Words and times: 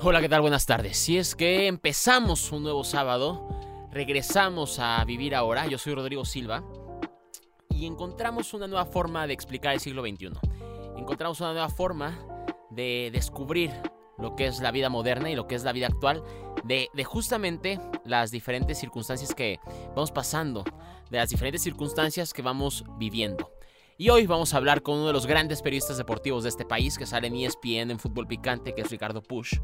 Hola, 0.00 0.20
¿qué 0.20 0.28
tal? 0.28 0.42
Buenas 0.42 0.64
tardes. 0.64 0.96
Si 0.96 1.18
es 1.18 1.34
que 1.34 1.66
empezamos 1.66 2.52
un 2.52 2.62
nuevo 2.62 2.84
sábado, 2.84 3.48
regresamos 3.90 4.78
a 4.78 5.04
vivir 5.04 5.34
ahora. 5.34 5.66
Yo 5.66 5.76
soy 5.76 5.92
Rodrigo 5.92 6.24
Silva 6.24 6.62
y 7.68 7.84
encontramos 7.84 8.54
una 8.54 8.68
nueva 8.68 8.86
forma 8.86 9.26
de 9.26 9.32
explicar 9.32 9.74
el 9.74 9.80
siglo 9.80 10.02
XXI. 10.02 10.30
Encontramos 10.96 11.40
una 11.40 11.52
nueva 11.52 11.68
forma 11.68 12.16
de 12.70 13.10
descubrir 13.12 13.72
lo 14.18 14.36
que 14.36 14.46
es 14.46 14.60
la 14.60 14.70
vida 14.70 14.88
moderna 14.88 15.30
y 15.30 15.34
lo 15.34 15.48
que 15.48 15.56
es 15.56 15.64
la 15.64 15.72
vida 15.72 15.88
actual, 15.88 16.22
de, 16.62 16.88
justamente 17.04 17.80
las 18.04 18.30
diferentes 18.30 18.78
circunstancias 18.78 19.34
que 19.34 19.58
vamos 19.96 20.12
pasando, 20.12 20.62
de 21.10 21.18
las 21.18 21.30
diferentes 21.30 21.60
circunstancias 21.60 22.32
que 22.32 22.42
vamos 22.42 22.84
viviendo. 22.98 23.50
Y 24.00 24.10
hoy 24.10 24.28
vamos 24.28 24.54
a 24.54 24.58
hablar 24.58 24.82
con 24.82 24.94
uno 24.98 25.08
de 25.08 25.12
los 25.12 25.26
grandes 25.26 25.60
periodistas 25.60 25.98
deportivos 25.98 26.44
de 26.44 26.50
este 26.50 26.64
país 26.64 26.96
que 26.96 27.04
sale 27.04 27.26
en 27.26 27.34
ESPN 27.34 27.90
en 27.90 27.98
Fútbol 27.98 28.28
Picante, 28.28 28.72
que 28.72 28.82
es 28.82 28.90
Ricardo 28.90 29.20
Push. 29.20 29.58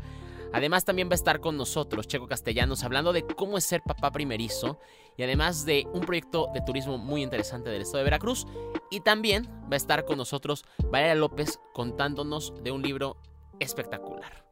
Además 0.52 0.84
también 0.84 1.08
va 1.08 1.12
a 1.12 1.14
estar 1.14 1.38
con 1.38 1.56
nosotros 1.56 2.08
Checo 2.08 2.26
Castellanos 2.26 2.82
hablando 2.82 3.12
de 3.12 3.24
cómo 3.24 3.58
es 3.58 3.64
ser 3.64 3.82
papá 3.82 4.10
primerizo 4.10 4.80
y 5.16 5.22
además 5.22 5.64
de 5.64 5.86
un 5.92 6.00
proyecto 6.00 6.48
de 6.52 6.62
turismo 6.62 6.98
muy 6.98 7.22
interesante 7.22 7.70
del 7.70 7.82
estado 7.82 7.98
de 7.98 8.04
Veracruz. 8.04 8.44
Y 8.90 9.02
también 9.02 9.48
va 9.70 9.74
a 9.74 9.76
estar 9.76 10.04
con 10.04 10.18
nosotros 10.18 10.64
Valeria 10.90 11.14
López 11.14 11.60
contándonos 11.72 12.54
de 12.60 12.72
un 12.72 12.82
libro 12.82 13.16
espectacular. 13.60 14.44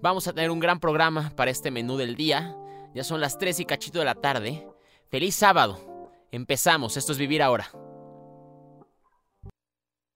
Vamos 0.00 0.28
a 0.28 0.32
tener 0.32 0.52
un 0.52 0.60
gran 0.60 0.78
programa 0.78 1.32
para 1.34 1.50
este 1.50 1.72
menú 1.72 1.96
del 1.96 2.14
día. 2.14 2.56
Ya 2.94 3.02
son 3.02 3.20
las 3.20 3.36
3 3.36 3.58
y 3.58 3.64
cachito 3.64 3.98
de 3.98 4.04
la 4.04 4.14
tarde. 4.14 4.68
Feliz 5.10 5.34
sábado. 5.34 6.12
Empezamos. 6.30 6.96
Esto 6.96 7.10
es 7.10 7.18
Vivir 7.18 7.42
Ahora. 7.42 7.83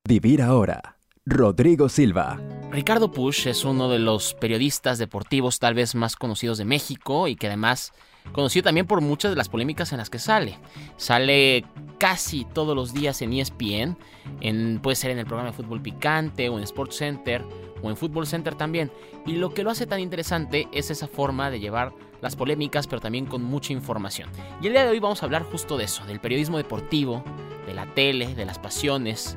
Vivir 0.09 0.41
ahora. 0.41 0.97
Rodrigo 1.27 1.91
Silva. 1.91 2.41
Ricardo 2.71 3.12
Push 3.12 3.47
es 3.47 3.67
uno 3.67 3.91
de 3.91 3.98
los 3.98 4.33
periodistas 4.33 4.97
deportivos 4.97 5.59
tal 5.59 5.75
vez 5.75 5.95
más 5.95 6.17
conocidos 6.17 6.57
de 6.57 6.65
México 6.65 7.29
y 7.29 7.37
que 7.37 7.47
además 7.47 7.92
conocido 8.33 8.65
también 8.65 8.87
por 8.87 9.03
muchas 9.03 9.33
de 9.33 9.37
las 9.37 9.50
polémicas 9.50 9.92
en 9.92 9.98
las 9.98 10.09
que 10.09 10.19
sale. 10.19 10.59
Sale 10.97 11.67
casi 11.98 12.47
todos 12.47 12.75
los 12.75 12.95
días 12.95 13.20
en 13.20 13.34
ESPN, 13.34 13.98
en, 14.41 14.81
puede 14.83 14.97
ser 14.97 15.11
en 15.11 15.19
el 15.19 15.27
programa 15.27 15.50
de 15.50 15.56
Fútbol 15.59 15.83
Picante 15.83 16.48
o 16.48 16.56
en 16.56 16.65
Sports 16.65 16.97
Center 16.97 17.45
o 17.83 17.91
en 17.91 17.97
Fútbol 17.98 18.27
Center 18.27 18.55
también. 18.55 18.91
Y 19.27 19.33
lo 19.33 19.53
que 19.53 19.62
lo 19.62 19.70
hace 19.70 19.87
tan 19.87 20.00
interesante 20.00 20.69
es 20.72 20.91
esa 20.91 21.06
forma 21.06 21.50
de 21.50 21.61
llevar 21.61 21.93
las 22.22 22.34
polémicas 22.34 22.87
pero 22.87 23.03
también 23.03 23.27
con 23.27 23.43
mucha 23.43 23.75
información. 23.75 24.31
Y 24.62 24.69
el 24.69 24.72
día 24.72 24.84
de 24.84 24.91
hoy 24.91 25.00
vamos 25.00 25.22
a 25.22 25.27
hablar 25.27 25.43
justo 25.43 25.77
de 25.77 25.84
eso, 25.84 26.06
del 26.06 26.19
periodismo 26.19 26.56
deportivo, 26.56 27.22
de 27.67 27.75
la 27.75 27.84
tele, 27.95 28.34
de 28.34 28.47
las 28.47 28.59
pasiones 28.59 29.37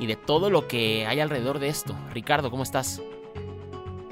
y 0.00 0.06
de 0.06 0.16
todo 0.16 0.50
lo 0.50 0.68
que 0.68 1.06
hay 1.06 1.20
alrededor 1.20 1.58
de 1.58 1.68
esto. 1.68 1.94
Ricardo, 2.12 2.50
¿cómo 2.50 2.62
estás? 2.62 3.02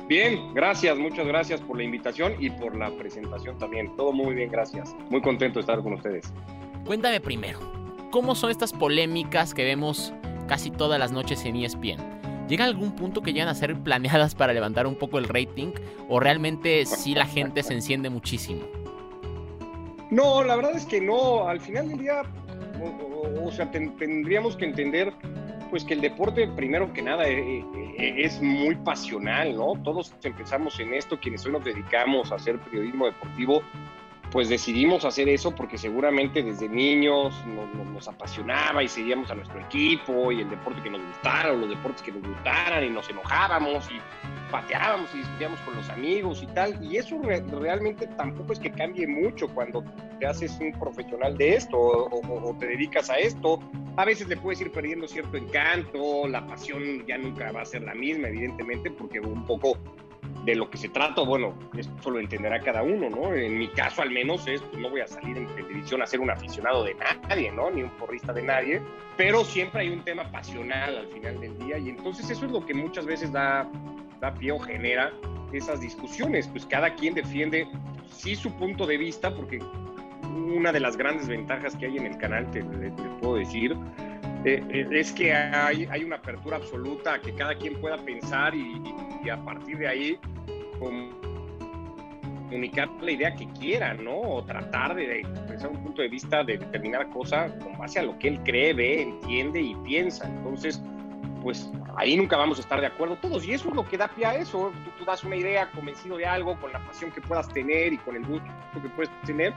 Bien, 0.09 0.55
gracias, 0.55 0.97
muchas 0.97 1.27
gracias 1.27 1.61
por 1.61 1.77
la 1.77 1.83
invitación 1.83 2.35
y 2.39 2.51
por 2.51 2.77
la 2.77 2.91
presentación 2.91 3.59
también. 3.59 3.97
Todo 3.97 4.13
muy 4.13 4.35
bien, 4.37 4.51
gracias. 4.51 4.95
Muy 5.11 5.21
contento 5.21 5.59
de 5.59 5.61
estar 5.63 5.83
con 5.83 5.95
ustedes. 5.95 6.33
Cuéntame 6.85 7.21
primero, 7.21 7.59
¿cómo 8.13 8.37
son 8.37 8.53
estas 8.53 8.73
polémicas 8.73 9.53
que 9.53 9.65
vemos 9.65 10.13
casi 10.47 10.71
todas 10.71 11.01
las 11.01 11.11
noches 11.11 11.45
en 11.45 11.57
ESPN? 11.57 12.47
¿Llega 12.49 12.65
algún 12.65 12.95
punto 12.95 13.23
que 13.23 13.33
llegan 13.33 13.49
a 13.49 13.55
ser 13.57 13.75
planeadas 13.83 14.37
para 14.37 14.53
levantar 14.53 14.87
un 14.87 14.95
poco 14.95 15.19
el 15.19 15.27
rating 15.27 15.73
o 16.09 16.21
realmente 16.21 16.87
sí 16.87 17.13
la 17.17 17.27
gente 17.27 17.65
se 17.65 17.75
enciende 17.75 18.09
muchísimo? 18.09 18.63
No, 20.11 20.45
la 20.45 20.55
verdad 20.55 20.77
es 20.77 20.87
que 20.87 21.01
no. 21.01 21.49
Al 21.49 21.61
final 21.61 21.89
del 21.89 21.99
día, 21.99 22.23
o, 22.81 23.49
o 23.49 23.51
sea, 23.51 23.69
ten, 23.73 23.97
tendríamos 23.97 24.57
que 24.57 24.67
entender 24.67 25.13
pues 25.71 25.85
que 25.85 25.95
el 25.95 26.01
deporte, 26.01 26.49
primero 26.49 26.93
que 26.93 27.03
nada, 27.03 27.29
eh, 27.29 27.65
eh, 27.99 28.15
es 28.19 28.41
muy 28.41 28.75
pasional, 28.77 29.57
¿no? 29.57 29.75
Todos 29.83 30.15
empezamos 30.23 30.79
en 30.81 30.95
esto, 30.95 31.19
quienes 31.19 31.45
hoy 31.47 31.53
nos 31.53 31.65
dedicamos 31.65 32.33
a 32.33 32.37
hacer 32.37 32.59
periodismo 32.59 33.07
deportivo, 33.07 33.63
pues 34.37 34.51
decidimos 34.51 35.07
hacer 35.07 35.31
eso 35.31 35.55
porque 35.55 35.79
seguramente 35.79 36.43
desde 36.43 36.69
niños 36.69 37.35
nos, 37.47 38.07
apasionaba 38.07 38.83
y 38.83 38.89
seguíamos 38.89 39.31
a 39.31 39.35
nuestro 39.35 39.59
equipo 39.59 40.31
y 40.31 40.43
el 40.43 40.51
deporte 40.51 40.83
que 40.83 40.91
nos 40.91 41.01
gustara 41.07 41.53
o 41.53 41.57
los 41.57 41.71
deportes 41.71 42.03
que 42.03 42.13
nos 42.13 42.23
gustaran 42.23 42.85
y 42.85 42.91
nos 42.91 43.09
enojábamos 43.09 43.89
y 43.91 43.99
pateábamos 44.53 45.09
y 45.15 45.19
discutíamos 45.21 45.59
con 45.61 45.77
los 45.77 45.89
amigos 45.89 46.43
y 46.43 46.49
tal. 46.49 46.85
Y 46.85 46.99
eso 46.99 47.19
re 47.23 47.43
realmente 47.51 48.07
tampoco 48.09 48.53
es 48.53 48.59
que 48.59 48.71
cambie 48.71 49.07
mucho 49.07 49.49
cuando 49.49 49.83
te 50.21 50.27
haces 50.27 50.55
un 50.61 50.71
profesional 50.79 51.39
de 51.39 51.57
esto 51.57 51.79
o, 51.79 52.57
te 52.61 52.67
dedicas 52.67 53.09
a 53.09 53.17
esto. 53.17 53.59
A 53.97 54.05
veces 54.05 54.29
le 54.29 54.37
puedes 54.37 54.61
ir 54.61 54.71
perdiendo 54.71 55.09
cierto 55.09 55.39
encanto, 55.39 56.29
la 56.29 56.47
pasión 56.47 57.07
ya 57.07 57.17
nunca 57.17 57.51
va 57.53 57.63
a 57.63 57.65
ser 57.65 57.85
la 57.85 57.95
misma, 57.95 58.29
evidentemente, 58.29 58.91
porque 58.91 59.19
un 59.19 59.47
poco 59.47 59.79
de 60.45 60.55
lo 60.55 60.71
que 60.71 60.79
se 60.79 60.89
trata, 60.89 61.23
bueno, 61.23 61.55
esto 61.77 62.11
lo 62.11 62.21
entenderá 62.21 62.61
cada 62.61 62.83
uno, 62.83 63.11
¿no? 63.11 63.35
En 63.35 63.59
mi 63.59 63.69
caso 63.69 64.03
al 64.03 64.11
menos 64.11 64.47
es, 64.47 64.61
pues 64.63 64.81
no 64.81 64.91
voy 64.91 65.01
a 65.01 65.07
salir 65.07 65.37
en 65.37 65.47
televisión 65.49 66.03
a 66.03 66.07
ser 66.07 66.21
un 66.21 66.31
aficionado 66.31 66.85
de 66.85 66.95
nadie, 67.29 67.51
¿no? 67.51 67.71
Ni 67.71 67.83
un 67.83 67.91
porrista 67.91 68.33
de 68.33 68.43
nadie, 68.43 68.81
pero 69.17 69.45
siempre 69.45 69.83
hay 69.83 69.89
un 69.89 70.05
tema 70.05 70.31
pasional 70.31 70.99
al 70.99 71.07
final 71.09 71.41
del 71.41 71.59
día 71.59 71.79
y 71.79 71.89
entonces 71.89 72.31
eso 72.31 72.47
es 72.47 72.53
lo 72.53 72.65
que 72.65 72.75
muchas 72.75 73.07
veces 73.07 73.33
da, 73.33 73.69
da 74.21 74.35
pie 74.35 74.53
o 74.53 74.59
genera 74.59 75.13
esas 75.53 75.81
discusiones, 75.81 76.49
pues 76.49 76.67
cada 76.67 76.95
quien 76.95 77.15
defiende 77.15 77.67
sí 78.11 78.37
su 78.37 78.53
punto 78.53 78.87
de 78.87 78.99
vista, 78.99 79.35
porque 79.35 79.59
una 80.33 80.73
de 80.73 80.81
las 80.81 80.97
grandes 80.97 81.29
ventajas 81.29 81.77
que 81.77 81.87
hay 81.87 81.97
en 81.97 82.07
el 82.07 82.19
canal, 82.19 82.51
te 82.51 82.63
puedo 83.21 83.37
decir, 83.37 83.77
eh, 84.47 84.87
es 84.93 85.11
que 85.13 85.33
hay, 85.35 86.05
una 86.05 86.17
apertura 86.17 86.57
absoluta 86.57 87.15
a 87.15 87.21
que 87.21 87.35
cada 87.35 87.55
quien 87.57 87.81
pueda 87.81 87.97
pensar 87.99 88.55
y, 88.55 88.81
y 89.25 89.29
a 89.29 89.37
partir 89.45 89.79
de 89.79 89.89
ahí 89.89 90.19
comunicar 92.49 92.89
la 93.01 93.11
idea 93.11 93.35
que 93.35 93.49
quiera, 93.59 93.95
¿no? 93.95 94.21
O 94.21 94.45
tratar 94.45 94.95
de 94.95 95.21
expresar 95.21 95.71
un 95.71 95.83
punto 95.83 96.03
de 96.03 96.09
vista 96.09 96.45
de 96.45 96.59
determinada 96.59 97.07
cosa 97.11 97.53
con 97.59 97.77
base 97.77 97.99
a 97.99 98.05
lo 98.05 98.17
que 98.19 98.29
él 98.29 98.41
cree, 98.45 98.73
ve, 98.73 99.03
entiende 99.03 99.61
y 99.61 99.75
piensa. 99.85 100.29
Entonces, 100.29 100.81
pues 101.43 101.69
ahí 101.97 102.17
nunca 102.17 102.37
vamos 102.37 102.59
a 102.59 102.61
estar 102.61 102.81
de 102.81 102.87
acuerdo 102.87 103.17
todos. 103.17 103.45
Y 103.47 103.53
eso 103.53 103.69
es 103.69 103.75
lo 103.75 103.85
que 103.89 103.97
da 103.97 104.07
pie 104.09 104.27
a 104.27 104.35
eso. 104.37 104.73
Tú, 104.85 104.91
tú 104.99 105.05
das 105.05 105.25
una 105.25 105.37
idea 105.37 105.69
convencido 105.73 106.17
de 106.19 106.27
algo, 106.27 106.59
con 106.61 106.73
la 106.73 106.79
pasión 106.87 107.11
que 107.11 107.21
puedas 107.21 107.49
tener 107.49 107.93
y 107.93 107.99
con 107.99 108.15
el 108.15 108.25
gusto 108.25 108.47
que 108.81 108.89
puedes 108.91 109.11
tener, 109.23 109.53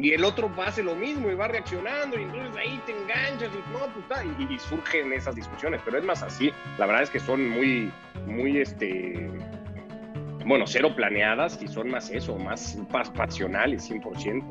y 0.00 0.12
el 0.12 0.24
otro 0.24 0.50
hacer 0.64 0.84
lo 0.84 0.94
mismo 0.94 1.30
y 1.30 1.34
va 1.34 1.48
reaccionando 1.48 2.18
y 2.18 2.22
entonces 2.22 2.56
ahí 2.56 2.80
te 2.86 2.92
enganchas 2.92 3.50
y 3.52 3.72
no, 3.72 3.80
pues, 4.08 4.24
y, 4.38 4.54
y, 4.54 4.58
surgen 4.58 5.12
esas 5.12 5.34
discusiones, 5.34 5.80
pero 5.84 5.98
es 5.98 6.04
más 6.04 6.22
así, 6.22 6.52
la 6.78 6.86
verdad 6.86 7.02
es 7.02 7.10
que 7.10 7.18
son 7.18 7.48
muy, 7.48 7.92
muy, 8.26 8.58
este, 8.58 9.28
bueno, 10.46 10.66
cero 10.66 10.94
planeadas 10.94 11.60
y 11.60 11.68
son 11.68 11.90
más 11.90 12.10
eso, 12.10 12.36
más 12.36 12.78
pasionales, 13.14 13.90
100%. 13.90 14.44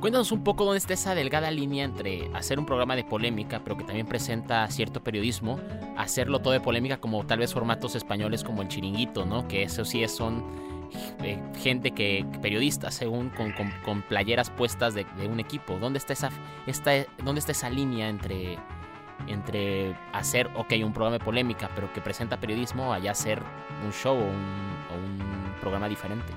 Cuéntanos 0.00 0.30
un 0.30 0.44
poco 0.44 0.64
dónde 0.64 0.78
está 0.78 0.92
esa 0.92 1.14
delgada 1.14 1.50
línea 1.50 1.84
entre 1.84 2.28
hacer 2.34 2.58
un 2.58 2.66
programa 2.66 2.96
de 2.96 3.04
polémica, 3.04 3.62
pero 3.64 3.78
que 3.78 3.84
también 3.84 4.06
presenta 4.06 4.68
cierto 4.70 5.02
periodismo, 5.02 5.58
hacerlo 5.96 6.40
todo 6.40 6.52
de 6.52 6.60
polémica 6.60 6.98
como 6.98 7.24
tal 7.24 7.38
vez 7.38 7.54
formatos 7.54 7.94
españoles 7.94 8.44
como 8.44 8.60
el 8.60 8.68
chiringuito, 8.68 9.24
¿no? 9.24 9.48
Que 9.48 9.62
eso 9.62 9.86
sí 9.86 10.06
son 10.08 10.44
gente 11.58 11.90
que, 11.92 12.24
periodistas, 12.42 12.94
según 12.94 13.30
con, 13.30 13.52
con, 13.84 14.02
playeras 14.02 14.50
puestas 14.50 14.94
de, 14.94 15.06
un 15.28 15.40
equipo. 15.40 15.78
¿Dónde 15.78 15.98
está 15.98 16.12
esa, 16.12 16.30
esta, 16.66 16.92
dónde 17.24 17.40
está 17.40 17.52
esa 17.52 17.70
línea 17.70 18.08
entre, 18.08 18.56
entre 19.26 19.94
hacer, 20.12 20.48
ok, 20.56 20.72
un 20.84 20.92
programa 20.92 21.18
de 21.18 21.24
polémica, 21.24 21.70
pero 21.74 21.92
que 21.92 22.00
presenta 22.00 22.38
periodismo, 22.38 22.92
allá 22.92 23.12
hacer 23.12 23.40
un 23.84 23.92
show 23.92 24.16
o 24.16 24.24
un, 24.24 24.34
un 24.96 25.60
programa 25.60 25.88
diferente? 25.88 26.32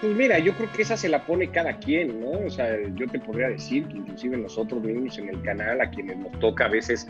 Pues 0.00 0.16
mira, 0.16 0.38
yo 0.38 0.54
creo 0.54 0.72
que 0.72 0.80
esa 0.80 0.96
se 0.96 1.10
la 1.10 1.26
pone 1.26 1.48
cada 1.48 1.76
quien, 1.76 2.20
¿no? 2.20 2.30
O 2.46 2.50
sea, 2.50 2.74
yo 2.94 3.06
te 3.06 3.18
podría 3.18 3.48
decir 3.48 3.86
que 3.86 3.98
inclusive 3.98 4.38
nosotros 4.38 4.82
mismos 4.82 5.18
en 5.18 5.28
el 5.28 5.42
canal, 5.42 5.78
a 5.80 5.90
quienes 5.90 6.16
nos 6.16 6.38
toca 6.40 6.64
a 6.64 6.68
veces 6.68 7.06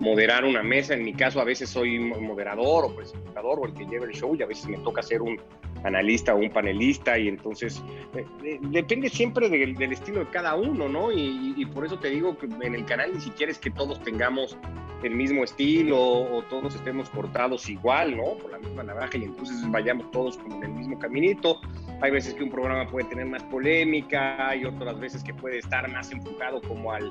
moderar 0.00 0.44
una 0.44 0.62
mesa. 0.62 0.94
En 0.94 1.04
mi 1.04 1.14
caso, 1.14 1.40
a 1.40 1.44
veces 1.44 1.70
soy 1.70 1.98
moderador 1.98 2.86
o 2.86 2.96
presentador 2.96 3.60
o 3.60 3.66
el 3.66 3.74
que 3.74 3.86
lleva 3.86 4.06
el 4.06 4.12
show 4.12 4.34
y 4.34 4.42
a 4.42 4.46
veces 4.46 4.66
me 4.66 4.78
toca 4.78 5.02
ser 5.02 5.22
un 5.22 5.40
analista 5.84 6.34
o 6.34 6.38
un 6.38 6.50
panelista 6.50 7.18
y 7.18 7.28
entonces 7.28 7.82
eh, 8.14 8.24
eh, 8.44 8.58
depende 8.60 9.08
siempre 9.08 9.48
del, 9.48 9.80
estilo 9.92 10.20
de 10.20 10.26
cada 10.30 10.54
uno, 10.54 10.88
¿no? 10.88 11.12
Y, 11.12 11.54
y, 11.56 11.64
por 11.66 11.86
eso 11.86 11.98
te 11.98 12.10
digo 12.10 12.36
que 12.36 12.46
en 12.46 12.74
el 12.74 12.84
canal 12.84 13.12
ni 13.14 13.20
siquiera 13.20 13.52
es 13.52 13.58
que 13.58 13.70
todos 13.70 14.02
tengamos 14.02 14.58
el 15.02 15.14
mismo 15.14 15.44
estilo 15.44 15.98
o 15.98 16.42
todos 16.50 16.74
estemos 16.74 17.08
cortados 17.10 17.68
igual, 17.68 18.16
¿no? 18.16 18.36
Por 18.36 18.50
la 18.50 18.58
misma 18.58 18.82
navaja 18.82 19.16
y 19.16 19.24
entonces 19.24 19.56
vayamos 19.70 20.10
todos 20.10 20.36
como 20.36 20.56
en 20.56 20.64
el 20.64 20.72
mismo 20.72 20.98
caminito. 20.98 21.60
Hay 22.02 22.10
veces 22.10 22.34
que 22.34 22.42
un 22.42 22.50
programa 22.50 22.86
puede 22.86 23.06
tener 23.08 23.26
más 23.26 23.42
polémica 23.44 24.54
y 24.56 24.64
otras 24.64 24.98
veces 24.98 25.22
que 25.22 25.32
puede 25.32 25.58
estar 25.58 25.90
más 25.90 26.10
enfocado 26.12 26.60
como 26.60 26.92
al 26.92 27.10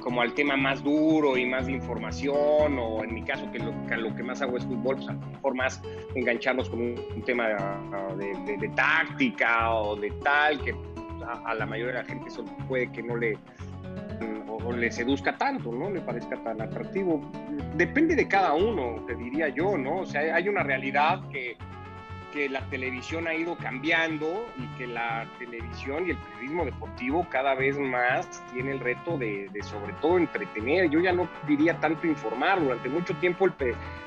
como 0.00 0.22
al 0.22 0.32
tema 0.34 0.56
más 0.56 0.82
duro 0.82 1.36
y 1.36 1.46
más 1.46 1.66
de 1.66 1.72
información, 1.72 2.78
o 2.78 3.04
en 3.04 3.14
mi 3.14 3.22
caso, 3.22 3.50
que 3.50 3.58
lo 3.58 4.14
que, 4.14 4.22
más 4.22 4.42
hago 4.42 4.56
es 4.56 4.64
fútbol, 4.64 4.96
pues 4.96 5.08
a 5.08 5.12
lo 5.12 5.26
mejor 5.26 5.54
más 5.54 5.82
engancharnos 6.14 6.70
con 6.70 6.80
un, 6.80 7.22
tema 7.24 7.48
de, 8.16 8.70
táctica 8.74 9.72
o 9.74 9.96
de 9.96 10.10
tal, 10.22 10.62
que 10.62 10.74
a, 11.24 11.50
a, 11.50 11.54
la 11.54 11.66
mayoría 11.66 11.94
de 11.94 12.00
la 12.00 12.04
gente 12.04 12.28
eso 12.28 12.44
puede 12.68 12.90
que 12.92 13.02
no 13.02 13.16
le, 13.16 13.38
o, 14.48 14.56
o 14.56 14.72
le 14.72 14.90
seduzca 14.90 15.36
tanto, 15.36 15.72
¿no? 15.72 15.90
Le 15.90 16.00
parezca 16.00 16.36
tan 16.42 16.60
atractivo. 16.60 17.20
Depende 17.74 18.14
de 18.14 18.28
cada 18.28 18.54
uno, 18.54 19.04
te 19.06 19.14
diría 19.14 19.48
yo, 19.48 19.76
¿no? 19.76 20.00
O 20.00 20.06
sea, 20.06 20.34
hay 20.34 20.48
una 20.48 20.62
realidad 20.62 21.28
que 21.30 21.56
que 22.36 22.50
la 22.50 22.60
televisión 22.68 23.26
ha 23.26 23.34
ido 23.34 23.56
cambiando 23.56 24.46
y 24.58 24.66
que 24.76 24.86
la 24.86 25.26
televisión 25.38 26.06
y 26.06 26.10
el 26.10 26.18
periodismo 26.18 26.66
deportivo 26.66 27.26
cada 27.30 27.54
vez 27.54 27.78
más 27.78 28.42
tiene 28.52 28.72
el 28.72 28.80
reto 28.80 29.16
de, 29.16 29.48
sobre 29.62 29.94
todo 30.02 30.18
entretener. 30.18 30.90
Yo 30.90 31.00
ya 31.00 31.12
no 31.12 31.26
diría 31.48 31.80
tanto 31.80 32.06
informar, 32.06 32.60
durante 32.60 32.90
mucho 32.90 33.14
tiempo 33.16 33.46
el, 33.46 33.54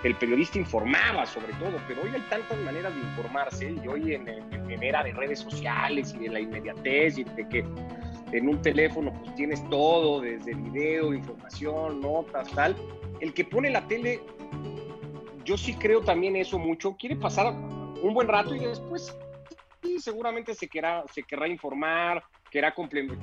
el, 0.04 0.16
periodista 0.16 0.60
informaba 0.60 1.26
sobre 1.26 1.54
todo, 1.54 1.82
pero 1.88 2.04
hoy 2.04 2.12
hay 2.14 2.22
tantas 2.30 2.56
maneras 2.60 2.94
de 2.94 3.02
informarse 3.02 3.72
y 3.84 3.88
hoy 3.88 4.14
en, 4.14 4.30
en, 4.30 4.84
era 4.84 5.04
de 5.04 5.12
redes 5.12 5.40
sociales 5.40 6.14
y 6.16 6.26
de 6.26 6.30
la 6.30 6.40
inmediatez 6.40 7.18
y 7.18 7.24
de 7.24 7.50
que 7.50 7.66
en 8.32 8.48
un 8.48 8.62
teléfono 8.62 9.12
pues 9.12 9.34
tienes 9.34 9.68
todo, 9.72 10.22
desde 10.22 10.54
video, 10.54 11.16
información, 11.16 12.00
notas, 12.00 12.48
tal. 12.52 12.76
El 13.22 13.34
que 13.34 13.44
pone 13.44 13.72
la 13.72 13.88
tele, 13.88 14.22
yo 15.44 15.58
sí 15.58 15.74
creo 15.74 16.02
también 16.02 16.36
eso 16.36 16.60
mucho, 16.60 16.96
quiere 16.96 17.16
pasar 17.16 17.56
un 18.02 18.14
buen 18.14 18.28
rato 18.28 18.56
y 18.56 18.60
después 18.60 19.16
sí, 19.82 20.00
seguramente 20.00 20.54
se 20.54 20.68
querrá, 20.68 21.04
se 21.12 21.24
querrá 21.24 21.48
informar, 21.48 22.24
querrá, 22.50 22.74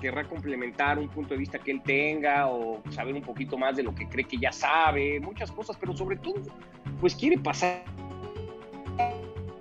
querrá 0.00 0.28
complementar 0.28 0.98
un 0.98 1.08
punto 1.08 1.34
de 1.34 1.38
vista 1.38 1.58
que 1.58 1.70
él 1.70 1.82
tenga 1.82 2.48
o 2.48 2.82
saber 2.90 3.14
un 3.14 3.22
poquito 3.22 3.56
más 3.56 3.76
de 3.76 3.82
lo 3.82 3.94
que 3.94 4.08
cree 4.08 4.24
que 4.24 4.38
ya 4.38 4.52
sabe, 4.52 5.20
muchas 5.20 5.50
cosas, 5.50 5.76
pero 5.78 5.96
sobre 5.96 6.16
todo, 6.16 6.42
pues 7.00 7.14
quiere 7.14 7.38
pasar 7.38 7.84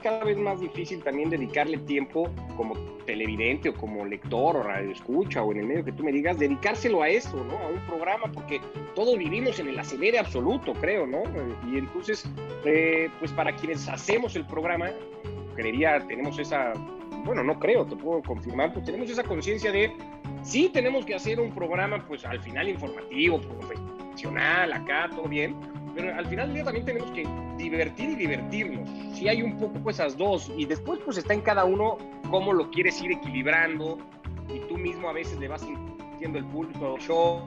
cada 0.05 0.23
vez 0.23 0.37
más 0.37 0.59
difícil 0.59 1.01
también 1.01 1.31
dedicarle 1.31 1.79
tiempo 1.79 2.29
como 2.55 2.75
televidente 3.07 3.69
o 3.69 3.73
como 3.73 4.05
lector 4.05 4.55
o 4.55 4.61
radio 4.61 4.91
escucha 4.91 5.41
o 5.41 5.51
en 5.51 5.61
el 5.61 5.65
medio 5.65 5.83
que 5.83 5.91
tú 5.93 6.03
me 6.03 6.11
digas, 6.11 6.37
dedicárselo 6.37 7.01
a 7.01 7.09
eso, 7.09 7.43
¿no? 7.43 7.57
A 7.57 7.69
un 7.69 7.79
programa, 7.87 8.31
porque 8.31 8.61
todos 8.93 9.17
vivimos 9.17 9.57
en 9.57 9.69
el 9.69 9.79
acelere 9.79 10.19
absoluto, 10.19 10.73
creo, 10.73 11.07
¿no? 11.07 11.23
Y 11.67 11.79
entonces, 11.79 12.23
eh, 12.65 13.09
pues 13.17 13.31
para 13.31 13.55
quienes 13.55 13.89
hacemos 13.89 14.35
el 14.35 14.45
programa, 14.45 14.91
creería, 15.55 15.99
tenemos 16.07 16.37
esa, 16.37 16.73
bueno, 17.23 17.43
no 17.43 17.57
creo, 17.57 17.83
te 17.87 17.95
puedo 17.95 18.21
confirmar, 18.21 18.73
pues 18.73 18.85
tenemos 18.85 19.09
esa 19.09 19.23
conciencia 19.23 19.71
de, 19.71 19.91
sí 20.43 20.69
tenemos 20.71 21.03
que 21.03 21.15
hacer 21.15 21.39
un 21.39 21.51
programa, 21.51 22.05
pues 22.07 22.23
al 22.25 22.39
final 22.43 22.69
informativo, 22.69 23.41
profesional, 23.41 24.71
acá, 24.71 25.09
todo 25.15 25.27
bien, 25.27 25.55
pero 25.95 26.13
al 26.13 26.25
final 26.25 26.47
del 26.47 26.55
día 26.55 26.63
también 26.65 26.85
tenemos 26.85 27.11
que 27.11 27.27
divertir 27.57 28.09
y 28.09 28.15
divertirnos. 28.15 28.89
Si 29.13 29.29
hay 29.29 29.41
un 29.41 29.57
poco 29.57 29.79
pues 29.79 29.95
esas 29.97 30.17
dos 30.17 30.51
y 30.57 30.65
después 30.65 30.99
pues 31.05 31.17
está 31.17 31.33
en 31.33 31.41
cada 31.41 31.63
uno 31.63 31.97
cómo 32.29 32.53
lo 32.53 32.69
quieres 32.69 33.01
ir 33.01 33.13
equilibrando 33.13 33.97
y 34.53 34.59
tú 34.67 34.77
mismo 34.77 35.09
a 35.09 35.13
veces 35.13 35.39
le 35.39 35.47
vas 35.47 35.61
sintiendo 35.61 36.37
el 36.37 36.45
pulso, 36.45 36.97
show, 36.99 37.41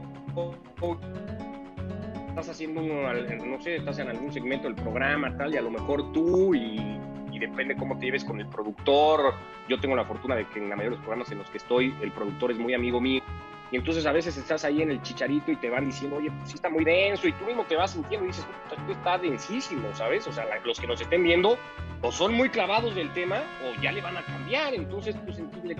estás 2.28 2.48
haciendo 2.48 2.80
no 2.80 3.60
sé, 3.60 3.76
estás 3.76 3.98
en 3.98 4.08
algún 4.08 4.32
segmento 4.32 4.66
del 4.66 4.76
programa 4.76 5.36
tal 5.36 5.52
y 5.52 5.58
a 5.58 5.62
lo 5.62 5.70
mejor 5.70 6.10
tú 6.12 6.54
y 6.54 6.98
depende 7.38 7.76
cómo 7.76 7.96
te 7.98 8.06
lleves 8.06 8.24
con 8.24 8.40
el 8.40 8.46
productor. 8.46 9.32
Yo 9.68 9.78
tengo 9.78 9.94
la 9.94 10.04
fortuna 10.04 10.34
de 10.34 10.46
que 10.48 10.58
en 10.58 10.68
la 10.68 10.76
mayoría 10.76 10.90
de 10.90 10.96
los 10.96 11.04
programas 11.04 11.30
en 11.30 11.38
los 11.38 11.50
que 11.50 11.58
estoy 11.58 11.94
el 12.02 12.12
productor 12.12 12.50
es 12.50 12.58
muy 12.58 12.74
amigo 12.74 13.00
mío 13.00 13.22
y 13.70 13.76
entonces 13.76 14.06
a 14.06 14.12
veces 14.12 14.36
estás 14.36 14.64
ahí 14.64 14.82
en 14.82 14.90
el 14.90 15.02
chicharito 15.02 15.50
y 15.50 15.56
te 15.56 15.68
van 15.68 15.86
diciendo, 15.86 16.16
oye, 16.16 16.30
pues 16.30 16.50
sí 16.50 16.54
está 16.54 16.70
muy 16.70 16.84
denso, 16.84 17.28
y 17.28 17.32
tú 17.32 17.44
mismo 17.44 17.64
te 17.64 17.76
vas 17.76 17.90
sintiendo 17.90 18.24
y 18.24 18.28
dices, 18.28 18.46
esto 18.70 18.92
está 18.92 19.18
densísimo, 19.18 19.94
¿sabes? 19.94 20.26
O 20.26 20.32
sea, 20.32 20.46
los 20.64 20.80
que 20.80 20.86
nos 20.86 21.00
estén 21.00 21.22
viendo 21.22 21.58
o 22.00 22.12
son 22.12 22.34
muy 22.34 22.48
clavados 22.48 22.94
del 22.94 23.12
tema 23.12 23.42
o 23.64 23.80
ya 23.82 23.92
le 23.92 24.00
van 24.00 24.16
a 24.16 24.24
cambiar, 24.24 24.74
entonces 24.74 25.16
pues, 25.24 25.38
le, 25.64 25.74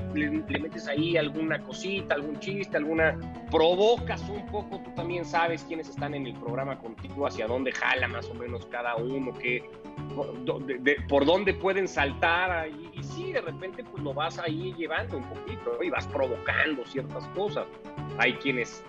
le, 0.49 0.59
metes 0.59 0.87
ahí 0.89 1.17
alguna 1.17 1.63
cosita, 1.63 2.15
algún 2.15 2.39
chiste, 2.41 2.77
alguna... 2.77 3.17
provocas 3.51 4.21
un 4.29 4.45
poco, 4.47 4.81
tú 4.81 4.91
también 4.95 5.25
sabes 5.25 5.65
quiénes 5.65 5.89
están 5.89 6.15
en 6.15 6.27
el 6.27 6.35
programa 6.35 6.79
contigo, 6.79 7.27
hacia 7.27 7.47
dónde 7.47 7.73
jala 7.73 8.09
más 8.09 8.29
o 8.29 8.35
menos 8.35 8.67
cada 8.67 8.97
uno, 8.97 9.33
qué, 9.39 9.63
por 11.09 11.25
dónde 11.25 11.55
pueden 11.55 11.87
saltar 11.87 12.69
y, 12.69 12.99
y 12.99 13.03
sí, 13.03 13.33
de 13.33 13.41
repente 13.41 13.85
pues 13.85 14.03
lo 14.03 14.15
vas 14.15 14.39
ahí 14.39 14.75
llevando 14.77 15.19
un 15.19 15.25
poquito 15.25 15.83
y 15.83 15.91
vas 15.91 16.07
provocando 16.07 16.85
ciertas 16.87 17.27
cosas. 17.29 17.67
Hay 18.19 18.35
quienes 18.35 18.83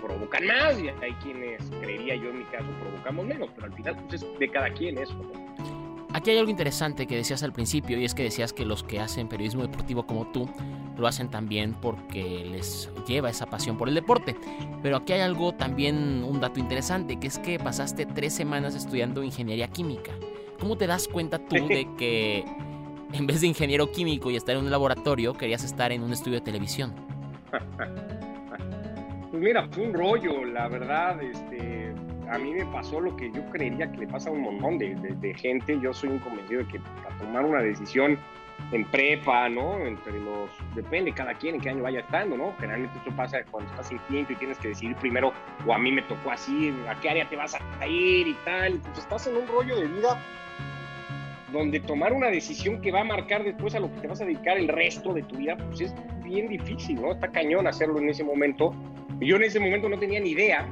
provocan 0.00 0.46
más 0.46 0.78
y 0.80 0.88
hay 0.88 1.12
quienes, 1.22 1.62
creería 1.80 2.16
yo 2.16 2.30
en 2.30 2.38
mi 2.38 2.44
caso, 2.44 2.66
provocamos 2.80 3.26
menos, 3.26 3.50
pero 3.54 3.66
al 3.66 3.74
final 3.74 3.96
pues 4.08 4.22
es 4.22 4.38
de 4.38 4.48
cada 4.48 4.70
quien 4.72 4.98
eso. 4.98 5.14
Aquí 6.12 6.30
hay 6.30 6.38
algo 6.38 6.50
interesante 6.50 7.06
que 7.06 7.16
decías 7.16 7.42
al 7.44 7.52
principio 7.52 7.98
y 7.98 8.04
es 8.04 8.14
que 8.14 8.24
decías 8.24 8.52
que 8.52 8.64
los 8.64 8.82
que 8.82 8.98
hacen 8.98 9.28
periodismo 9.28 9.62
deportivo 9.62 10.06
como 10.06 10.26
tú 10.32 10.48
lo 10.96 11.06
hacen 11.06 11.30
también 11.30 11.74
porque 11.74 12.44
les 12.50 12.90
lleva 13.06 13.30
esa 13.30 13.46
pasión 13.46 13.78
por 13.78 13.88
el 13.88 13.94
deporte. 13.94 14.36
Pero 14.82 14.96
aquí 14.96 15.12
hay 15.12 15.20
algo 15.20 15.52
también, 15.52 16.24
un 16.24 16.40
dato 16.40 16.58
interesante, 16.58 17.18
que 17.18 17.28
es 17.28 17.38
que 17.38 17.58
pasaste 17.58 18.06
tres 18.06 18.34
semanas 18.34 18.74
estudiando 18.74 19.22
ingeniería 19.22 19.68
química. 19.68 20.12
¿Cómo 20.60 20.76
te 20.76 20.86
das 20.86 21.08
cuenta 21.08 21.38
tú 21.38 21.56
de 21.68 21.88
que 21.98 22.44
en 23.12 23.26
vez 23.26 23.40
de 23.40 23.48
ingeniero 23.48 23.90
químico 23.90 24.30
y 24.30 24.36
estar 24.36 24.54
en 24.56 24.64
un 24.64 24.70
laboratorio, 24.70 25.34
querías 25.34 25.64
estar 25.64 25.90
en 25.90 26.02
un 26.02 26.12
estudio 26.12 26.38
de 26.38 26.44
televisión? 26.44 26.94
Pues 29.30 29.42
mira, 29.42 29.66
fue 29.70 29.84
un 29.84 29.94
rollo, 29.94 30.44
la 30.44 30.68
verdad, 30.68 31.20
este, 31.22 31.94
a 32.30 32.38
mí 32.38 32.52
me 32.52 32.64
pasó 32.66 33.00
lo 33.00 33.16
que 33.16 33.30
yo 33.32 33.44
creería 33.50 33.90
que 33.90 33.98
le 33.98 34.06
pasa 34.06 34.30
a 34.30 34.32
un 34.32 34.42
montón 34.42 34.78
de, 34.78 35.34
gente. 35.34 35.78
Yo 35.80 35.92
soy 35.92 36.10
un 36.10 36.18
convencido 36.18 36.62
de 36.62 36.68
que 36.68 36.80
para 36.80 37.16
tomar 37.18 37.44
una 37.44 37.60
decisión 37.60 38.18
en 38.72 38.84
prepa, 38.84 39.48
¿no? 39.48 39.78
Entre 39.78 40.12
los, 40.20 40.50
depende 40.74 41.12
cada 41.12 41.34
quien 41.34 41.56
en 41.56 41.60
qué 41.60 41.70
año 41.70 41.82
vaya 41.82 42.00
estando, 42.00 42.36
¿no? 42.36 42.54
Generalmente 42.58 42.98
eso 43.04 43.14
pasa 43.16 43.38
cuando 43.50 43.70
estás 43.70 43.90
en 43.90 43.98
quinto 44.08 44.32
y 44.32 44.36
tienes 44.36 44.58
que 44.58 44.68
decidir 44.68 44.96
primero, 44.96 45.32
o 45.66 45.72
a 45.72 45.78
mí 45.78 45.90
me 45.90 46.02
tocó 46.02 46.30
así, 46.30 46.72
a 46.88 46.98
qué 47.00 47.10
área 47.10 47.28
te 47.28 47.36
vas 47.36 47.54
a 47.54 47.86
ir 47.86 48.28
y 48.28 48.34
tal. 48.44 48.74
Entonces 48.74 49.04
estás 49.04 49.26
en 49.26 49.36
un 49.36 49.46
rollo 49.48 49.76
de 49.76 49.86
vida 49.86 50.20
donde 51.52 51.80
tomar 51.80 52.12
una 52.12 52.28
decisión 52.28 52.80
que 52.80 52.92
va 52.92 53.00
a 53.00 53.04
marcar 53.04 53.42
después 53.42 53.74
a 53.74 53.80
lo 53.80 53.92
que 53.92 54.00
te 54.02 54.06
vas 54.06 54.20
a 54.20 54.24
dedicar 54.24 54.56
el 54.56 54.68
resto 54.68 55.12
de 55.12 55.22
tu 55.22 55.36
vida, 55.36 55.56
pues 55.56 55.80
es 55.80 55.94
bien 56.22 56.48
difícil, 56.48 57.00
¿no? 57.00 57.12
Está 57.12 57.28
cañón 57.28 57.66
hacerlo 57.66 57.98
en 57.98 58.08
ese 58.08 58.22
momento. 58.22 58.74
Yo 59.20 59.36
en 59.36 59.42
ese 59.42 59.58
momento 59.58 59.88
no 59.88 59.98
tenía 59.98 60.20
ni 60.20 60.30
idea. 60.30 60.68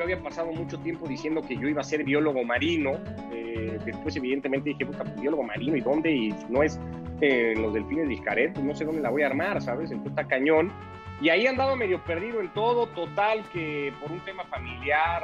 Yo 0.00 0.04
había 0.04 0.22
pasado 0.22 0.50
mucho 0.50 0.78
tiempo 0.78 1.06
diciendo 1.06 1.42
que 1.42 1.58
yo 1.58 1.68
iba 1.68 1.82
a 1.82 1.84
ser 1.84 2.04
biólogo 2.04 2.42
marino. 2.42 2.92
Eh, 3.34 3.78
después, 3.84 4.16
evidentemente, 4.16 4.70
dije, 4.70 4.84
busca 4.84 5.04
pues, 5.04 5.20
biólogo 5.20 5.42
marino 5.42 5.76
y 5.76 5.82
dónde, 5.82 6.10
y 6.10 6.34
no 6.48 6.62
es 6.62 6.80
eh, 7.20 7.52
los 7.54 7.74
delfines 7.74 8.08
de 8.08 8.14
Iscaret, 8.14 8.54
pues 8.54 8.64
no 8.64 8.74
sé 8.74 8.86
dónde 8.86 9.02
la 9.02 9.10
voy 9.10 9.24
a 9.24 9.26
armar, 9.26 9.60
¿sabes? 9.60 9.90
Entonces 9.90 10.12
está 10.12 10.26
cañón. 10.26 10.72
Y 11.20 11.28
ahí 11.28 11.46
andaba 11.46 11.76
medio 11.76 12.02
perdido 12.02 12.40
en 12.40 12.48
todo, 12.54 12.86
total, 12.86 13.44
que 13.52 13.92
por 14.00 14.10
un 14.10 14.20
tema 14.20 14.42
familiar, 14.44 15.22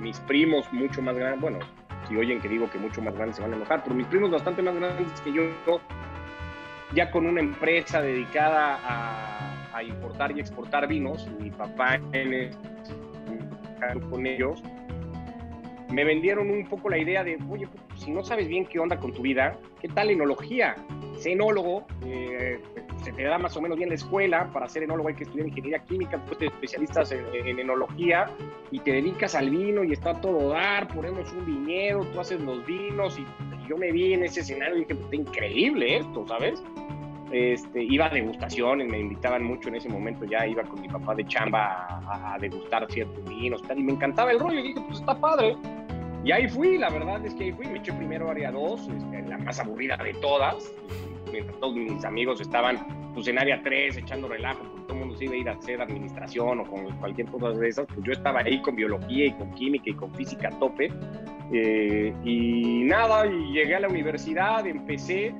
mis 0.00 0.20
primos 0.20 0.72
mucho 0.72 1.02
más 1.02 1.16
grandes, 1.16 1.40
bueno, 1.40 1.58
si 2.06 2.16
oyen 2.16 2.40
que 2.40 2.48
digo 2.48 2.70
que 2.70 2.78
mucho 2.78 3.02
más 3.02 3.16
grandes 3.16 3.34
se 3.34 3.42
van 3.42 3.54
a 3.54 3.56
enojar, 3.56 3.82
pero 3.82 3.96
mis 3.96 4.06
primos 4.06 4.30
bastante 4.30 4.62
más 4.62 4.76
grandes 4.76 5.20
que 5.22 5.32
yo, 5.32 5.42
ya 6.94 7.10
con 7.10 7.26
una 7.26 7.40
empresa 7.40 8.00
dedicada 8.00 8.78
a, 8.84 9.82
importar 9.82 10.30
y 10.36 10.38
exportar 10.38 10.86
vinos, 10.86 11.28
mi 11.40 11.50
papá 11.50 11.96
en 12.12 12.32
con 14.10 14.26
ellos, 14.26 14.62
me 15.94 16.04
vendieron 16.04 16.50
un 16.50 16.66
poco 16.66 16.88
la 16.88 16.98
idea 16.98 17.22
de, 17.22 17.38
oye, 17.48 17.68
pues, 17.68 18.02
si 18.02 18.10
no 18.10 18.24
sabes 18.24 18.48
bien 18.48 18.66
qué 18.66 18.78
onda 18.78 18.98
con 18.98 19.12
tu 19.12 19.22
vida, 19.22 19.56
¿qué 19.80 19.88
tal 19.88 20.10
enología? 20.10 20.76
Sé 21.16 21.32
enólogo, 21.32 21.86
eh, 22.04 22.60
se 23.02 23.12
te 23.12 23.22
da 23.22 23.38
más 23.38 23.56
o 23.56 23.60
menos 23.60 23.76
bien 23.78 23.90
la 23.90 23.94
escuela, 23.94 24.50
para 24.52 24.68
ser 24.68 24.82
enólogo 24.82 25.08
hay 25.08 25.14
que 25.14 25.24
estudiar 25.24 25.46
ingeniería 25.46 25.78
química, 25.84 26.16
después 26.16 26.38
te 26.38 26.46
especialistas 26.46 27.12
en, 27.12 27.58
enología 27.58 28.26
y 28.70 28.80
te 28.80 28.92
dedicas 28.92 29.34
al 29.34 29.50
vino 29.50 29.84
y 29.84 29.92
está 29.92 30.20
todo 30.20 30.48
dar, 30.48 30.88
ponemos 30.88 31.32
un 31.32 31.46
viñedo, 31.46 32.04
tú 32.06 32.20
haces 32.20 32.40
los 32.40 32.64
vinos 32.66 33.18
y, 33.18 33.26
yo 33.68 33.78
me 33.78 33.90
vi 33.92 34.12
en 34.12 34.22
ese 34.24 34.40
escenario 34.40 34.76
y 34.76 34.80
dije, 34.80 34.94
pues, 34.94 35.14
increíble 35.14 35.96
esto, 35.96 36.26
¿sabes? 36.28 36.62
Este, 37.34 37.82
iba 37.82 38.06
a 38.06 38.10
degustaciones, 38.10 38.86
me 38.86 39.00
invitaban 39.00 39.42
mucho 39.42 39.68
en 39.68 39.74
ese 39.74 39.88
momento, 39.88 40.24
ya 40.24 40.46
iba 40.46 40.62
con 40.62 40.80
mi 40.80 40.86
papá 40.86 41.16
de 41.16 41.26
chamba 41.26 42.00
a, 42.06 42.38
degustar 42.38 42.86
ciertos 42.88 43.24
vinos 43.28 43.60
y 43.74 43.82
me 43.82 43.90
encantaba 43.90 44.30
el 44.30 44.38
rollo 44.38 44.60
y 44.60 44.68
dije, 44.68 44.80
pues 44.86 45.00
está 45.00 45.18
padre. 45.18 45.56
Y 46.24 46.30
ahí 46.30 46.48
fui, 46.48 46.78
la 46.78 46.90
verdad 46.90 47.26
es 47.26 47.34
que 47.34 47.42
ahí 47.42 47.52
fui, 47.52 47.66
me 47.66 47.78
eché 47.78 47.92
primero 47.92 48.30
área 48.30 48.52
2, 48.52 48.88
este, 48.88 49.22
la 49.22 49.38
más 49.38 49.58
aburrida 49.58 49.96
de 49.96 50.14
todas, 50.14 50.72
mientras 51.32 51.58
todos 51.58 51.74
mis 51.74 52.04
amigos 52.04 52.40
estaban 52.40 52.78
pues, 53.14 53.26
en 53.26 53.36
área 53.36 53.60
3 53.64 53.96
echando 53.96 54.28
relajo, 54.28 54.62
porque 54.62 54.82
todo 54.82 54.92
el 54.92 54.98
mundo 55.00 55.16
se 55.16 55.24
iba 55.24 55.34
a 55.34 55.36
ir 55.36 55.48
a 55.48 55.52
hacer 55.54 55.82
administración 55.82 56.60
o 56.60 56.64
con 56.64 56.88
cualquier 56.98 57.26
cosa 57.26 57.48
de 57.48 57.68
esas, 57.68 57.86
pues 57.86 58.06
yo 58.06 58.12
estaba 58.12 58.42
ahí 58.42 58.62
con 58.62 58.76
biología 58.76 59.26
y 59.26 59.32
con 59.32 59.52
química 59.54 59.90
y 59.90 59.94
con 59.94 60.14
física 60.14 60.50
a 60.50 60.58
tope. 60.60 60.88
Eh, 61.52 62.14
y 62.22 62.84
nada, 62.84 63.26
y 63.26 63.54
llegué 63.54 63.74
a 63.74 63.80
la 63.80 63.88
universidad, 63.88 64.64
empecé, 64.68 65.34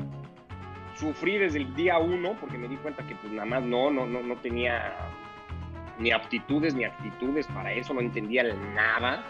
sufrí 1.05 1.39
desde 1.39 1.59
el 1.59 1.75
día 1.75 1.99
uno, 1.99 2.37
porque 2.41 2.57
me 2.57 2.67
di 2.67 2.77
cuenta 2.77 3.07
que 3.07 3.15
pues 3.17 3.33
nada 3.33 3.47
más 3.47 3.63
no, 3.63 3.91
no, 3.91 4.07
no, 4.07 4.23
no 4.23 4.37
tenía 4.37 4.95
ni 5.99 6.11
aptitudes 6.11 6.75
ni 6.75 6.85
actitudes 6.85 7.47
para 7.49 7.73
eso, 7.73 7.93
no 7.95 8.01
entendía 8.01 8.43
nada. 8.75 9.23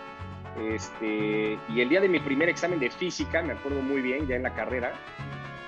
Este, 0.70 1.58
y 1.68 1.80
el 1.80 1.88
día 1.88 2.00
de 2.00 2.08
mi 2.08 2.20
primer 2.20 2.48
examen 2.48 2.78
de 2.78 2.90
física, 2.90 3.42
me 3.42 3.54
acuerdo 3.54 3.82
muy 3.82 4.00
bien, 4.00 4.26
ya 4.28 4.36
en 4.36 4.44
la 4.44 4.54
carrera, 4.54 4.92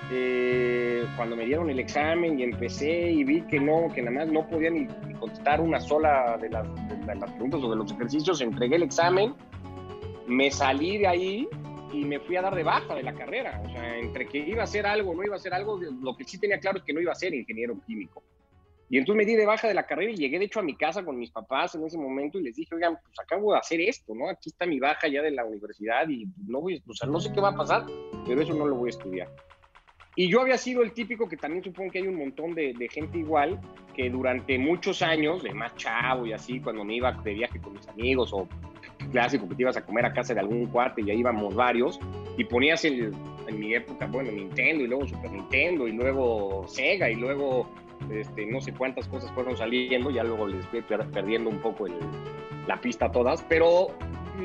eh, 0.09 1.05
cuando 1.17 1.35
me 1.35 1.45
dieron 1.45 1.69
el 1.69 1.79
examen 1.79 2.39
y 2.39 2.43
empecé 2.43 3.11
y 3.11 3.25
vi 3.25 3.41
que 3.41 3.59
no, 3.59 3.91
que 3.93 4.01
nada 4.01 4.19
más 4.19 4.31
no 4.31 4.47
podía 4.47 4.69
ni, 4.69 4.87
contestar 5.19 5.59
una 5.59 5.81
sola 5.81 6.37
de 6.39 6.49
las, 6.49 6.65
preguntas 7.31 7.61
o 7.61 7.69
de 7.69 7.75
los 7.75 7.91
ejercicios, 7.91 8.39
entregué 8.39 8.77
el 8.77 8.83
examen, 8.83 9.33
me 10.25 10.49
salí 10.51 10.99
de 10.99 11.07
ahí 11.07 11.49
y 11.93 12.05
me 12.05 12.19
fui 12.19 12.35
a 12.35 12.41
dar 12.41 12.55
de 12.55 12.63
baja 12.63 12.95
de 12.95 13.03
la 13.03 13.13
carrera. 13.13 13.61
O 13.65 13.69
sea, 13.69 13.97
entre 13.97 14.27
que 14.27 14.37
iba 14.37 14.61
a 14.61 14.65
hacer 14.65 14.85
algo 14.85 15.13
no 15.13 15.23
iba 15.23 15.35
a 15.35 15.37
hacer 15.37 15.53
algo, 15.53 15.79
lo 15.79 16.15
que 16.15 16.23
sí 16.23 16.39
tenía 16.39 16.59
claro 16.59 16.79
es 16.79 16.83
que 16.83 16.93
no 16.93 17.01
iba 17.01 17.11
a 17.11 17.15
ser 17.15 17.33
ingeniero 17.33 17.79
químico. 17.85 18.23
Y 18.89 18.97
entonces 18.97 19.17
me 19.17 19.25
di 19.25 19.35
de 19.35 19.45
baja 19.45 19.67
de 19.67 19.73
la 19.73 19.85
carrera 19.85 20.11
y 20.11 20.15
llegué 20.15 20.39
de 20.39 20.45
hecho 20.45 20.61
a 20.61 20.63
mi 20.63 20.75
casa 20.75 21.03
con 21.03 21.17
mis 21.17 21.31
papás 21.31 21.75
en 21.75 21.83
ese 21.85 21.97
momento 21.97 22.39
y 22.39 22.43
les 22.43 22.55
dije, 22.55 22.73
oigan, 22.73 22.97
pues 23.03 23.19
acabo 23.19 23.51
de 23.51 23.59
hacer 23.59 23.81
esto, 23.81 24.15
¿no? 24.15 24.29
Aquí 24.29 24.49
está 24.49 24.65
mi 24.65 24.79
baja 24.79 25.09
ya 25.09 25.21
de 25.21 25.31
la 25.31 25.43
universidad 25.43 26.07
y 26.07 26.25
no 26.47 26.61
voy, 26.61 26.81
o 26.87 26.93
sea, 26.93 27.09
no 27.09 27.19
sé 27.19 27.33
qué 27.33 27.41
va 27.41 27.49
a 27.49 27.55
pasar, 27.55 27.85
pero 28.25 28.41
eso 28.41 28.53
no 28.53 28.65
lo 28.65 28.75
voy 28.75 28.87
a 28.87 28.91
estudiar. 28.91 29.29
Y 30.15 30.29
yo 30.29 30.41
había 30.41 30.57
sido 30.57 30.83
el 30.83 30.93
típico 30.93 31.27
que 31.27 31.37
también 31.37 31.63
supongo 31.63 31.91
que 31.91 31.99
hay 31.99 32.07
un 32.07 32.17
montón 32.17 32.55
de, 32.55 32.73
de, 32.73 32.89
gente 32.89 33.19
igual, 33.19 33.59
que 33.93 34.09
durante 34.09 34.57
muchos 34.57 35.01
años, 35.01 35.43
de 35.43 35.53
más 35.53 35.75
chavo 35.75 36.25
y 36.25 36.33
así, 36.33 36.59
cuando 36.59 36.83
me 36.83 36.95
iba 36.95 37.11
de 37.11 37.33
viaje 37.33 37.59
con 37.59 37.73
mis 37.73 37.87
amigos 37.89 38.31
o 38.33 38.47
clásico 39.11 39.47
que 39.47 39.55
te 39.55 39.61
ibas 39.63 39.77
a 39.77 39.85
comer 39.85 40.05
a 40.05 40.13
casa 40.13 40.33
de 40.33 40.39
algún 40.39 40.67
cuate 40.67 41.01
y 41.01 41.05
ya 41.05 41.13
íbamos 41.13 41.55
varios, 41.55 41.99
y 42.37 42.43
ponías 42.43 42.83
el, 42.85 43.13
en 43.47 43.59
mi 43.59 43.73
época, 43.73 44.07
bueno, 44.07 44.31
Nintendo 44.31 44.83
y 44.83 44.87
luego 44.87 45.07
Super 45.07 45.31
Nintendo 45.31 45.87
y 45.87 45.93
luego 45.93 46.65
Sega 46.67 47.09
y 47.09 47.15
luego 47.15 47.67
este, 48.11 48.45
no 48.45 48.61
sé 48.61 48.73
cuántas 48.73 49.07
cosas 49.07 49.31
fueron 49.31 49.57
saliendo, 49.57 50.11
ya 50.11 50.23
luego 50.23 50.47
les 50.47 50.65
fui 50.67 50.81
perdiendo 50.81 51.49
un 51.49 51.59
poco 51.59 51.87
el, 51.87 51.93
la 52.67 52.79
pista 52.79 53.07
a 53.07 53.11
todas, 53.11 53.43
pero 53.49 53.87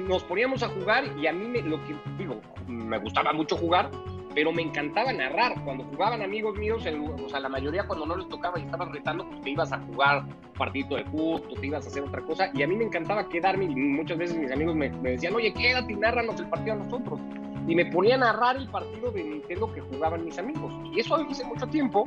nos 0.08 0.24
poníamos 0.24 0.62
a 0.62 0.68
jugar 0.68 1.04
y 1.20 1.26
a 1.26 1.32
mí 1.32 1.44
me, 1.46 1.62
lo 1.62 1.76
que 1.84 1.94
digo, 2.16 2.40
me 2.66 2.98
gustaba 2.98 3.32
mucho 3.32 3.56
jugar, 3.56 3.90
pero 4.34 4.52
me 4.52 4.62
encantaba 4.62 5.12
narrar. 5.12 5.62
Cuando 5.64 5.84
jugaban 5.84 6.22
amigos 6.22 6.56
míos, 6.56 6.84
el, 6.86 7.00
o 7.00 7.28
sea, 7.28 7.40
la 7.40 7.48
mayoría 7.48 7.86
cuando 7.86 8.06
no 8.06 8.16
les 8.16 8.28
tocaba 8.28 8.58
y 8.58 8.62
estaban 8.62 8.92
retando, 8.92 9.26
pues 9.28 9.40
te 9.42 9.50
ibas 9.50 9.72
a 9.72 9.78
jugar 9.78 10.24
un 10.24 10.52
partido 10.58 10.96
de 10.96 11.04
fútbol, 11.04 11.60
te 11.60 11.66
ibas 11.66 11.84
a 11.84 11.88
hacer 11.88 12.02
otra 12.02 12.22
cosa. 12.22 12.50
Y 12.54 12.62
a 12.62 12.66
mí 12.66 12.74
me 12.74 12.84
encantaba 12.84 13.28
quedarme 13.28 13.64
y 13.64 13.74
muchas 13.74 14.18
veces 14.18 14.36
mis 14.36 14.50
amigos 14.50 14.74
me, 14.74 14.90
me 14.90 15.12
decían, 15.12 15.34
oye, 15.34 15.52
quédate 15.52 15.92
y 15.92 15.96
narranos 15.96 16.38
el 16.40 16.48
partido 16.48 16.74
a 16.74 16.78
nosotros. 16.78 17.20
Y 17.66 17.74
me 17.74 17.86
ponía 17.86 18.16
a 18.16 18.18
narrar 18.18 18.56
el 18.56 18.68
partido 18.68 19.12
de 19.12 19.22
Nintendo 19.22 19.72
que 19.72 19.80
jugaban 19.80 20.24
mis 20.24 20.38
amigos. 20.38 20.74
Y 20.92 21.00
eso 21.00 21.16
lo 21.16 21.30
hice 21.30 21.44
mucho 21.44 21.66
tiempo. 21.66 22.04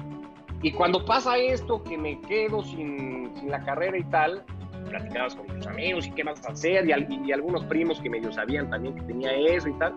Y 0.62 0.72
cuando 0.72 1.06
pasa 1.06 1.38
esto, 1.38 1.84
que 1.84 1.98
me 1.98 2.20
quedo 2.22 2.64
sin, 2.64 3.32
sin 3.36 3.50
la 3.50 3.64
carrera 3.64 3.98
y 3.98 4.04
tal, 4.06 4.44
platicabas 4.90 5.36
con 5.36 5.48
tus 5.48 5.68
amigos 5.68 6.08
y 6.08 6.12
qué 6.12 6.24
vas 6.24 6.46
a 6.46 6.52
hacer, 6.52 6.86
y, 6.88 7.28
y, 7.28 7.32
algunos 7.32 7.64
primos 7.66 8.00
que 8.00 8.10
medio 8.10 8.32
sabían 8.32 8.70
también 8.70 8.96
que 8.96 9.02
tenía 9.02 9.32
eso 9.32 9.70
y 9.70 9.74
tal 9.74 9.94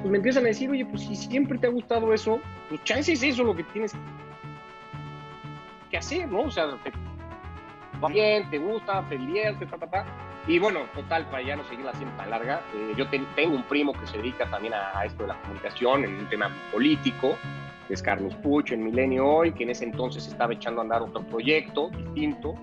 pues 0.00 0.10
me 0.10 0.16
empiezan 0.16 0.44
a 0.44 0.48
decir, 0.48 0.70
oye, 0.70 0.86
pues 0.86 1.02
si 1.02 1.14
siempre 1.14 1.58
te 1.58 1.66
ha 1.66 1.70
gustado 1.70 2.12
eso, 2.14 2.40
pues 2.68 2.82
chance 2.84 3.12
es 3.12 3.22
eso 3.22 3.44
lo 3.44 3.54
que 3.54 3.64
tienes 3.64 3.92
que 5.90 5.96
hacer, 5.96 6.28
¿no? 6.28 6.42
O 6.42 6.50
sea, 6.50 6.76
te 6.82 6.92
va 8.02 8.08
bien, 8.08 8.48
te 8.50 8.58
gusta, 8.58 9.04
te 9.08 9.18
divierte, 9.18 9.66
ta, 9.66 9.76
ta, 9.76 9.86
ta. 9.86 10.06
Y 10.46 10.58
bueno, 10.58 10.80
total, 10.94 11.26
para 11.26 11.42
ya 11.42 11.56
no 11.56 11.64
seguir 11.64 11.84
la 11.84 11.92
tan 11.92 12.30
larga, 12.30 12.62
eh, 12.74 12.94
yo 12.96 13.06
te, 13.08 13.18
tengo 13.36 13.54
un 13.54 13.62
primo 13.64 13.92
que 13.92 14.06
se 14.06 14.16
dedica 14.16 14.48
también 14.50 14.72
a, 14.72 14.98
a, 14.98 15.04
esto 15.04 15.24
de 15.24 15.28
la 15.28 15.40
comunicación 15.42 16.04
en 16.04 16.18
un 16.18 16.28
tema 16.28 16.50
político, 16.72 17.36
que 17.86 17.94
es 17.94 18.02
Carlos 18.02 18.34
Puch 18.36 18.72
en 18.72 18.82
Milenio 18.82 19.26
Hoy, 19.26 19.52
que 19.52 19.64
en 19.64 19.70
ese 19.70 19.84
entonces 19.84 20.26
estaba 20.26 20.54
echando 20.54 20.80
a 20.80 20.84
andar 20.84 21.02
otro 21.02 21.22
proyecto 21.22 21.90
distinto, 21.90 22.54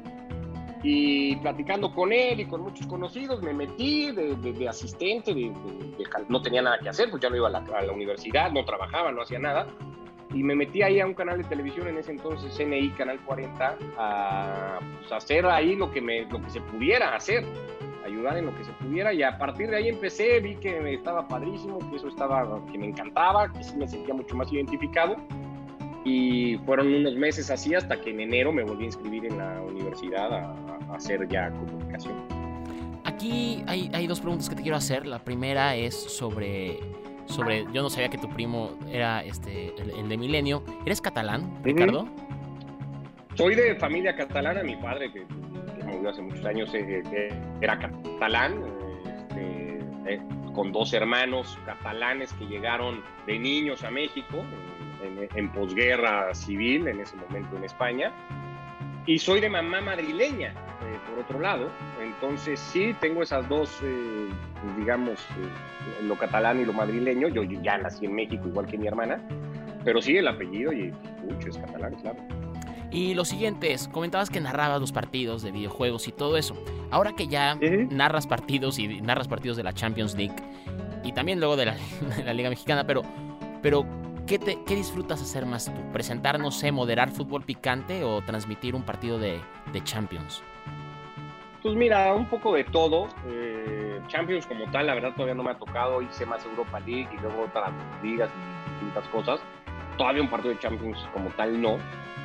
y 0.83 1.35
platicando 1.37 1.93
con 1.93 2.13
él 2.13 2.39
y 2.39 2.45
con 2.45 2.61
muchos 2.61 2.85
conocidos, 2.87 3.41
me 3.41 3.53
metí 3.53 4.11
de, 4.11 4.35
de, 4.35 4.53
de 4.53 4.69
asistente, 4.69 5.33
de, 5.33 5.51
no 6.29 6.41
tenía 6.41 6.61
nada 6.61 6.77
que 6.79 6.89
hacer, 6.89 7.09
pues 7.09 7.21
ya 7.21 7.29
no 7.29 7.35
iba 7.35 7.47
a 7.47 7.51
la, 7.51 7.59
a 7.59 7.81
la, 7.81 7.91
universidad, 7.91 8.51
no 8.51 8.63
trabajaba, 8.63 9.11
no 9.11 9.21
hacía 9.21 9.39
nada. 9.39 9.67
Y 10.33 10.43
me 10.43 10.55
metí 10.55 10.81
ahí 10.81 10.99
a 10.99 11.05
un 11.05 11.13
canal 11.13 11.37
de 11.37 11.45
televisión 11.45 11.87
en 11.87 11.97
ese 11.97 12.11
entonces, 12.11 12.53
CNI, 12.55 12.89
Canal 12.91 13.19
40, 13.25 13.77
a 13.97 14.79
pues, 14.99 15.11
hacer 15.11 15.45
ahí 15.45 15.75
lo 15.75 15.89
que, 15.89 16.01
me, 16.01 16.25
lo 16.25 16.41
que 16.41 16.49
se 16.49 16.59
pudiera 16.61 17.15
hacer, 17.15 17.45
ayudar 18.05 18.37
en 18.37 18.47
lo 18.47 18.57
que 18.57 18.65
se 18.65 18.71
pudiera. 18.73 19.13
Y 19.13 19.23
a 19.23 19.37
partir 19.37 19.69
de 19.69 19.77
ahí 19.77 19.87
empecé, 19.87 20.41
vi 20.41 20.55
que 20.55 20.93
estaba 20.93 21.27
padrísimo, 21.27 21.79
que 21.89 21.95
eso 21.95 22.09
estaba, 22.09 22.61
que 22.71 22.77
me 22.77 22.87
encantaba, 22.87 23.51
que 23.51 23.63
sí 23.63 23.77
me 23.77 23.87
sentía 23.87 24.13
mucho 24.13 24.35
más 24.35 24.51
identificado 24.51 25.15
y 26.07 26.57
fueron 26.65 26.93
unos 26.93 27.15
meses 27.15 27.51
así 27.51 27.75
hasta 27.75 27.99
que 27.99 28.11
en 28.11 28.21
enero 28.21 28.53
me 28.53 28.63
volví 28.63 28.83
a 28.83 28.87
inscribir 28.87 29.25
en 29.25 29.37
la 29.37 29.61
universidad 29.61 30.31
a, 30.33 30.55
a 30.89 30.95
hacer 30.95 31.27
ya 31.27 31.51
comunicación. 31.51 32.15
Aquí 33.03 33.63
hay, 33.67 33.89
hay, 33.93 34.07
dos 34.07 34.21
preguntas 34.21 34.47
que 34.47 34.55
te 34.55 34.61
quiero 34.61 34.77
hacer. 34.77 35.05
La 35.05 35.19
primera 35.19 35.75
es 35.75 35.95
sobre, 35.95 36.79
sobre 37.25 37.65
yo 37.73 37.81
no 37.81 37.89
sabía 37.89 38.09
que 38.09 38.17
tu 38.17 38.29
primo 38.29 38.71
era 38.89 39.21
este, 39.23 39.73
el, 39.81 39.91
el 39.91 40.07
de 40.07 40.17
Milenio. 40.17 40.63
¿Eres 40.85 41.01
catalán, 41.01 41.59
Ricardo? 41.63 42.03
Uh 42.03 42.05
-huh. 42.05 43.35
Soy 43.35 43.55
de 43.55 43.75
familia 43.75 44.15
catalana, 44.15 44.63
mi 44.63 44.77
padre 44.77 45.11
que, 45.11 45.25
que 45.25 45.83
murió 45.83 46.09
hace 46.09 46.21
muchos 46.21 46.45
años 46.45 46.73
eh, 46.73 47.03
eh, 47.11 47.29
era 47.61 47.77
catalán. 47.77 48.63
Este, 49.05 49.79
eh, 50.07 50.19
con 50.53 50.71
dos 50.71 50.91
hermanos 50.93 51.55
catalanes 51.65 52.33
que 52.33 52.45
llegaron 52.45 53.03
de 53.27 53.37
niños 53.37 53.83
a 53.83 53.91
México 53.91 54.43
en, 55.03 55.27
en 55.33 55.51
posguerra 55.51 56.33
civil, 56.33 56.87
en 56.87 56.99
ese 57.01 57.15
momento 57.15 57.57
en 57.57 57.63
España. 57.63 58.13
Y 59.07 59.19
soy 59.19 59.39
de 59.39 59.49
mamá 59.49 59.79
madrileña, 59.79 60.49
eh, 60.49 60.99
por 61.09 61.19
otro 61.19 61.39
lado. 61.39 61.69
Entonces 62.01 62.59
sí, 62.59 62.93
tengo 62.99 63.23
esas 63.23 63.47
dos, 63.47 63.79
eh, 63.81 64.27
digamos, 64.77 65.17
eh, 65.19 66.03
lo 66.03 66.17
catalán 66.17 66.59
y 66.59 66.65
lo 66.65 66.73
madrileño. 66.73 67.29
Yo 67.29 67.43
ya 67.43 67.77
nací 67.77 68.05
en 68.05 68.15
México, 68.15 68.47
igual 68.47 68.65
que 68.65 68.77
mi 68.77 68.85
hermana. 68.85 69.21
Pero 69.85 70.01
sí, 70.01 70.17
el 70.17 70.27
apellido 70.27 70.73
y 70.73 70.91
mucho 71.25 71.47
es 71.47 71.57
catalán, 71.57 71.95
claro. 72.01 72.19
Y 72.91 73.13
lo 73.13 73.23
siguiente 73.23 73.71
es, 73.71 73.87
comentabas 73.87 74.29
que 74.29 74.41
narrabas 74.41 74.81
los 74.81 74.91
partidos 74.91 75.41
de 75.41 75.51
videojuegos 75.51 76.09
y 76.09 76.11
todo 76.11 76.35
eso. 76.35 76.61
Ahora 76.91 77.13
que 77.13 77.27
ya 77.27 77.57
narras 77.89 78.27
partidos 78.27 78.77
y 78.77 79.01
narras 79.01 79.29
partidos 79.29 79.55
de 79.55 79.63
la 79.63 79.71
Champions 79.71 80.15
League 80.15 80.35
y 81.03 81.13
también 81.13 81.39
luego 81.39 81.55
de 81.55 81.65
la, 81.65 81.75
de 82.17 82.23
la 82.25 82.33
Liga 82.33 82.49
Mexicana, 82.49 82.85
pero, 82.85 83.03
pero 83.61 83.85
¿qué, 84.27 84.37
te, 84.37 84.63
¿qué, 84.63 84.75
disfrutas 84.75 85.21
hacer 85.21 85.45
más 85.45 85.65
tú? 85.65 85.91
¿Presentar, 85.93 86.39
no 86.39 86.51
sé, 86.51 86.71
moderar 86.71 87.09
fútbol 87.09 87.43
picante 87.43 88.03
o 88.03 88.21
transmitir 88.21 88.75
un 88.75 88.83
partido 88.83 89.17
de, 89.17 89.39
de 89.71 89.83
Champions? 89.83 90.43
Pues 91.63 91.75
mira, 91.75 92.13
un 92.13 92.27
poco 92.27 92.53
de 92.53 92.65
todo. 92.65 93.07
Eh, 93.27 93.99
Champions 94.07 94.45
como 94.45 94.69
tal, 94.71 94.87
la 94.87 94.93
verdad 94.93 95.13
todavía 95.13 95.33
no 95.33 95.43
me 95.43 95.51
ha 95.51 95.57
tocado. 95.57 96.01
Hice 96.01 96.25
más 96.25 96.45
Europa 96.45 96.79
League 96.81 97.09
y 97.11 97.21
luego 97.21 97.43
otras 97.43 97.71
ligas 98.03 98.29
y 98.29 98.71
distintas 98.73 99.07
cosas. 99.07 99.39
Todavía 99.97 100.21
un 100.21 100.29
partido 100.29 100.53
de 100.53 100.59
Champions 100.59 100.99
como 101.13 101.29
tal 101.31 101.59
no. 101.59 101.77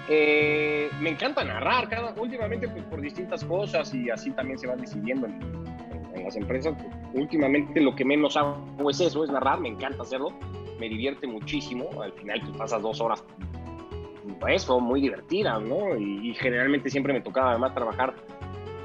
Eh, 0.08 0.90
me 1.00 1.10
encanta 1.10 1.44
narrar, 1.44 1.88
cada, 1.88 2.12
últimamente 2.20 2.68
pues, 2.68 2.82
por 2.84 3.00
distintas 3.00 3.44
cosas 3.44 3.94
y 3.94 4.10
así 4.10 4.32
también 4.32 4.58
se 4.58 4.66
va 4.66 4.74
decidiendo 4.74 5.26
en, 5.26 5.40
en, 5.40 6.16
en 6.16 6.24
las 6.24 6.36
empresas. 6.36 6.74
Pues, 6.76 6.92
últimamente 7.14 7.80
lo 7.80 7.94
que 7.94 8.04
menos 8.04 8.36
hago 8.36 8.90
es 8.90 9.00
eso, 9.00 9.24
es 9.24 9.30
narrar, 9.30 9.60
me 9.60 9.68
encanta 9.68 10.02
hacerlo, 10.02 10.32
me 10.82 10.88
divierte 10.88 11.28
muchísimo. 11.28 12.02
Al 12.02 12.12
final 12.12 12.40
tú 12.44 12.52
pasas 12.58 12.82
dos 12.82 13.00
horas 13.00 13.24
eso, 14.48 14.80
muy 14.80 15.00
divertidas, 15.00 15.62
¿no? 15.62 15.96
Y, 15.96 16.30
y 16.30 16.34
generalmente 16.34 16.90
siempre 16.90 17.12
me 17.12 17.20
tocaba 17.20 17.50
además 17.50 17.72
trabajar 17.74 18.14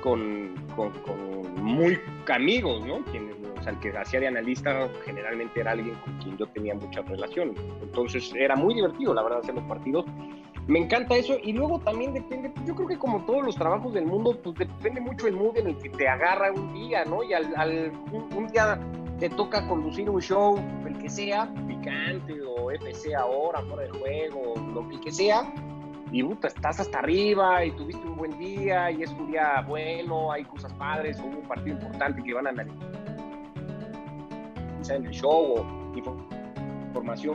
con, 0.01 0.53
con, 0.75 0.91
con, 1.01 1.63
muy 1.63 1.99
amigos, 2.31 2.85
¿no? 2.85 3.03
Quien, 3.05 3.31
o 3.59 3.63
sea, 3.63 3.73
el 3.73 3.79
que 3.79 3.97
hacía 3.97 4.19
de 4.19 4.27
analista 4.27 4.87
generalmente 5.03 5.59
era 5.59 5.71
alguien 5.71 5.95
con 5.95 6.13
quien 6.19 6.37
yo 6.37 6.45
tenía 6.47 6.75
mucha 6.75 7.01
relación. 7.01 7.55
Entonces 7.81 8.31
era 8.35 8.55
muy 8.55 8.75
divertido, 8.75 9.15
la 9.15 9.23
verdad, 9.23 9.39
hacer 9.39 9.55
los 9.55 9.63
partidos. 9.63 10.05
Me 10.67 10.79
encanta 10.79 11.15
eso 11.15 11.37
y 11.41 11.53
luego 11.53 11.79
también 11.79 12.13
depende, 12.13 12.51
yo 12.65 12.75
creo 12.75 12.87
que 12.87 12.97
como 12.97 13.25
todos 13.25 13.43
los 13.43 13.55
trabajos 13.55 13.93
del 13.93 14.05
mundo, 14.05 14.37
pues 14.43 14.55
depende 14.59 14.99
mucho 14.99 15.25
el 15.27 15.33
mood 15.33 15.57
en 15.57 15.67
el 15.67 15.77
que 15.77 15.89
te 15.89 16.07
agarra 16.07 16.51
un 16.51 16.73
día, 16.73 17.05
¿no? 17.05 17.23
Y 17.23 17.33
al, 17.33 17.55
al 17.55 17.91
un, 18.11 18.27
un, 18.35 18.47
día 18.47 18.77
te 19.19 19.29
toca 19.29 19.67
conducir 19.67 20.09
un 20.09 20.21
show, 20.21 20.59
el 20.85 20.97
que 20.97 21.09
sea, 21.09 21.51
picante 21.67 22.39
o 22.41 22.71
FC 22.71 23.15
ahora, 23.15 23.61
fuera 23.61 23.83
de 23.83 23.89
juego, 23.89 24.53
lo 24.73 24.87
que 24.99 25.11
sea, 25.11 25.51
y 26.11 26.23
puta, 26.23 26.47
estás 26.47 26.79
hasta 26.79 26.99
arriba 26.99 27.65
y 27.65 27.71
tuviste 27.71 28.05
un 28.07 28.15
buen 28.15 28.37
día 28.37 28.91
y 28.91 29.03
es 29.03 29.11
un 29.11 29.31
día 29.31 29.63
bueno, 29.67 30.31
hay 30.31 30.43
cosas 30.45 30.71
padres, 30.73 31.19
hubo 31.19 31.39
un 31.39 31.47
partido 31.47 31.75
importante 31.75 32.23
que 32.23 32.33
van 32.33 32.47
a 32.47 32.49
analizar. 32.51 32.87
En 34.89 35.05
el 35.05 35.11
show 35.11 35.57
o 35.57 35.77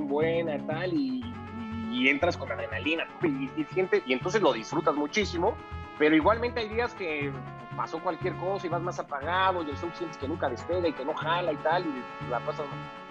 buena 0.01 0.57
y 0.57 0.61
tal 0.61 0.93
y, 0.95 2.09
entras 2.09 2.37
con 2.37 2.51
adrenalina 2.51 3.05
y, 3.23 3.27
y, 3.27 3.67
y 4.07 4.13
entonces 4.13 4.41
lo 4.41 4.53
disfrutas 4.55 4.95
muchísimo, 4.95 5.55
pero 5.99 6.17
igualmente 6.17 6.61
hay 6.61 6.69
días 6.71 6.95
que 6.95 7.31
pasó 7.77 7.99
cualquier 8.01 8.35
cosa 8.37 8.67
y 8.67 8.71
vas 8.71 8.83
más 8.83 8.99
apagado 8.99 9.63
y 9.63 9.71
el 9.71 9.77
show 9.77 9.91
sientes 9.95 10.17
que 10.19 10.29
nunca 10.29 10.49
despega 10.49 10.87
y 10.89 10.93
que 10.93 11.05
no 11.05 11.15
jala 11.15 11.53
y 11.53 11.57
tal 11.57 11.85
y 11.87 12.31
la 12.31 12.41
pasas... 12.41 12.67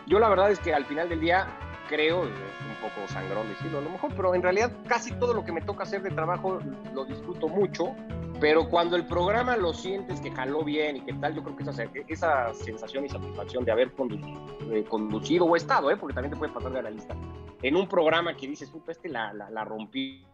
Yo 0.08 0.20
la 0.20 0.30
verdad 0.30 0.52
es 0.52 0.60
que 0.60 0.74
al 0.74 0.86
final 0.86 1.10
del 1.10 1.20
día 1.20 1.48
creo, 1.88 2.24
es 2.24 2.30
un 2.30 2.90
poco 2.90 3.08
sangrón 3.08 3.48
decirlo 3.50 3.80
a 3.80 3.82
lo 3.82 3.90
mejor, 3.90 4.14
pero 4.16 4.34
en 4.34 4.42
realidad 4.42 4.72
casi 4.88 5.12
todo 5.14 5.34
lo 5.34 5.44
que 5.44 5.52
me 5.52 5.62
toca 5.62 5.84
hacer 5.84 6.02
de 6.02 6.10
trabajo 6.10 6.60
lo 6.94 7.06
disfruto 7.06 7.48
mucho, 7.48 7.94
pero 8.40 8.68
cuando 8.70 8.96
el 8.96 9.06
programa 9.06 9.58
lo 9.58 9.74
sientes 9.74 10.20
que 10.22 10.32
jaló 10.32 10.64
bien 10.64 10.98
y 10.98 11.02
que 11.02 11.14
tal, 11.14 11.36
yo 11.36 11.44
creo 11.44 11.56
que 11.56 11.64
esa, 11.64 11.84
esa 12.08 12.54
sensación 12.54 13.06
y 13.06 13.10
satisfacción 13.10 13.66
de 13.66 13.72
haber 13.72 13.92
conducido, 13.92 14.42
eh, 14.72 14.84
conducido 14.90 15.46
o 15.46 15.56
estado, 15.56 15.92
eh, 15.92 15.98
porque 15.98 16.16
también 16.16 16.34
te 16.34 16.38
puede 16.40 16.52
pasar 16.52 16.72
de 16.72 16.80
analista, 16.80 17.16
en 17.62 17.76
un 17.76 17.88
programa 17.88 18.36
que 18.36 18.48
dices, 18.48 18.70
puta, 18.70 18.94
este 18.94 19.10
la, 19.10 19.34
la, 19.34 19.50
la 19.50 19.64
rompí, 19.64 20.26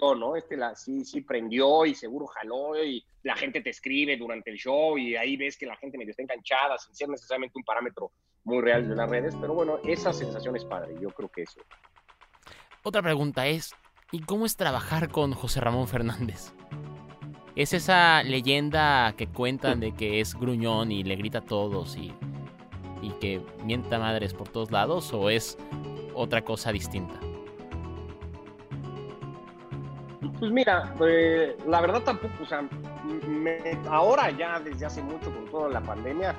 ¿no? 0.00 0.36
Este 0.36 0.56
la, 0.56 0.74
sí, 0.74 1.04
sí 1.04 1.20
prendió 1.20 1.86
y 1.86 1.94
seguro 1.94 2.26
jaló 2.26 2.82
y 2.82 3.04
la 3.22 3.36
gente 3.36 3.60
te 3.60 3.70
escribe 3.70 4.16
durante 4.16 4.50
el 4.50 4.56
show 4.56 4.98
y 4.98 5.16
ahí 5.16 5.36
ves 5.36 5.56
que 5.56 5.66
la 5.66 5.76
gente 5.76 5.96
medio 5.96 6.10
está 6.10 6.22
enganchada 6.22 6.78
sin 6.78 6.94
ser 6.94 7.08
necesariamente 7.08 7.58
un 7.58 7.64
parámetro 7.64 8.10
muy 8.42 8.60
reales 8.60 8.88
de 8.88 8.96
las 8.96 9.08
redes, 9.08 9.34
pero 9.40 9.54
bueno, 9.54 9.78
esa 9.84 10.12
sensación 10.12 10.56
es 10.56 10.64
padre, 10.64 10.94
yo 11.00 11.10
creo 11.10 11.30
que 11.30 11.42
eso. 11.42 11.60
Otra 12.82 13.00
pregunta 13.00 13.46
es, 13.46 13.74
¿y 14.12 14.20
cómo 14.20 14.44
es 14.44 14.56
trabajar 14.56 15.08
con 15.08 15.32
José 15.32 15.60
Ramón 15.60 15.88
Fernández? 15.88 16.52
¿Es 17.56 17.72
esa 17.72 18.22
leyenda 18.22 19.14
que 19.16 19.28
cuentan 19.28 19.80
de 19.80 19.94
que 19.94 20.20
es 20.20 20.34
gruñón 20.34 20.90
y 20.92 21.04
le 21.04 21.16
grita 21.16 21.38
a 21.38 21.44
todos 21.44 21.96
y, 21.96 22.12
y 23.00 23.10
que 23.20 23.40
mienta 23.62 23.98
madres 23.98 24.34
por 24.34 24.48
todos 24.48 24.70
lados 24.72 25.12
o 25.14 25.30
es 25.30 25.56
otra 26.14 26.44
cosa 26.44 26.72
distinta? 26.72 27.18
Pues 30.38 30.50
mira, 30.50 30.94
eh, 31.06 31.56
la 31.66 31.80
verdad 31.80 32.02
tampoco, 32.02 32.42
o 32.42 32.46
sea, 32.46 32.66
ahora 33.88 34.30
ya 34.30 34.60
desde 34.60 34.86
hace 34.86 35.02
mucho 35.02 35.32
con 35.32 35.44
toda 35.46 35.68
la 35.68 35.80
pandemia, 35.80 36.34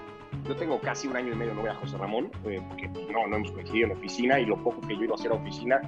yo 0.47 0.55
tengo 0.55 0.79
casi 0.79 1.07
un 1.07 1.15
año 1.15 1.33
y 1.33 1.35
medio 1.35 1.53
no 1.53 1.61
voy 1.61 1.69
a 1.69 1.75
José 1.75 1.97
Ramón, 1.97 2.29
eh, 2.45 2.61
porque 2.69 2.87
no, 3.11 3.27
no 3.27 3.37
hemos 3.37 3.51
coincidido 3.51 3.87
en 3.87 3.97
oficina 3.97 4.39
y 4.39 4.45
lo 4.45 4.61
poco 4.61 4.81
que 4.81 4.95
yo 4.95 5.03
ido 5.03 5.13
a 5.13 5.15
hacer 5.15 5.31
a 5.31 5.35
oficina, 5.35 5.81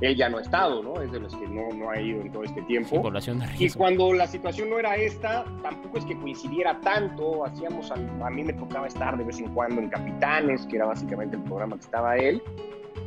él 0.00 0.16
ya 0.16 0.28
no 0.28 0.38
ha 0.38 0.42
estado, 0.42 0.82
¿no? 0.82 1.00
Es 1.00 1.10
de 1.10 1.20
los 1.20 1.34
que 1.34 1.46
no, 1.48 1.68
no 1.74 1.90
ha 1.90 2.00
ido 2.00 2.20
en 2.20 2.30
todo 2.30 2.44
este 2.44 2.62
tiempo. 2.62 3.02
población 3.02 3.40
de 3.40 3.46
y 3.58 3.70
cuando 3.70 4.12
la 4.12 4.26
situación 4.26 4.70
no 4.70 4.78
era 4.78 4.96
esta, 4.96 5.44
tampoco 5.62 5.98
es 5.98 6.04
que 6.04 6.16
coincidiera 6.16 6.78
tanto, 6.80 7.44
hacíamos, 7.44 7.90
a 7.90 8.30
mí 8.30 8.44
me 8.44 8.52
tocaba 8.52 8.86
estar 8.86 9.16
de 9.18 9.24
vez 9.24 9.40
en 9.40 9.52
cuando 9.52 9.80
en 9.80 9.88
Capitanes, 9.88 10.66
que 10.66 10.76
era 10.76 10.86
básicamente 10.86 11.36
el 11.36 11.42
programa 11.42 11.76
que 11.76 11.82
estaba 11.82 12.16
él, 12.16 12.42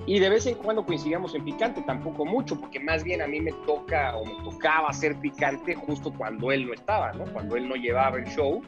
y 0.05 0.19
de 0.19 0.29
vez 0.29 0.45
en 0.47 0.55
cuando 0.55 0.85
coincidíamos 0.85 1.35
en 1.35 1.45
picante, 1.45 1.81
tampoco 1.83 2.25
mucho, 2.25 2.59
porque 2.59 2.79
más 2.79 3.03
bien 3.03 3.21
a 3.21 3.27
mí 3.27 3.39
me 3.39 3.51
toca 3.65 4.15
o 4.15 4.25
me 4.25 4.33
tocaba 4.43 4.89
hacer 4.89 5.15
picante 5.17 5.75
justo 5.75 6.11
cuando 6.11 6.51
él 6.51 6.65
no 6.65 6.73
estaba, 6.73 7.11
¿no? 7.13 7.25
Cuando 7.25 7.55
él 7.55 7.69
no 7.69 7.75
llevaba 7.75 8.17
el 8.17 8.25
show, 8.25 8.61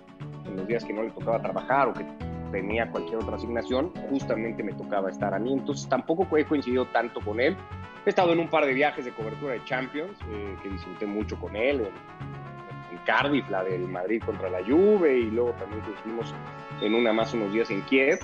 en 0.46 0.58
los 0.58 0.68
días 0.68 0.86
que 0.86 0.94
no 0.94 1.04
le 1.04 1.10
tocaba 1.10 1.42
trabajar 1.42 1.88
o 1.88 1.94
que 1.94 2.06
tenía 2.52 2.90
cualquier 2.90 3.18
otra 3.18 3.36
asignación, 3.36 3.92
justamente 4.10 4.62
me 4.64 4.74
tocaba 4.74 5.10
estar 5.10 5.34
a 5.34 5.40
mí. 5.40 5.54
Entonces 5.54 5.90
tampoco 5.90 6.38
he 6.38 6.46
coincidido 6.46 6.86
tanto 6.88 7.20
con 7.22 7.40
él. 7.40 7.58
He 8.06 8.10
estado 8.10 8.34
en 8.34 8.40
un 8.40 8.50
par 8.50 8.66
de 8.66 8.74
viajes 8.74 9.06
de 9.06 9.12
cobertura 9.12 9.54
de 9.54 9.64
Champions, 9.66 10.18
eh, 10.30 10.56
que 10.62 10.70
disfruté 10.70 11.06
mucho 11.06 11.40
con 11.40 11.56
él, 11.56 11.82
en, 11.82 12.14
Cardiff, 13.06 13.50
la 13.50 13.64
del 13.64 13.90
Madrid 13.90 14.22
contra 14.24 14.50
la 14.50 14.64
Juve, 14.64 15.18
y 15.18 15.30
luego 15.30 15.52
también 15.54 15.82
coincidimos 15.82 16.34
en 16.82 16.96
una 16.96 17.12
más 17.12 17.34
unos 17.34 17.52
días 17.52 17.70
en 17.70 17.82
Kiev. 17.82 18.20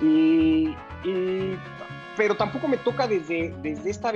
Y, 0.00 0.76
y 1.02 1.58
pero 2.16 2.36
tampoco 2.36 2.68
me 2.68 2.76
toca 2.76 3.06
desde, 3.06 3.54
desde 3.62 3.90
esta 3.90 4.12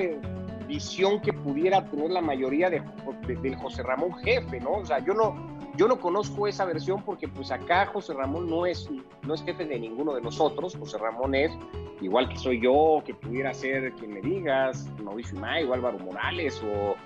visión 0.66 1.20
que 1.20 1.32
pudiera 1.32 1.84
tener 1.88 2.10
la 2.10 2.20
mayoría 2.20 2.70
de, 2.70 2.82
del 3.26 3.56
José 3.56 3.82
Ramón 3.82 4.14
jefe, 4.18 4.60
¿no? 4.60 4.72
O 4.72 4.84
sea, 4.84 4.98
yo 4.98 5.14
no, 5.14 5.34
yo 5.76 5.88
no 5.88 5.98
conozco 6.00 6.46
esa 6.46 6.64
versión 6.64 7.02
porque 7.02 7.28
pues 7.28 7.50
acá 7.50 7.86
José 7.86 8.14
Ramón 8.14 8.48
no 8.48 8.66
es, 8.66 8.88
no 9.22 9.34
es 9.34 9.42
jefe 9.42 9.64
de 9.64 9.78
ninguno 9.78 10.14
de 10.14 10.22
nosotros, 10.22 10.76
José 10.76 10.98
Ramón 10.98 11.34
es 11.34 11.52
igual 12.00 12.28
que 12.28 12.36
soy 12.36 12.60
yo, 12.60 13.02
que 13.04 13.14
pudiera 13.14 13.54
ser 13.54 13.92
quien 13.94 14.14
me 14.14 14.20
digas, 14.20 14.86
Mauricio 15.02 15.36
Imay 15.36 15.64
o 15.64 15.74
Álvaro 15.74 15.98
Morales 15.98 16.62
o 16.62 16.96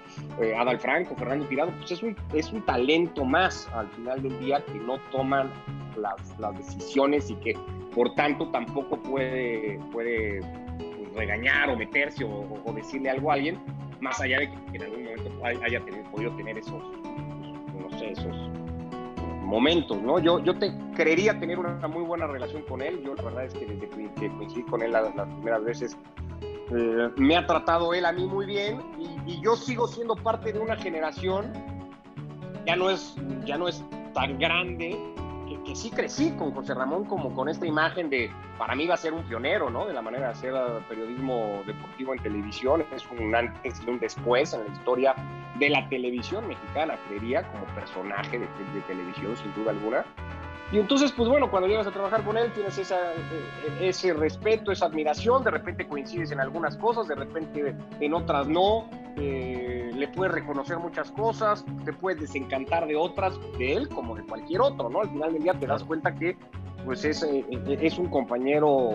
eh, 0.42 0.54
Adal 0.56 0.78
Franco, 0.78 1.14
Fernando 1.16 1.46
Tirado, 1.46 1.72
pues 1.78 1.92
es 1.92 2.02
un, 2.02 2.16
es 2.32 2.52
un 2.52 2.64
talento 2.64 3.24
más 3.24 3.68
al 3.74 3.88
final 3.88 4.22
del 4.22 4.38
día 4.40 4.64
que 4.64 4.78
no 4.78 4.98
toman 5.12 5.50
las, 5.96 6.38
las 6.38 6.56
decisiones 6.56 7.30
y 7.30 7.34
que 7.36 7.54
por 7.94 8.14
tanto 8.14 8.48
tampoco 8.48 8.96
puede, 8.96 9.78
puede 9.92 10.40
regañar 11.14 11.70
o 11.70 11.76
meterse 11.76 12.24
o, 12.24 12.72
decirle 12.74 13.10
algo 13.10 13.30
a 13.30 13.34
alguien, 13.34 13.58
más 14.00 14.20
allá 14.20 14.40
de 14.40 14.50
que 14.50 14.76
en 14.76 14.82
algún 14.82 15.04
momento 15.04 15.30
haya 15.44 15.80
podido 16.10 16.34
tener 16.36 16.58
esos, 16.58 16.82
no 17.78 17.98
sé, 17.98 18.12
esos 18.12 18.34
momentos, 19.50 20.00
¿no? 20.00 20.18
Yo, 20.20 20.38
yo 20.38 20.56
te 20.56 20.72
creería 20.94 21.38
tener 21.38 21.58
una 21.58 21.86
muy 21.88 22.04
buena 22.04 22.26
relación 22.26 22.62
con 22.62 22.80
él. 22.80 23.02
Yo 23.04 23.14
la 23.16 23.22
verdad 23.24 23.44
es 23.46 23.54
que 23.54 23.66
desde 23.66 23.88
que 23.88 24.30
coincidí 24.30 24.62
con 24.62 24.80
él 24.80 24.92
las, 24.92 25.12
primeras 25.12 25.64
veces, 25.64 25.98
eh, 26.70 27.08
me 27.16 27.36
ha 27.36 27.46
tratado 27.46 27.92
él 27.92 28.06
a 28.06 28.12
mí 28.12 28.26
muy 28.26 28.46
bien 28.46 28.80
y, 28.98 29.32
y, 29.32 29.40
yo 29.40 29.56
sigo 29.56 29.88
siendo 29.88 30.14
parte 30.14 30.52
de 30.52 30.60
una 30.60 30.76
generación, 30.76 31.52
ya 32.64 32.76
no 32.76 32.90
es, 32.90 33.16
ya 33.44 33.58
no 33.58 33.66
es 33.66 33.84
tan 34.14 34.38
grande, 34.38 34.96
que, 35.64 35.76
sí 35.76 35.90
crecí 35.90 36.32
con 36.32 36.52
José 36.52 36.74
Ramón 36.74 37.04
como 37.04 37.34
con 37.34 37.48
esta 37.48 37.66
imagen 37.66 38.10
de, 38.10 38.30
para 38.58 38.74
mí 38.74 38.86
va 38.86 38.94
a 38.94 38.98
ser 38.98 39.12
un 39.12 39.22
pionero, 39.24 39.70
¿no? 39.70 39.86
De 39.86 39.92
la 39.92 40.02
manera 40.02 40.26
de 40.26 40.32
hacer 40.32 40.54
periodismo 40.88 41.62
deportivo 41.66 42.14
en 42.14 42.22
televisión, 42.22 42.84
es 42.94 43.06
un 43.18 43.34
antes 43.34 43.80
y 43.84 43.90
un 43.90 43.98
después 43.98 44.52
en 44.52 44.64
la 44.64 44.72
historia 44.72 45.14
de 45.58 45.70
la 45.70 45.88
televisión 45.88 46.46
mexicana, 46.48 46.98
creería, 47.08 47.42
como 47.50 47.64
personaje 47.74 48.38
de, 48.38 48.46
de 48.74 48.80
televisión, 48.86 49.36
sin 49.36 49.54
duda 49.54 49.72
alguna. 49.72 50.04
Y 50.72 50.78
entonces, 50.78 51.10
pues 51.10 51.28
bueno, 51.28 51.50
cuando 51.50 51.68
llegas 51.68 51.86
a 51.86 51.90
trabajar 51.90 52.22
con 52.22 52.38
él, 52.38 52.52
tienes 52.52 52.78
esa, 52.78 52.96
e, 52.96 53.84
e, 53.84 53.88
ese 53.88 54.12
respeto, 54.12 54.70
esa 54.70 54.86
admiración, 54.86 55.42
de 55.42 55.50
repente 55.50 55.88
coincides 55.88 56.30
en 56.30 56.40
algunas 56.40 56.76
cosas, 56.76 57.08
de 57.08 57.16
repente 57.16 57.74
en 57.98 58.14
otras 58.14 58.46
no, 58.46 58.88
eh, 59.16 59.90
le 59.92 60.08
puedes 60.08 60.32
reconocer 60.32 60.78
muchas 60.78 61.10
cosas, 61.10 61.64
te 61.84 61.92
puedes 61.92 62.20
desencantar 62.20 62.86
de 62.86 62.94
otras, 62.94 63.38
de 63.58 63.74
él 63.74 63.88
como 63.88 64.14
de 64.14 64.22
cualquier 64.22 64.60
otro, 64.60 64.88
¿no? 64.88 65.00
Al 65.00 65.10
final 65.10 65.32
del 65.32 65.42
día 65.42 65.54
te 65.54 65.66
das 65.66 65.82
cuenta 65.82 66.14
que 66.14 66.36
pues 66.84 67.04
es, 67.04 67.22
eh, 67.24 67.44
es 67.80 67.98
un 67.98 68.08
compañero 68.08 68.90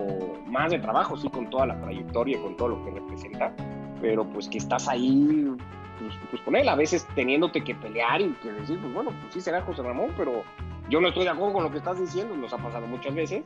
más 0.47 0.71
de 0.71 0.79
trabajo, 0.79 1.17
sí, 1.17 1.29
con 1.29 1.49
toda 1.49 1.67
la 1.67 1.79
trayectoria, 1.81 2.39
con 2.41 2.55
todo 2.55 2.69
lo 2.69 2.85
que 2.85 2.91
representa, 2.91 3.53
pero 4.01 4.25
pues 4.25 4.47
que 4.47 4.57
estás 4.57 4.88
ahí 4.88 5.51
pues, 5.99 6.13
pues, 6.29 6.41
con 6.41 6.55
él, 6.55 6.67
a 6.67 6.75
veces 6.75 7.05
teniéndote 7.15 7.63
que 7.63 7.75
pelear 7.75 8.21
y 8.21 8.31
que 8.41 8.51
decir, 8.51 8.79
pues 8.79 8.93
bueno, 8.93 9.11
pues 9.21 9.33
sí 9.33 9.41
será 9.41 9.61
José 9.61 9.83
Ramón, 9.83 10.13
pero 10.17 10.43
yo 10.89 11.01
no 11.01 11.09
estoy 11.09 11.23
de 11.23 11.29
acuerdo 11.29 11.53
con 11.53 11.63
lo 11.63 11.71
que 11.71 11.77
estás 11.77 11.99
diciendo, 11.99 12.35
nos 12.35 12.53
ha 12.53 12.57
pasado 12.57 12.85
muchas 12.87 13.13
veces, 13.13 13.43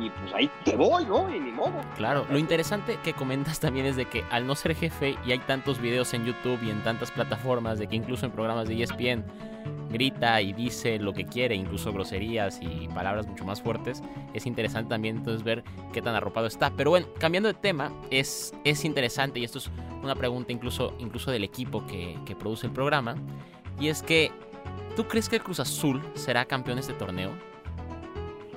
y 0.00 0.10
pues 0.10 0.34
ahí 0.34 0.50
te 0.64 0.76
voy, 0.76 1.04
¿no? 1.04 1.34
Y 1.34 1.38
ni 1.38 1.50
modo. 1.50 1.72
Claro, 1.96 2.26
lo 2.30 2.38
interesante 2.38 2.98
que 3.02 3.12
comentas 3.12 3.60
también 3.60 3.86
es 3.86 3.96
de 3.96 4.06
que 4.06 4.24
al 4.30 4.46
no 4.46 4.54
ser 4.54 4.74
jefe 4.74 5.16
y 5.26 5.32
hay 5.32 5.38
tantos 5.40 5.80
videos 5.80 6.14
en 6.14 6.24
YouTube 6.24 6.58
y 6.62 6.70
en 6.70 6.82
tantas 6.82 7.10
plataformas, 7.10 7.78
de 7.78 7.86
que 7.86 7.96
incluso 7.96 8.26
en 8.26 8.32
programas 8.32 8.68
de 8.68 8.82
ESPN 8.82 9.24
grita 9.90 10.40
y 10.40 10.52
dice 10.54 10.98
lo 10.98 11.12
que 11.12 11.24
quiere, 11.24 11.54
incluso 11.54 11.92
groserías 11.92 12.58
y 12.62 12.88
palabras 12.88 13.26
mucho 13.26 13.44
más 13.44 13.60
fuertes, 13.60 14.02
es 14.32 14.46
interesante 14.46 14.88
también 14.88 15.18
entonces 15.18 15.44
ver 15.44 15.62
qué 15.92 16.00
tan 16.00 16.14
arropado 16.14 16.46
está. 16.46 16.70
Pero 16.70 16.90
bueno, 16.90 17.06
cambiando 17.18 17.48
de 17.48 17.54
tema, 17.54 17.92
es, 18.10 18.54
es 18.64 18.84
interesante 18.84 19.38
y 19.38 19.44
esto 19.44 19.58
es 19.58 19.70
una 20.02 20.14
pregunta 20.14 20.52
incluso, 20.52 20.94
incluso 20.98 21.30
del 21.30 21.44
equipo 21.44 21.86
que, 21.86 22.18
que 22.24 22.34
produce 22.34 22.66
el 22.66 22.72
programa, 22.72 23.16
y 23.78 23.88
es 23.88 24.02
que 24.02 24.32
¿Tú 24.96 25.04
crees 25.04 25.28
que 25.28 25.40
Cruz 25.40 25.60
Azul 25.60 26.02
será 26.14 26.44
campeón 26.44 26.76
de 26.76 26.80
este 26.82 26.92
torneo? 26.94 27.30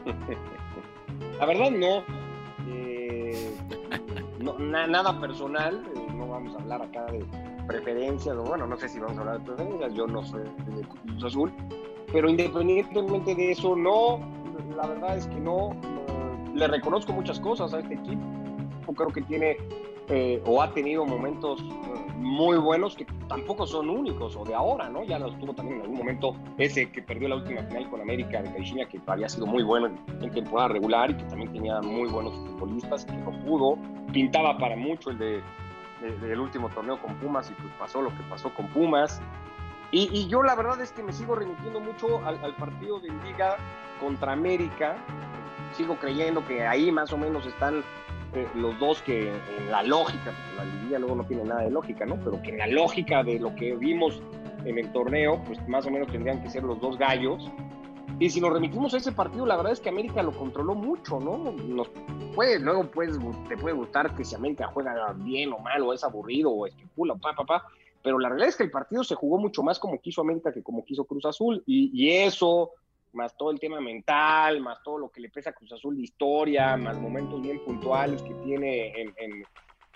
La 1.39 1.45
verdad 1.45 1.71
no. 1.71 2.03
Eh, 2.67 3.55
nada 4.59 5.19
personal, 5.19 5.83
eh, 5.95 6.13
no 6.13 6.27
vamos 6.27 6.55
a 6.55 6.59
hablar 6.59 6.81
acá 6.81 7.05
de 7.05 7.25
preferencias, 7.67 8.35
bueno, 8.37 8.67
no 8.67 8.77
sé 8.77 8.89
si 8.89 8.99
vamos 8.99 9.17
a 9.17 9.21
hablar 9.21 9.39
de 9.39 9.45
preferencias, 9.45 9.93
yo 9.93 10.07
no 10.07 10.23
soy 10.23 10.43
de 10.43 10.81
Cruz 10.83 11.23
Azul, 11.23 11.53
pero 12.11 12.29
independientemente 12.29 13.35
de 13.35 13.51
eso, 13.51 13.75
no, 13.75 14.19
la 14.75 14.87
verdad 14.87 15.17
es 15.17 15.27
que 15.27 15.39
no, 15.39 15.75
le 16.53 16.67
reconozco 16.67 17.11
muchas 17.13 17.39
cosas 17.39 17.73
a 17.73 17.79
este 17.79 17.95
equipo, 17.95 18.21
creo 18.95 19.09
que 19.09 19.21
tiene 19.23 19.57
eh, 20.07 20.41
o 20.45 20.61
ha 20.61 20.71
tenido 20.71 21.03
momentos 21.03 21.63
muy 22.17 22.57
buenos 22.57 22.95
que 22.95 23.05
tampoco 23.27 23.65
son 23.65 23.89
únicos 23.89 24.35
o 24.35 24.43
de 24.43 24.53
ahora, 24.53 24.87
¿no? 24.87 25.03
Ya 25.03 25.17
los 25.17 25.37
tuvo 25.39 25.53
también 25.53 25.77
en 25.77 25.81
algún 25.83 25.97
momento 25.97 26.35
ese 26.59 26.91
que 26.91 27.01
perdió 27.01 27.27
la 27.29 27.37
última 27.37 27.63
final 27.63 27.89
con 27.89 28.01
América 28.01 28.41
de 28.41 28.51
Caixinha, 28.51 28.87
que 28.87 28.99
había 29.07 29.27
sido 29.27 29.47
muy 29.47 29.63
bueno 29.63 29.87
en, 29.87 30.31
temporada 30.31 30.69
regular 30.69 31.09
y 31.09 31.15
que 31.15 31.23
también 31.23 31.51
tenía 31.51 31.81
muy 31.81 32.07
buenos 32.09 32.35
futbolistas, 32.35 33.05
que 33.05 33.13
no 33.13 33.31
pudo, 33.45 33.79
pintaba 34.13 34.57
para 34.59 34.75
mucho 34.75 35.09
el 35.09 35.17
de, 35.17 35.41
del 36.21 36.39
último 36.39 36.69
torneo 36.69 37.01
con 37.01 37.15
Pumas 37.15 37.49
y 37.49 37.53
pues 37.55 37.73
pasó 37.79 38.01
lo 38.01 38.09
que 38.09 38.23
pasó 38.29 38.53
con 38.53 38.67
Pumas. 38.67 39.21
Y, 39.91 40.27
yo 40.27 40.43
la 40.43 40.55
verdad 40.55 40.81
es 40.81 40.91
que 40.91 41.01
me 41.01 41.13
sigo 41.13 41.35
remitiendo 41.35 41.79
mucho 41.79 42.23
al, 42.25 42.37
al 42.43 42.53
partido 42.55 42.99
de 42.99 43.09
Liga 43.23 43.55
contra 43.99 44.33
América, 44.33 44.97
sigo 45.73 45.95
creyendo 45.95 46.45
que 46.45 46.65
ahí 46.67 46.91
más 46.91 47.13
o 47.13 47.17
menos 47.17 47.45
están 47.45 47.83
los 48.55 48.77
dos 48.79 49.01
que 49.01 49.29
en 49.29 49.71
la 49.71 49.83
lógica, 49.83 50.33
la 50.57 50.65
liguilla 50.65 50.99
luego 50.99 51.15
no 51.15 51.25
tiene 51.25 51.43
nada 51.43 51.61
de 51.61 51.71
lógica, 51.71 52.05
¿no? 52.05 52.19
Pero 52.23 52.41
que 52.41 52.49
en 52.49 52.57
la 52.57 52.67
lógica 52.67 53.23
de 53.23 53.39
lo 53.39 53.55
que 53.55 53.75
vimos 53.75 54.21
en 54.65 54.77
el 54.77 54.91
torneo, 54.91 55.41
pues 55.45 55.65
más 55.67 55.85
o 55.85 55.91
menos 55.91 56.11
tendrían 56.11 56.41
que 56.41 56.49
ser 56.49 56.63
los 56.63 56.79
dos 56.79 56.97
gallos. 56.97 57.51
Y 58.19 58.29
si 58.29 58.39
nos 58.39 58.53
remitimos 58.53 58.93
a 58.93 58.97
ese 58.97 59.11
partido, 59.11 59.45
la 59.45 59.57
verdad 59.57 59.73
es 59.73 59.79
que 59.79 59.89
América 59.89 60.23
lo 60.23 60.31
controló 60.31 60.73
mucho, 60.73 61.19
¿no? 61.19 61.37
Nos 61.37 61.89
puede, 62.33 62.59
luego 62.59 62.89
puedes, 62.89 63.17
te 63.47 63.57
puede 63.57 63.75
gustar 63.75 64.15
que 64.15 64.23
si 64.23 64.35
América 64.35 64.67
juega 64.73 65.13
bien 65.13 65.51
o 65.51 65.59
mal, 65.59 65.81
o 65.81 65.93
es 65.93 66.03
aburrido, 66.03 66.51
o 66.51 66.65
especula, 66.65 67.15
pa, 67.15 67.33
pa, 67.33 67.43
pa. 67.43 67.67
Pero 68.01 68.19
la 68.19 68.29
realidad 68.29 68.49
es 68.49 68.55
que 68.55 68.63
el 68.63 68.71
partido 68.71 69.03
se 69.03 69.15
jugó 69.15 69.37
mucho 69.37 69.63
más 69.63 69.79
como 69.79 69.99
quiso 69.99 70.21
América 70.21 70.53
que 70.53 70.63
como 70.63 70.85
quiso 70.85 71.05
Cruz 71.05 71.25
Azul. 71.25 71.63
Y, 71.65 71.91
y 71.93 72.11
eso, 72.11 72.71
más 73.15 73.35
todo 73.37 73.51
el 73.51 73.59
tema 73.59 73.81
mental, 73.81 74.61
más 74.61 74.83
todo 74.83 74.97
lo 74.97 75.09
que 75.09 75.21
le 75.21 75.29
pesa 75.29 75.49
a 75.49 75.53
Cruz 75.53 75.71
Azul 75.71 75.95
de 75.95 76.03
historia, 76.03 76.77
más 76.77 76.97
momentos 76.97 77.41
bien 77.41 77.63
puntuales 77.63 78.21
que 78.21 78.33
tiene 78.35 78.93
en, 78.95 79.13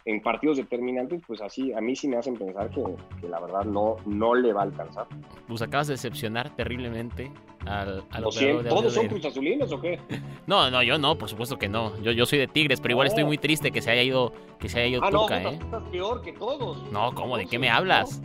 en 0.05 0.21
partidos 0.21 0.57
determinantes, 0.57 1.21
pues 1.27 1.41
así 1.41 1.73
a 1.73 1.81
mí 1.81 1.95
sí 1.95 2.07
me 2.07 2.17
hacen 2.17 2.35
pensar 2.35 2.69
que, 2.69 2.81
que 3.21 3.27
la 3.27 3.39
verdad 3.39 3.63
no, 3.63 3.97
no 4.05 4.33
le 4.33 4.53
va 4.53 4.61
a 4.61 4.63
alcanzar. 4.63 5.07
Pues 5.47 5.61
acabas 5.61 5.87
de 5.87 5.93
decepcionar 5.93 6.55
terriblemente 6.55 7.31
al, 7.65 8.03
al 8.11 8.31
siento, 8.31 8.69
¿Todos 8.69 8.93
son 8.93 9.07
Cruz 9.07 9.25
Azulinos 9.25 9.71
o 9.71 9.79
qué? 9.79 9.99
No, 10.47 10.71
no, 10.71 10.81
yo 10.81 10.97
no, 10.97 11.15
por 11.15 11.29
supuesto 11.29 11.57
que 11.57 11.69
no. 11.69 11.95
Yo, 12.01 12.11
yo 12.11 12.25
soy 12.25 12.39
de 12.39 12.47
Tigres, 12.47 12.81
pero 12.81 12.93
igual 12.93 13.05
estoy 13.05 13.23
muy 13.23 13.37
triste 13.37 13.71
que 13.71 13.83
se 13.83 13.91
haya 13.91 14.01
ido, 14.01 14.33
que 14.57 14.67
se 14.67 14.79
haya 14.79 14.97
ido 14.97 15.01
ah, 15.03 15.11
Tuca, 15.11 15.39
no, 15.39 15.49
¿eh? 15.49 15.59
estás 15.61 15.83
peor 15.89 16.21
que 16.23 16.33
todos. 16.33 16.91
No, 16.91 17.13
¿cómo? 17.13 17.37
¿De 17.37 17.45
qué 17.45 17.59
me 17.59 17.69
hablas? 17.69 18.19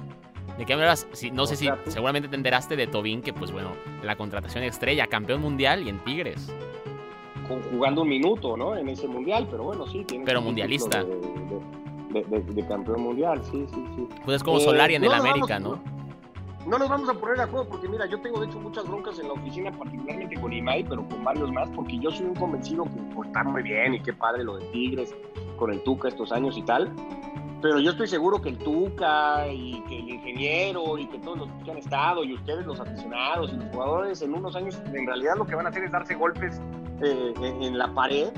¿De 0.59 0.65
qué 0.65 0.77
me 0.77 0.83
hablas? 0.83 1.07
Si, 1.13 1.31
no 1.31 1.47
sé 1.47 1.57
si 1.57 1.69
seguramente 1.87 2.29
te 2.29 2.37
enteraste 2.37 2.77
de 2.77 2.87
Tobín, 2.87 3.23
que 3.23 3.33
pues 3.33 3.51
bueno, 3.51 3.73
la 4.03 4.17
contratación 4.17 4.63
estrella, 4.65 5.07
campeón 5.07 5.41
mundial 5.41 5.83
y 5.83 5.89
en 5.89 5.99
Tigres. 6.05 6.53
Jugando 7.73 8.03
un 8.03 8.09
minuto, 8.09 8.57
¿no? 8.57 8.77
En 8.77 8.89
ese 8.89 9.07
mundial, 9.09 9.47
pero 9.51 9.65
bueno, 9.65 9.87
sí. 9.87 10.05
Tiene 10.05 10.25
pero 10.25 10.41
mundialista. 10.41 11.03
De, 11.05 12.23
de, 12.23 12.41
de, 12.41 12.67
campeón 12.67 13.03
mundial, 13.03 13.43
sí, 13.51 13.67
sí, 13.75 13.85
sí. 13.97 14.09
Pues 14.25 14.37
es 14.37 14.43
como 14.45 14.61
Solari 14.61 14.95
en 14.95 15.03
Eh, 15.03 15.07
el 15.07 15.13
no, 15.13 15.19
América, 15.19 15.59
vamos, 15.59 15.81
¿no? 15.85 15.95
No 16.71 16.79
nos 16.79 16.89
vamos 16.89 17.09
a 17.09 17.15
poner 17.15 17.37
de 17.37 17.43
acuerdo 17.43 17.69
porque 17.69 17.89
mira, 17.89 18.07
yo 18.07 18.21
tengo 18.21 18.41
de 18.41 18.47
hecho 18.47 18.59
muchas 18.59 18.87
broncas 18.87 19.19
en 19.19 19.27
la 19.27 19.35
oficina, 19.35 19.71
particularmente 19.73 20.41
con 20.41 20.53
Imai, 20.53 20.85
pero 20.85 21.07
con 21.07 21.23
varios 21.23 21.53
más, 21.53 21.69
porque 21.71 21.99
yo 21.99 22.11
soy 22.11 22.27
un 22.27 22.35
convencido 22.37 22.85
que 22.85 23.27
está 23.27 23.45
muy 23.45 23.63
bien 23.63 23.95
y 23.95 24.01
qué 24.01 24.13
padre 24.15 24.45
lo 24.45 24.57
de 24.57 24.67
Tigres 24.67 25.15
con 25.59 25.73
el 25.73 25.83
Tuca 25.83 26.09
estos 26.09 26.33
años 26.33 26.57
y 26.57 26.63
tal. 26.63 26.91
Pero 27.65 27.81
yo 27.81 27.93
estoy 27.93 28.07
seguro 28.07 28.43
que 28.43 28.51
el 28.51 28.59
Tuca 28.59 29.49
y 29.49 29.83
que 29.89 29.99
el 29.99 30.11
ingeniero 30.11 30.99
y 30.99 31.07
que 31.07 31.19
todos 31.19 31.39
los 31.39 31.49
que 31.65 31.71
han 31.71 31.79
estado 31.79 32.23
y 32.23 32.35
ustedes 32.35 32.67
los 32.67 32.79
aficionados 32.79 33.55
y 33.55 33.57
los 33.57 33.65
jugadores 33.73 34.21
en 34.21 34.35
unos 34.35 34.55
años 34.55 34.79
en 34.93 35.07
realidad 35.07 35.33
lo 35.39 35.47
que 35.47 35.55
van 35.55 35.65
a 35.65 35.71
hacer 35.71 35.85
es 35.85 35.91
darse 35.91 36.15
golpes 36.15 36.61
eh, 37.03 37.33
en, 37.41 37.63
en 37.63 37.79
la 37.79 37.89
pared 37.95 38.29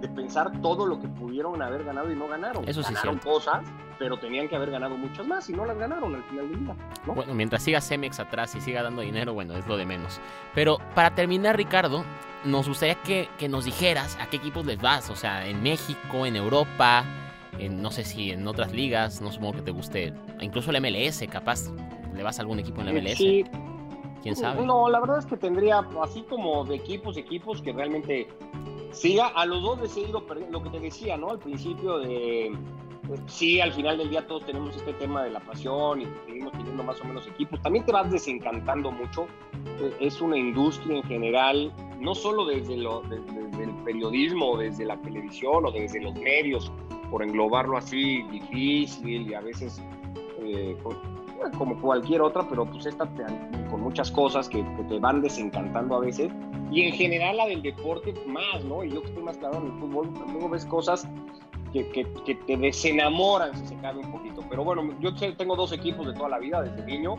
de 0.00 0.08
pensar 0.08 0.50
todo 0.62 0.84
lo 0.84 1.00
que 1.00 1.06
pudieron 1.06 1.62
haber 1.62 1.84
ganado 1.84 2.10
y 2.10 2.16
no 2.16 2.26
ganaron. 2.26 2.68
Eso 2.68 2.82
sí 2.82 2.92
ganaron 2.92 3.20
cierto. 3.20 3.30
cosas, 3.30 3.64
pero 4.00 4.16
tenían 4.16 4.48
que 4.48 4.56
haber 4.56 4.72
ganado 4.72 4.96
muchas 4.96 5.28
más 5.28 5.48
y 5.48 5.52
no 5.52 5.64
las 5.64 5.78
ganaron 5.78 6.16
al 6.16 6.24
final 6.24 6.50
del 6.50 6.64
día. 6.64 6.74
¿no? 7.06 7.14
Bueno, 7.14 7.34
mientras 7.34 7.62
siga 7.62 7.80
Cemex 7.80 8.18
atrás 8.18 8.52
y 8.56 8.60
siga 8.60 8.82
dando 8.82 9.02
dinero, 9.02 9.32
bueno, 9.32 9.56
es 9.56 9.64
lo 9.68 9.76
de 9.76 9.86
menos. 9.86 10.20
Pero 10.56 10.78
para 10.96 11.14
terminar, 11.14 11.56
Ricardo, 11.56 12.04
nos 12.42 12.66
gustaría 12.66 12.96
que, 12.96 13.28
que 13.38 13.48
nos 13.48 13.64
dijeras 13.64 14.18
a 14.20 14.26
qué 14.26 14.38
equipos 14.38 14.66
les 14.66 14.82
vas. 14.82 15.08
O 15.08 15.14
sea, 15.14 15.46
en 15.46 15.62
México, 15.62 16.26
en 16.26 16.34
Europa, 16.34 17.04
en, 17.58 17.82
no 17.82 17.90
sé 17.90 18.04
si 18.04 18.30
en 18.30 18.46
otras 18.46 18.72
ligas, 18.72 19.20
no 19.20 19.30
supongo 19.30 19.54
que 19.54 19.62
te 19.62 19.70
guste. 19.70 20.12
Incluso 20.40 20.70
el 20.70 20.80
MLS, 20.80 21.24
capaz. 21.30 21.70
¿Le 22.14 22.22
vas 22.22 22.38
a 22.38 22.42
algún 22.42 22.58
equipo 22.58 22.80
en 22.80 22.86
la 22.86 22.92
MLS? 22.92 23.16
Sí, 23.16 23.44
¿Quién 24.22 24.36
sabe? 24.36 24.64
No, 24.64 24.88
la 24.88 25.00
verdad 25.00 25.18
es 25.18 25.26
que 25.26 25.36
tendría, 25.36 25.80
así 26.00 26.22
como 26.28 26.64
de 26.64 26.76
equipos, 26.76 27.16
equipos 27.16 27.60
que 27.60 27.72
realmente 27.72 28.28
siga. 28.92 29.28
A 29.28 29.44
los 29.46 29.62
dos 29.62 29.80
les 29.80 29.96
he 29.96 30.08
ido 30.08 30.24
perdiendo, 30.24 30.58
lo 30.58 30.64
que 30.64 30.70
te 30.70 30.80
decía, 30.80 31.16
¿no? 31.16 31.30
Al 31.30 31.38
principio 31.38 31.98
de. 31.98 32.56
pues, 33.06 33.20
sí, 33.26 33.60
al 33.60 33.72
final 33.72 33.98
del 33.98 34.10
día 34.10 34.26
todos 34.26 34.46
tenemos 34.46 34.76
este 34.76 34.92
tema 34.94 35.24
de 35.24 35.30
la 35.30 35.40
pasión 35.40 36.02
y 36.02 36.06
seguimos 36.26 36.52
teniendo 36.52 36.84
más 36.84 37.00
o 37.00 37.04
menos 37.04 37.26
equipos. 37.26 37.60
También 37.62 37.84
te 37.84 37.92
vas 37.92 38.10
desencantando 38.10 38.92
mucho. 38.92 39.26
Eh, 39.80 39.96
Es 40.00 40.20
una 40.20 40.36
industria 40.36 40.98
en 40.98 41.02
general, 41.02 41.72
no 41.98 42.14
solo 42.14 42.44
desde, 42.44 42.76
lo, 42.76 43.02
desde, 43.02 43.48
desde 43.48 43.64
el 43.64 43.74
periodismo, 43.84 44.56
desde 44.56 44.84
la 44.84 44.96
televisión 44.98 45.66
o 45.66 45.72
desde 45.72 46.00
los 46.00 46.14
medios, 46.14 46.70
por 47.12 47.22
englobarlo 47.22 47.76
así, 47.76 48.22
difícil 48.22 49.30
y 49.30 49.34
a 49.34 49.42
veces 49.42 49.82
eh, 50.40 50.74
como 51.58 51.78
cualquier 51.78 52.22
otra, 52.22 52.48
pero 52.48 52.64
pues 52.64 52.86
esta 52.86 53.06
con 53.70 53.82
muchas 53.82 54.10
cosas 54.10 54.48
que, 54.48 54.64
que 54.76 54.84
te 54.84 54.98
van 54.98 55.20
desencantando 55.20 55.96
a 55.96 56.00
veces. 56.00 56.32
Y 56.70 56.84
en 56.84 56.94
general 56.94 57.36
la 57.36 57.46
del 57.46 57.60
deporte 57.60 58.14
más, 58.26 58.64
¿no? 58.64 58.82
Y 58.82 58.90
yo 58.90 59.02
que 59.02 59.08
estoy 59.08 59.22
más 59.22 59.36
claro 59.36 59.58
en 59.58 59.66
el 59.66 59.72
fútbol, 59.72 60.08
pues, 60.08 60.32
luego 60.32 60.48
ves 60.48 60.64
cosas 60.64 61.06
que, 61.72 61.88
que, 61.90 62.06
que 62.24 62.34
te 62.34 62.56
desenamoran 62.56 63.56
si 63.56 63.66
se 63.68 63.76
cabe 63.76 64.00
un 64.00 64.12
poquito. 64.12 64.42
Pero 64.48 64.64
bueno, 64.64 64.88
yo 65.00 65.14
tengo 65.14 65.56
dos 65.56 65.72
equipos 65.72 66.06
de 66.06 66.12
toda 66.14 66.28
la 66.28 66.38
vida, 66.38 66.62
desde 66.62 66.84
niño. 66.84 67.16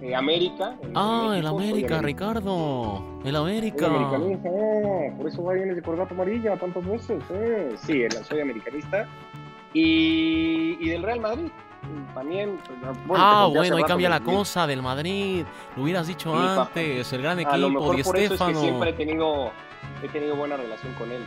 eh, 0.00 0.14
América. 0.14 0.76
en 0.82 0.92
Ah, 0.96 1.26
el 1.34 1.42
México, 1.42 1.56
América, 1.58 2.02
Ricardo. 2.02 3.02
El 3.24 3.36
América. 3.36 3.86
americanista, 3.86 4.48
ah, 4.48 5.16
por 5.16 5.26
eso 5.28 5.42
va 5.44 5.54
vienes 5.54 5.76
de 5.76 5.82
corbata 5.82 6.14
amarilla 6.14 6.56
tantas 6.56 6.84
veces. 6.84 7.22
eh. 7.30 7.74
Sí, 7.76 8.02
soy 8.24 8.40
americanista. 8.40 9.06
Y, 9.74 10.76
y 10.80 10.88
del 10.90 11.02
Real 11.02 11.20
Madrid. 11.20 11.50
También. 12.14 12.58
pues, 12.66 12.78
bueno, 13.06 13.24
ah, 13.26 13.48
bueno, 13.52 13.76
ahí 13.76 13.82
cambia 13.84 14.08
la 14.08 14.20
cosa 14.20 14.66
del 14.66 14.82
Madrid. 14.82 15.44
Lo 15.76 15.82
hubieras 15.82 16.06
dicho 16.06 16.32
papá. 16.32 16.62
antes. 16.62 17.12
El 17.12 17.22
gran 17.22 17.38
A 17.44 17.56
lo 17.56 17.66
equipo, 17.66 17.80
mejor 17.80 17.96
Di 17.96 18.02
por 18.02 18.18
eso 18.18 18.34
es 18.34 18.40
que 18.40 18.54
siempre 18.54 18.90
he 18.90 18.92
tenido, 18.92 19.50
he 20.02 20.08
tenido 20.08 20.34
buena 20.36 20.56
relación 20.56 20.92
con 20.94 21.10
él, 21.12 21.22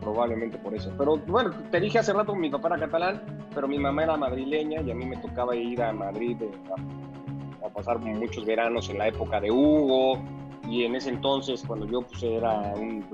probablemente 0.00 0.58
por 0.58 0.74
eso. 0.74 0.92
Pero 0.98 1.16
bueno, 1.26 1.50
te 1.70 1.80
dije 1.80 1.98
hace 1.98 2.12
rato 2.12 2.34
mi 2.34 2.50
papá 2.50 2.68
era 2.68 2.78
catalán, 2.78 3.22
pero 3.54 3.66
mi 3.68 3.78
mamá 3.78 4.04
era 4.04 4.16
madrileña 4.16 4.80
y 4.82 4.90
a 4.90 4.94
mí 4.94 5.06
me 5.06 5.16
tocaba 5.16 5.54
ir 5.56 5.82
a 5.82 5.92
Madrid 5.92 6.36
eh, 6.42 6.50
a, 7.62 7.66
a 7.66 7.70
pasar 7.70 7.98
muchos 7.98 8.44
veranos 8.44 8.88
en 8.90 8.98
la 8.98 9.08
época 9.08 9.40
de 9.40 9.50
Hugo. 9.50 10.22
Y 10.68 10.82
en 10.84 10.96
ese 10.96 11.10
entonces, 11.10 11.62
cuando 11.64 11.86
yo 11.86 12.02
pues, 12.02 12.20
era 12.24 12.74
un, 12.74 13.04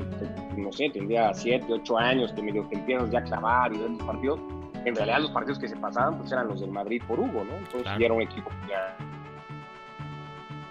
no 0.57 0.73
sé, 0.73 0.89
tendría 0.89 1.35
7, 1.35 1.67
8 1.71 1.99
años, 1.99 2.33
que 2.33 2.43
medio 2.43 2.67
que 2.69 2.77
empiezas 2.77 3.11
ya 3.11 3.19
a 3.19 3.25
clavar 3.25 3.75
y 3.75 3.79
ver 3.79 3.91
los 3.91 4.03
partidos, 4.05 4.41
en 4.87 4.95
realidad 4.97 5.21
los 5.21 5.31
partidos 5.33 5.59
que 5.59 5.69
se 5.69 5.77
pasaban 5.77 6.17
pues 6.19 6.33
eran 6.33 6.49
los 6.49 6.61
del 6.61 6.71
Madrid 6.71 7.03
por 7.07 7.21
Hugo, 7.21 7.45
¿no? 7.45 7.55
Entonces 7.57 7.83
Claro. 7.83 8.01
ya 8.01 8.07
era 8.07 8.15
un 8.15 8.23
equipo 8.23 8.49
que 8.49 8.71
ya 8.71 8.97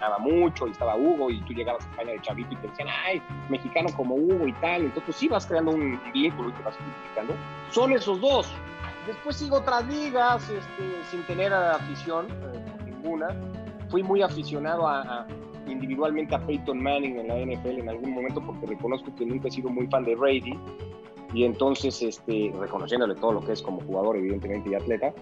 ganaba 0.02 0.18
mucho 0.18 0.66
y 0.66 0.72
estaba 0.72 0.96
Hugo 0.96 1.30
y 1.30 1.40
tú 1.42 1.52
llegabas 1.52 1.84
a 1.86 1.90
España 1.90 2.12
de 2.12 2.20
chavito 2.22 2.52
y 2.52 2.56
te 2.56 2.68
decían, 2.68 2.88
ay, 3.06 3.22
mexicano 3.48 3.88
como 3.96 4.14
Hugo 4.16 4.46
y 4.48 4.52
tal, 4.54 4.82
entonces 4.82 5.04
pues 5.06 5.16
sí 5.16 5.28
vas 5.28 5.46
creando 5.46 5.70
un 5.70 6.00
vínculo 6.12 6.48
y 6.48 6.52
te 6.52 6.62
vas 6.62 6.74
identificando. 6.80 7.34
Son 7.70 7.92
esos 7.92 8.20
dos. 8.20 8.52
Después 9.06 9.36
sigo 9.36 9.56
otras 9.58 9.86
ligas 9.86 10.42
este, 10.48 11.04
sin 11.10 11.22
tener 11.24 11.52
afición 11.52 12.26
eh, 12.30 12.64
ninguna. 12.86 13.28
Fui 13.90 14.02
muy 14.02 14.22
aficionado 14.22 14.86
a, 14.88 15.00
a- 15.02 15.26
individualmente 15.68 16.34
a 16.34 16.40
Peyton 16.40 16.82
Manning 16.82 17.18
en 17.20 17.28
la 17.28 17.36
NFL 17.36 17.78
en 17.80 17.88
algún 17.88 18.10
momento 18.12 18.40
porque 18.44 18.66
reconozco 18.66 19.14
que 19.14 19.24
nunca 19.24 19.46
he 19.48 19.50
sido 19.50 19.70
muy 19.70 19.86
fan 19.86 20.04
de 20.04 20.16
Brady 20.16 20.58
y 21.32 21.44
entonces 21.44 22.02
este, 22.02 22.52
reconociéndole 22.58 23.14
todo 23.14 23.32
lo 23.32 23.40
que 23.40 23.52
es 23.52 23.62
como 23.62 23.80
jugador 23.80 24.16
evidentemente 24.16 24.70
y 24.70 24.74
atleta 24.74 25.12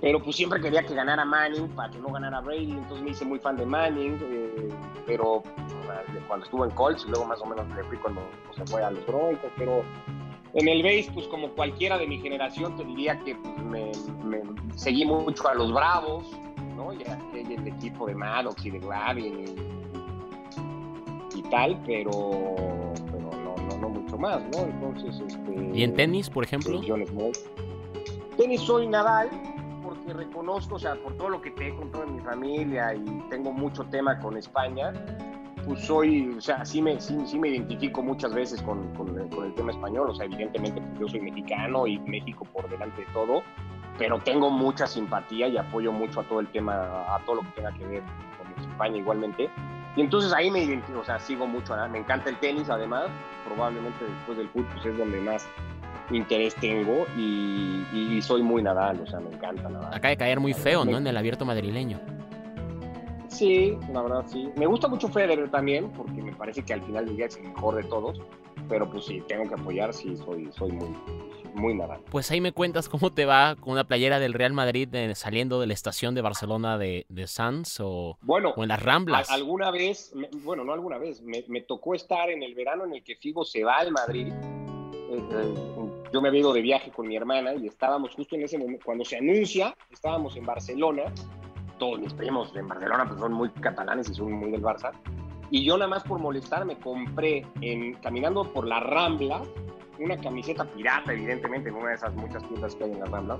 pero 0.00 0.22
pues 0.22 0.36
siempre 0.36 0.60
quería 0.60 0.82
que 0.82 0.94
ganara 0.94 1.24
Manning 1.24 1.68
para 1.68 1.90
que 1.90 1.98
no 1.98 2.08
ganara 2.08 2.40
Brady, 2.40 2.72
entonces 2.72 3.02
me 3.02 3.10
hice 3.10 3.24
muy 3.24 3.38
fan 3.38 3.56
de 3.56 3.66
Manning, 3.66 4.18
eh, 4.22 4.68
pero 5.06 5.42
de 6.12 6.20
cuando 6.20 6.44
estuvo 6.46 6.64
en 6.64 6.70
Colts, 6.70 7.04
luego 7.04 7.26
más 7.26 7.40
o 7.42 7.46
menos 7.46 7.68
le 7.76 7.84
fui 7.84 7.98
cuando 7.98 8.22
se 8.56 8.64
fue 8.66 8.82
a 8.82 8.90
los 8.90 9.04
Broncos, 9.06 9.50
pero 9.58 9.82
en 10.54 10.68
el 10.68 10.82
base, 10.82 11.10
pues 11.12 11.26
como 11.28 11.50
cualquiera 11.50 11.98
de 11.98 12.06
mi 12.06 12.18
generación, 12.18 12.76
te 12.76 12.84
diría 12.84 13.18
que 13.20 13.34
pues, 13.34 13.58
me, 13.62 13.92
seguí 14.74 15.04
mucho 15.04 15.46
a 15.48 15.54
los 15.54 15.72
Bravos, 15.72 16.24
¿no? 16.76 16.92
Y 16.92 17.02
aquel 17.02 17.52
el 17.52 17.68
equipo 17.68 18.06
de 18.06 18.14
Maddox 18.14 18.64
y 18.64 18.70
de 18.70 18.78
Glavin 18.78 19.44
y 21.34 21.42
tal, 21.50 21.80
pero, 21.86 22.89
más, 24.20 24.42
¿no? 24.52 24.64
Entonces, 24.64 25.20
este... 25.26 25.70
¿Y 25.74 25.82
en 25.82 25.94
tenis, 25.94 26.30
por 26.30 26.44
ejemplo? 26.44 26.80
Tenis 28.36 28.60
soy 28.60 28.86
Nadal, 28.86 29.28
porque 29.82 30.12
reconozco, 30.12 30.76
o 30.76 30.78
sea, 30.78 30.94
por 30.94 31.16
todo 31.16 31.30
lo 31.30 31.42
que 31.42 31.50
te 31.50 31.68
he 31.68 31.74
contado 31.74 32.06
mi 32.06 32.20
familia 32.20 32.94
y 32.94 33.04
tengo 33.28 33.52
mucho 33.52 33.84
tema 33.84 34.18
con 34.20 34.36
España, 34.36 34.92
pues 35.66 35.80
soy, 35.84 36.34
o 36.36 36.40
sea, 36.40 36.64
sí 36.64 36.80
me, 36.80 37.00
sí, 37.00 37.18
sí 37.26 37.38
me 37.38 37.48
identifico 37.48 38.02
muchas 38.02 38.32
veces 38.34 38.62
con, 38.62 38.94
con, 38.94 39.18
el, 39.18 39.28
con 39.28 39.46
el 39.46 39.54
tema 39.54 39.72
español, 39.72 40.10
o 40.10 40.14
sea, 40.14 40.26
evidentemente 40.26 40.80
pues, 40.80 41.00
yo 41.00 41.08
soy 41.08 41.20
mexicano 41.20 41.86
y 41.86 41.98
México 41.98 42.46
por 42.52 42.68
delante 42.68 43.02
de 43.02 43.06
todo, 43.12 43.42
pero 43.98 44.18
tengo 44.20 44.50
mucha 44.50 44.86
simpatía 44.86 45.48
y 45.48 45.56
apoyo 45.58 45.92
mucho 45.92 46.20
a 46.20 46.24
todo 46.24 46.40
el 46.40 46.48
tema, 46.48 46.74
a 47.14 47.20
todo 47.26 47.36
lo 47.36 47.42
que 47.42 47.48
tenga 47.56 47.72
que 47.72 47.86
ver 47.86 48.02
con 48.38 48.64
España 48.70 48.96
igualmente. 48.96 49.50
Y 49.96 50.02
entonces 50.02 50.32
ahí 50.32 50.50
me 50.50 50.62
identifico, 50.62 51.00
o 51.00 51.04
sea, 51.04 51.18
sigo 51.18 51.46
mucho, 51.46 51.76
¿no? 51.76 51.88
me 51.88 51.98
encanta 51.98 52.30
el 52.30 52.36
tenis 52.36 52.70
además, 52.70 53.08
probablemente 53.44 54.04
después 54.04 54.38
del 54.38 54.48
fútbol 54.50 54.68
pues, 54.74 54.86
es 54.86 54.98
donde 54.98 55.20
más 55.20 55.48
interés 56.10 56.54
tengo 56.56 57.06
y, 57.16 57.84
y, 57.92 58.20
soy 58.22 58.42
muy 58.42 58.62
Nadal, 58.62 59.00
o 59.00 59.06
sea, 59.06 59.20
me 59.20 59.30
encanta 59.30 59.68
Nadal. 59.68 59.94
Acaba 59.94 60.10
de 60.10 60.16
caer 60.16 60.40
muy 60.40 60.54
feo, 60.54 60.84
¿no? 60.84 60.98
En 60.98 61.06
el 61.06 61.16
abierto 61.16 61.44
madrileño. 61.44 62.00
Sí, 63.28 63.78
la 63.92 64.02
verdad 64.02 64.24
sí. 64.26 64.50
Me 64.56 64.66
gusta 64.66 64.88
mucho 64.88 65.08
Federer 65.08 65.50
también, 65.50 65.90
porque 65.90 66.22
me 66.22 66.32
parece 66.32 66.62
que 66.62 66.74
al 66.74 66.82
final 66.82 67.06
del 67.06 67.16
día 67.16 67.26
es 67.26 67.36
el 67.36 67.44
mejor 67.44 67.76
de 67.76 67.84
todos, 67.84 68.20
pero 68.68 68.90
pues 68.90 69.06
sí, 69.06 69.22
tengo 69.26 69.48
que 69.48 69.54
apoyar, 69.54 69.92
sí, 69.92 70.16
soy, 70.16 70.50
soy 70.52 70.72
muy, 70.72 70.88
muy 71.60 71.74
Nadal. 71.74 72.00
Pues 72.10 72.30
ahí 72.30 72.40
me 72.40 72.52
cuentas 72.52 72.88
cómo 72.88 73.12
te 73.12 73.26
va 73.26 73.56
con 73.56 73.72
una 73.72 73.84
playera 73.84 74.18
del 74.18 74.32
Real 74.32 74.52
Madrid 74.52 74.92
eh, 74.94 75.14
saliendo 75.14 75.60
de 75.60 75.66
la 75.66 75.74
estación 75.74 76.14
de 76.14 76.22
Barcelona 76.22 76.78
de, 76.78 77.06
de 77.08 77.26
Sanz 77.26 77.78
o, 77.80 78.18
bueno, 78.22 78.52
o 78.56 78.62
en 78.62 78.68
las 78.68 78.82
Ramblas. 78.82 79.30
A, 79.30 79.34
alguna 79.34 79.70
vez, 79.70 80.12
me, 80.14 80.28
bueno, 80.42 80.64
no 80.64 80.72
alguna 80.72 80.98
vez, 80.98 81.22
me, 81.22 81.44
me, 81.48 81.60
tocó 81.60 81.94
estar 81.94 82.30
en 82.30 82.42
el 82.42 82.54
verano 82.54 82.84
en 82.84 82.94
el 82.94 83.04
que 83.04 83.16
Figo 83.16 83.44
se 83.44 83.62
va 83.62 83.76
al 83.76 83.92
Madrid. 83.92 84.32
Eh, 84.32 85.22
eh, 85.32 85.54
yo 86.12 86.20
me 86.20 86.28
había 86.28 86.40
ido 86.40 86.52
de 86.52 86.62
viaje 86.62 86.90
con 86.90 87.06
mi 87.06 87.16
hermana 87.16 87.54
y 87.54 87.66
estábamos 87.66 88.14
justo 88.14 88.36
en 88.36 88.42
ese 88.42 88.58
momento, 88.58 88.84
cuando 88.84 89.04
se 89.04 89.18
anuncia, 89.18 89.76
estábamos 89.90 90.36
en 90.36 90.46
Barcelona, 90.46 91.04
todos 91.78 92.00
mis 92.00 92.12
primos 92.14 92.54
en 92.56 92.68
Barcelona 92.68 93.06
pues 93.06 93.20
son 93.20 93.32
muy 93.32 93.50
catalanes 93.50 94.08
y 94.08 94.14
son 94.14 94.32
muy 94.32 94.50
del 94.50 94.62
Barça, 94.62 94.92
y 95.50 95.64
yo 95.64 95.76
nada 95.76 95.88
más 95.88 96.04
por 96.04 96.20
molestar 96.20 96.64
me 96.64 96.78
compré, 96.78 97.44
en, 97.60 97.94
caminando 97.94 98.44
por 98.52 98.66
la 98.66 98.80
Rambla, 98.80 99.42
una 100.00 100.16
camiseta 100.16 100.64
pirata, 100.64 101.12
evidentemente, 101.12 101.68
en 101.68 101.76
una 101.76 101.90
de 101.90 101.94
esas 101.94 102.14
muchas 102.14 102.46
tiendas 102.48 102.74
que 102.74 102.84
hay 102.84 102.92
en 102.92 103.00
la 103.00 103.06
Rambla. 103.06 103.38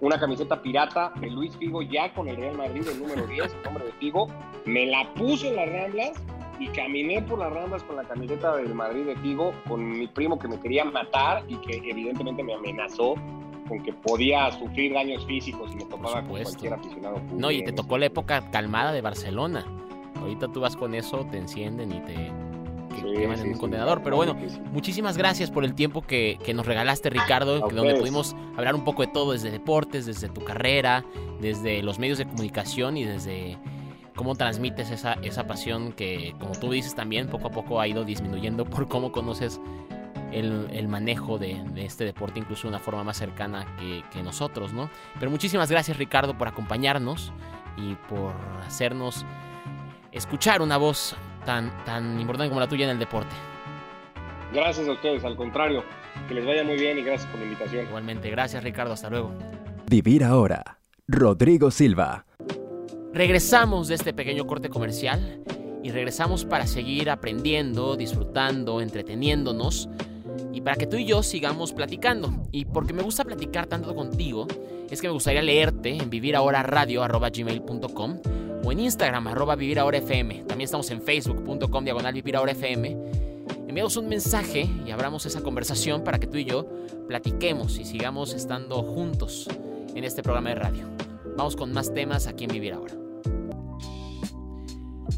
Una 0.00 0.18
camiseta 0.18 0.60
pirata 0.60 1.12
de 1.20 1.30
Luis 1.30 1.56
Figo 1.56 1.82
ya 1.82 2.12
con 2.14 2.26
el 2.28 2.36
Real 2.36 2.56
Madrid, 2.56 2.86
el 2.88 3.00
número 3.00 3.26
10, 3.26 3.54
el 3.54 3.62
nombre 3.62 3.84
de 3.84 3.92
Figo. 3.92 4.26
Me 4.64 4.86
la 4.86 5.12
puse 5.14 5.48
en 5.48 5.56
las 5.56 5.68
Ramblas 5.70 6.12
y 6.58 6.68
caminé 6.68 7.22
por 7.22 7.38
las 7.38 7.52
Ramblas 7.52 7.82
con 7.84 7.96
la 7.96 8.04
camiseta 8.04 8.56
del 8.56 8.74
Madrid 8.74 9.04
de 9.04 9.16
Figo, 9.16 9.52
con 9.68 9.88
mi 9.88 10.06
primo 10.08 10.38
que 10.38 10.48
me 10.48 10.58
quería 10.58 10.84
matar 10.84 11.44
y 11.48 11.56
que 11.56 11.76
evidentemente 11.88 12.42
me 12.42 12.54
amenazó 12.54 13.14
con 13.68 13.82
que 13.82 13.92
podía 13.92 14.50
sufrir 14.50 14.92
daños 14.94 15.24
físicos 15.26 15.70
y 15.72 15.76
me 15.76 15.84
tocaba 15.84 16.22
con 16.22 16.42
cualquier 16.42 16.72
aficionado. 16.72 17.20
No, 17.32 17.50
y 17.52 17.62
te 17.62 17.72
tocó 17.72 17.98
la 17.98 18.06
época 18.06 18.50
calmada 18.50 18.92
de 18.92 19.00
Barcelona. 19.00 19.64
Ahorita 20.16 20.48
tú 20.48 20.60
vas 20.60 20.76
con 20.76 20.94
eso, 20.94 21.24
te 21.30 21.38
encienden 21.38 21.92
y 21.92 22.00
te 22.00 22.32
queman 23.02 23.40
en 23.40 23.52
un 23.52 23.58
condenador. 23.58 24.02
Pero 24.02 24.16
bueno, 24.16 24.36
muchísimas 24.72 25.16
gracias 25.16 25.50
por 25.50 25.64
el 25.64 25.74
tiempo 25.74 26.02
que, 26.02 26.38
que 26.44 26.54
nos 26.54 26.66
regalaste, 26.66 27.10
Ricardo, 27.10 27.66
que 27.68 27.74
donde 27.74 27.94
pudimos 27.94 28.34
hablar 28.56 28.74
un 28.74 28.84
poco 28.84 29.02
de 29.02 29.08
todo, 29.08 29.32
desde 29.32 29.50
deportes, 29.50 30.06
desde 30.06 30.28
tu 30.28 30.42
carrera, 30.42 31.04
desde 31.40 31.82
los 31.82 31.98
medios 31.98 32.18
de 32.18 32.26
comunicación 32.26 32.96
y 32.96 33.04
desde 33.04 33.58
cómo 34.14 34.34
transmites 34.34 34.90
esa, 34.90 35.14
esa 35.22 35.46
pasión 35.46 35.92
que, 35.92 36.34
como 36.38 36.52
tú 36.52 36.70
dices 36.70 36.94
también, 36.94 37.28
poco 37.28 37.48
a 37.48 37.50
poco 37.50 37.80
ha 37.80 37.88
ido 37.88 38.04
disminuyendo 38.04 38.64
por 38.64 38.88
cómo 38.88 39.12
conoces 39.12 39.60
el, 40.32 40.68
el 40.72 40.88
manejo 40.88 41.38
de, 41.38 41.62
de, 41.72 41.84
este 41.84 42.04
deporte, 42.04 42.38
incluso 42.38 42.62
de 42.62 42.68
una 42.68 42.78
forma 42.78 43.04
más 43.04 43.16
cercana 43.16 43.66
que, 43.78 44.04
que, 44.12 44.22
nosotros, 44.22 44.72
¿no? 44.72 44.90
Pero 45.18 45.30
muchísimas 45.30 45.70
gracias, 45.70 45.96
Ricardo, 45.96 46.36
por 46.36 46.48
acompañarnos 46.48 47.32
y 47.76 47.94
por 48.08 48.32
hacernos 48.66 49.24
escuchar 50.12 50.60
una 50.62 50.76
voz 50.76 51.16
tan, 51.44 51.84
tan 51.84 52.20
importante 52.20 52.48
como 52.48 52.60
la 52.60 52.68
tuya 52.68 52.84
en 52.84 52.90
el 52.90 52.98
deporte. 52.98 53.34
Gracias 54.52 54.88
a 54.88 54.92
ustedes, 54.92 55.24
al 55.24 55.36
contrario, 55.36 55.84
que 56.28 56.34
les 56.34 56.44
vaya 56.44 56.64
muy 56.64 56.76
bien 56.76 56.98
y 56.98 57.02
gracias 57.02 57.30
por 57.30 57.38
la 57.38 57.46
invitación. 57.46 57.86
Igualmente, 57.86 58.30
gracias 58.30 58.64
Ricardo, 58.64 58.92
hasta 58.92 59.10
luego. 59.10 59.32
Vivir 59.88 60.24
ahora, 60.24 60.78
Rodrigo 61.06 61.70
Silva. 61.70 62.26
Regresamos 63.12 63.88
de 63.88 63.96
este 63.96 64.12
pequeño 64.12 64.46
corte 64.46 64.68
comercial 64.68 65.42
y 65.82 65.90
regresamos 65.90 66.44
para 66.44 66.66
seguir 66.66 67.10
aprendiendo, 67.10 67.96
disfrutando, 67.96 68.80
entreteniéndonos 68.80 69.88
y 70.52 70.60
para 70.60 70.76
que 70.76 70.86
tú 70.86 70.96
y 70.96 71.06
yo 71.06 71.22
sigamos 71.22 71.72
platicando. 71.72 72.32
Y 72.52 72.66
porque 72.66 72.92
me 72.92 73.02
gusta 73.02 73.24
platicar 73.24 73.66
tanto 73.66 73.94
contigo, 73.94 74.46
es 74.90 75.00
que 75.00 75.08
me 75.08 75.12
gustaría 75.12 75.42
leerte 75.42 75.96
en 75.96 76.10
vivirahoraradio.gmail.com 76.10 78.20
o 78.64 78.72
en 78.72 78.80
Instagram, 78.80 79.26
arroba 79.28 79.56
vivirahorafm. 79.56 80.46
También 80.46 80.62
estamos 80.62 80.90
en 80.90 81.02
facebook.com, 81.02 81.84
diagonal 81.84 82.12
vivirahorafm. 82.12 82.84
Envíanos 83.66 83.96
un 83.96 84.08
mensaje 84.08 84.68
y 84.86 84.90
abramos 84.90 85.26
esa 85.26 85.42
conversación 85.42 86.02
para 86.02 86.18
que 86.18 86.26
tú 86.26 86.36
y 86.36 86.44
yo 86.44 86.66
platiquemos 87.06 87.78
y 87.78 87.84
sigamos 87.84 88.34
estando 88.34 88.82
juntos 88.82 89.48
en 89.94 90.04
este 90.04 90.22
programa 90.22 90.50
de 90.50 90.54
radio. 90.56 90.88
Vamos 91.36 91.56
con 91.56 91.72
más 91.72 91.94
temas 91.94 92.26
aquí 92.26 92.44
en 92.44 92.50
Vivir 92.50 92.74
Ahora. 92.74 92.94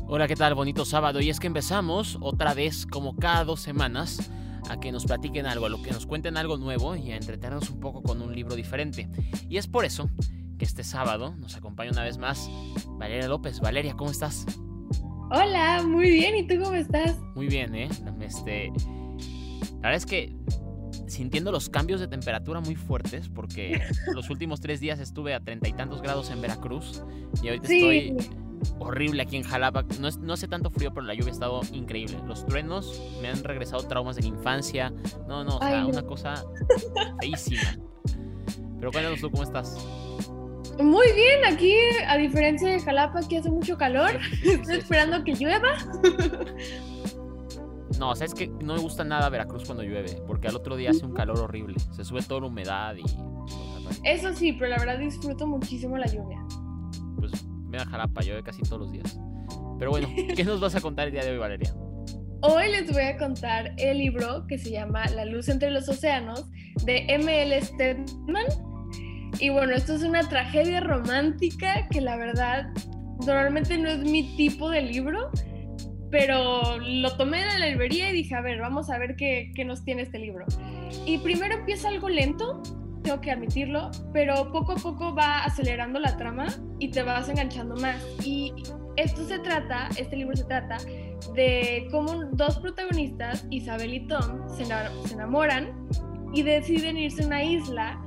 Hola, 0.07 0.29
¿qué 0.29 0.37
tal? 0.37 0.55
Bonito 0.55 0.85
sábado. 0.85 1.21
Y 1.21 1.31
es 1.31 1.41
que 1.41 1.47
empezamos 1.47 2.19
otra 2.21 2.53
vez, 2.53 2.85
como 2.85 3.17
cada 3.17 3.45
dos 3.45 3.61
semanas, 3.61 4.31
a 4.69 4.79
que 4.79 4.93
nos 4.93 5.07
platiquen 5.07 5.47
algo, 5.47 5.67
a 5.67 5.69
lo 5.71 5.83
que 5.83 5.91
nos 5.91 6.07
cuenten 6.07 6.37
algo 6.37 6.59
nuevo 6.59 6.95
y 6.95 7.13
a 7.13 7.17
entretenernos 7.17 7.71
un 7.71 7.81
poco 7.81 8.03
con 8.03 8.21
un 8.21 8.35
libro 8.35 8.55
diferente. 8.55 9.09
Y 9.49 9.57
es 9.57 9.67
por 9.67 9.87
eso 9.87 10.11
que 10.63 10.67
este 10.67 10.85
sábado 10.85 11.35
nos 11.39 11.57
acompaña 11.57 11.91
una 11.91 12.05
vez 12.05 12.19
más 12.19 12.49
Valeria 12.91 13.27
López. 13.27 13.59
Valeria, 13.59 13.95
¿cómo 13.97 14.13
estás? 14.13 14.47
Hola, 15.33 15.83
muy 15.85 16.09
bien. 16.09 16.37
¿Y 16.37 16.47
tú 16.47 16.55
cómo 16.63 16.75
estás? 16.75 17.19
Muy 17.35 17.49
bien, 17.49 17.75
¿eh? 17.75 17.89
Este, 18.21 18.71
la 19.81 19.89
verdad 19.89 19.97
es 19.97 20.07
que 20.07 20.37
sintiendo 21.09 21.51
los 21.51 21.69
cambios 21.69 22.01
de 22.01 22.07
temperatura 22.07 22.61
muy 22.61 22.77
fuertes, 22.77 23.29
porque 23.29 23.83
los 24.15 24.31
últimos 24.31 24.61
tres 24.61 24.79
días 24.79 25.01
estuve 25.01 25.35
a 25.35 25.41
treinta 25.41 25.69
y 25.69 25.73
tantos 25.73 26.01
grados 26.01 26.31
en 26.31 26.41
Veracruz 26.41 27.03
y 27.43 27.49
ahorita 27.49 27.67
sí. 27.67 27.79
estoy 27.79 28.31
horrible 28.79 29.23
aquí 29.23 29.39
en 29.39 29.43
Jalapa. 29.43 29.85
No, 29.99 30.07
es, 30.07 30.19
no 30.19 30.33
hace 30.33 30.47
tanto 30.47 30.71
frío, 30.71 30.95
pero 30.95 31.05
la 31.05 31.15
lluvia 31.15 31.31
ha 31.31 31.35
estado 31.35 31.61
increíble. 31.73 32.19
Los 32.25 32.47
truenos 32.47 33.03
me 33.21 33.27
han 33.27 33.43
regresado 33.43 33.83
traumas 33.89 34.15
de 34.15 34.23
la 34.23 34.29
infancia. 34.29 34.93
No, 35.27 35.43
no, 35.43 35.57
o 35.57 35.59
sea, 35.59 35.81
Ay, 35.81 35.83
no. 35.83 35.89
una 35.89 36.03
cosa 36.03 36.35
feísima. 37.21 37.79
Pero 38.79 38.93
cuéntanos 38.93 39.21
tú, 39.21 39.29
¿cómo 39.29 39.43
estás? 39.43 39.77
Muy 40.79 41.07
bien, 41.13 41.45
aquí, 41.53 41.75
a 42.07 42.17
diferencia 42.17 42.69
de 42.69 42.81
Jalapa, 42.81 43.21
aquí 43.21 43.37
hace 43.37 43.51
mucho 43.51 43.77
calor. 43.77 44.11
Estoy 44.45 44.79
esperando 44.79 45.23
que 45.25 45.35
llueva. 45.35 45.77
No, 47.99 48.17
sabes 48.17 48.35
que 48.35 48.49
no 48.49 48.75
me 48.75 48.81
gusta 48.81 49.05
nada 49.05 49.29
Veracruz 49.29 49.65
cuando 49.65 49.85
llueve, 49.85 50.21
porque 50.27 50.49
al 50.49 50.57
otro 50.57 50.77
día 50.77 50.91
hace 50.91 51.05
un 51.05 51.13
calor 51.13 51.39
horrible. 51.39 51.79
Se 51.93 52.05
sube 52.05 52.23
toda 52.23 52.41
la 52.41 52.47
humedad 52.49 52.97
y. 52.97 53.03
Eso 54.05 54.33
sí, 54.33 54.53
pero 54.55 54.71
la 54.71 54.79
verdad 54.79 54.99
disfruto 54.99 55.47
muchísimo 55.47 55.97
la 55.99 56.07
lluvia. 56.07 56.45
Pues 57.19 57.45
mira 57.47 57.85
Jalapa, 57.85 58.23
llueve 58.23 58.43
casi 58.43 58.63
todos 58.63 58.81
los 58.81 58.93
días. 58.93 59.21
Pero 59.79 59.91
bueno, 59.91 60.09
¿qué 60.37 60.45
nos 60.45 60.59
vas 60.59 60.75
a 60.75 60.81
contar 60.81 61.09
el 61.09 61.13
día 61.13 61.23
de 61.23 61.33
hoy, 61.33 61.39
Valeria? 61.39 61.73
Hoy 62.41 62.73
les 62.73 62.93
voy 62.93 63.03
a 63.03 63.17
contar 63.19 63.73
el 63.79 63.99
libro 63.99 64.47
que 64.49 64.59
se 64.59 64.73
llama 64.73 65.07
La 65.15 65.25
luz 65.25 65.49
entre 65.49 65.71
los 65.71 65.89
océanos 65.89 66.51
de 66.85 67.07
M.L. 67.09 67.63
Stedman. 67.63 68.47
Y 69.39 69.51
bueno, 69.51 69.75
esto 69.75 69.95
es 69.95 70.03
una 70.03 70.29
tragedia 70.29 70.81
romántica 70.81 71.89
que 71.91 72.01
la 72.01 72.17
verdad 72.17 72.73
normalmente 73.27 73.79
no 73.79 73.89
es 73.89 73.99
mi 73.99 74.37
tipo 74.37 74.71
de 74.71 74.83
libro, 74.83 75.31
pero 76.11 76.79
lo 76.79 77.17
tomé 77.17 77.43
en 77.43 77.61
la 77.61 77.67
librería 77.69 78.11
y 78.11 78.13
dije, 78.13 78.35
a 78.35 78.41
ver, 78.41 78.61
vamos 78.61 78.91
a 78.91 78.99
ver 78.99 79.17
qué, 79.17 79.51
qué, 79.55 79.65
nos 79.65 79.85
tiene 79.85 80.03
este 80.03 80.19
libro. 80.19 80.45
Y 81.07 81.19
primero 81.19 81.55
empieza 81.55 81.89
algo 81.89 82.09
lento, 82.09 82.63
tengo 83.03 83.21
que 83.21 83.31
admitirlo, 83.31 83.91
pero 84.13 84.53
poco 84.53 84.73
a 84.73 84.77
poco 84.77 85.15
va 85.15 85.45
acelerando 85.45 85.99
la 85.99 86.17
trama 86.17 86.47
y 86.79 86.91
te 86.91 87.03
vas 87.03 87.29
enganchando 87.29 87.77
más. 87.77 87.97
Y 88.25 88.53
esto 88.97 89.27
se 89.27 89.39
trata, 89.39 89.89
este 89.97 90.17
libro 90.17 90.37
se 90.37 90.45
trata 90.45 90.77
de 91.35 91.89
cómo 91.91 92.25
dos 92.33 92.59
protagonistas, 92.59 93.47
Isabel 93.51 93.95
y 93.95 94.07
Tom, 94.07 94.47
se 94.49 94.65
enamoran 95.13 95.89
y 96.35 96.43
deciden 96.43 96.97
irse 96.99 97.23
a 97.23 97.27
una 97.27 97.43
isla 97.43 98.03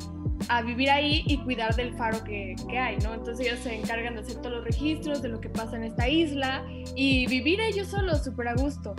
a 0.49 0.61
vivir 0.61 0.89
ahí 0.89 1.23
y 1.27 1.37
cuidar 1.37 1.75
del 1.75 1.95
faro 1.95 2.23
que, 2.23 2.55
que, 2.69 2.77
hay, 2.77 2.97
¿no? 2.97 3.13
Entonces 3.13 3.47
ellos 3.47 3.59
se 3.59 3.75
encargan 3.75 4.15
de 4.15 4.21
hacer 4.21 4.37
todos 4.37 4.57
los 4.57 4.65
registros 4.65 5.21
de 5.21 5.29
lo 5.29 5.39
que 5.39 5.49
pasa 5.49 5.75
en 5.75 5.83
esta 5.83 6.07
isla 6.07 6.63
y 6.95 7.27
vivir 7.27 7.59
ellos 7.61 7.87
solos 7.87 8.23
súper 8.23 8.49
a 8.49 8.55
gusto. 8.55 8.95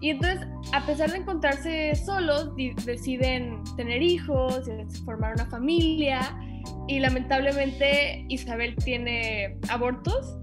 Y 0.00 0.10
entonces, 0.10 0.46
a 0.72 0.84
pesar 0.84 1.12
de 1.12 1.18
encontrarse 1.18 1.94
solos, 1.94 2.50
deciden 2.84 3.62
tener 3.76 4.02
hijos, 4.02 4.68
formar 5.04 5.34
una 5.34 5.46
familia 5.46 6.36
y 6.88 6.98
lamentablemente 6.98 8.24
Isabel 8.28 8.74
tiene 8.76 9.58
abortos 9.68 10.36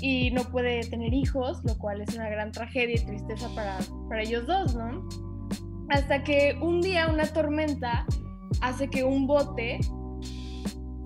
y 0.00 0.30
no 0.30 0.44
puede 0.44 0.80
tener 0.88 1.12
hijos, 1.12 1.62
lo 1.64 1.76
cual 1.76 2.00
es 2.00 2.14
una 2.14 2.30
gran 2.30 2.50
tragedia 2.50 2.94
y 2.94 3.04
tristeza 3.04 3.48
para, 3.54 3.78
para 4.08 4.22
ellos 4.22 4.46
dos, 4.46 4.74
¿no? 4.74 5.06
Hasta 5.90 6.24
que 6.24 6.58
un 6.62 6.80
día 6.80 7.08
una 7.08 7.26
tormenta 7.26 8.06
hace 8.60 8.88
que 8.88 9.04
un 9.04 9.26
bote 9.26 9.80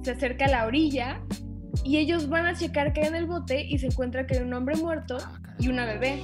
se 0.02 0.10
acerque 0.10 0.44
a 0.44 0.48
la 0.48 0.66
orilla 0.66 1.20
y 1.84 1.98
ellos 1.98 2.28
van 2.28 2.46
a 2.46 2.54
checar 2.54 2.92
que 2.92 3.02
hay 3.02 3.08
en 3.08 3.14
el 3.14 3.26
bote 3.26 3.62
y 3.62 3.78
se 3.78 3.86
encuentra 3.86 4.26
que 4.26 4.36
hay 4.36 4.42
un 4.42 4.52
hombre 4.54 4.76
muerto 4.76 5.18
y 5.58 5.68
una 5.68 5.86
bebé. 5.86 6.20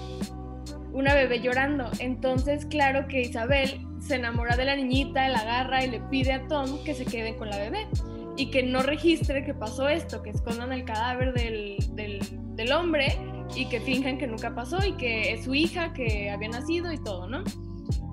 Una 0.93 1.15
bebé 1.15 1.41
llorando. 1.41 1.91
Entonces, 1.99 2.67
claro 2.67 3.09
que 3.09 3.23
Isabel 3.23 3.81
se 4.01 4.17
enamora 4.17 4.57
de 4.57 4.65
la 4.65 4.77
niñita, 4.77 5.29
la 5.29 5.39
agarra 5.39 5.85
y 5.85 5.91
le 5.91 6.01
pide 6.01 6.33
a 6.33 6.47
Tom 6.47 6.83
que 6.85 6.95
se 6.95 7.05
quede 7.05 7.37
con 7.37 7.51
la 7.51 7.59
bebé 7.59 7.87
y 8.37 8.51
que 8.51 8.63
no 8.63 8.83
registre 8.83 9.45
que 9.45 9.55
pasó 9.55 9.89
esto, 9.89 10.23
que 10.23 10.31
escondan 10.31 10.73
el 10.73 10.85
cadáver 10.85 11.33
del, 11.33 11.77
del, 11.93 12.21
del 12.57 12.73
hombre 12.73 13.17
y 13.55 13.67
que 13.67 13.81
finjan 13.81 14.19
que 14.19 14.27
nunca 14.27 14.55
pasó 14.55 14.85
y 14.85 14.93
que 14.93 15.33
es 15.33 15.45
su 15.45 15.55
hija 15.55 15.93
que 15.93 16.31
había 16.31 16.49
nacido 16.49 16.93
y 16.93 16.99
todo, 17.03 17.29
¿no? 17.29 17.45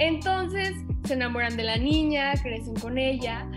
Entonces 0.01 0.73
se 1.03 1.13
enamoran 1.13 1.55
de 1.55 1.63
la 1.63 1.77
niña, 1.77 2.33
crecen 2.41 2.73
con 2.73 2.97
ella 2.97 3.47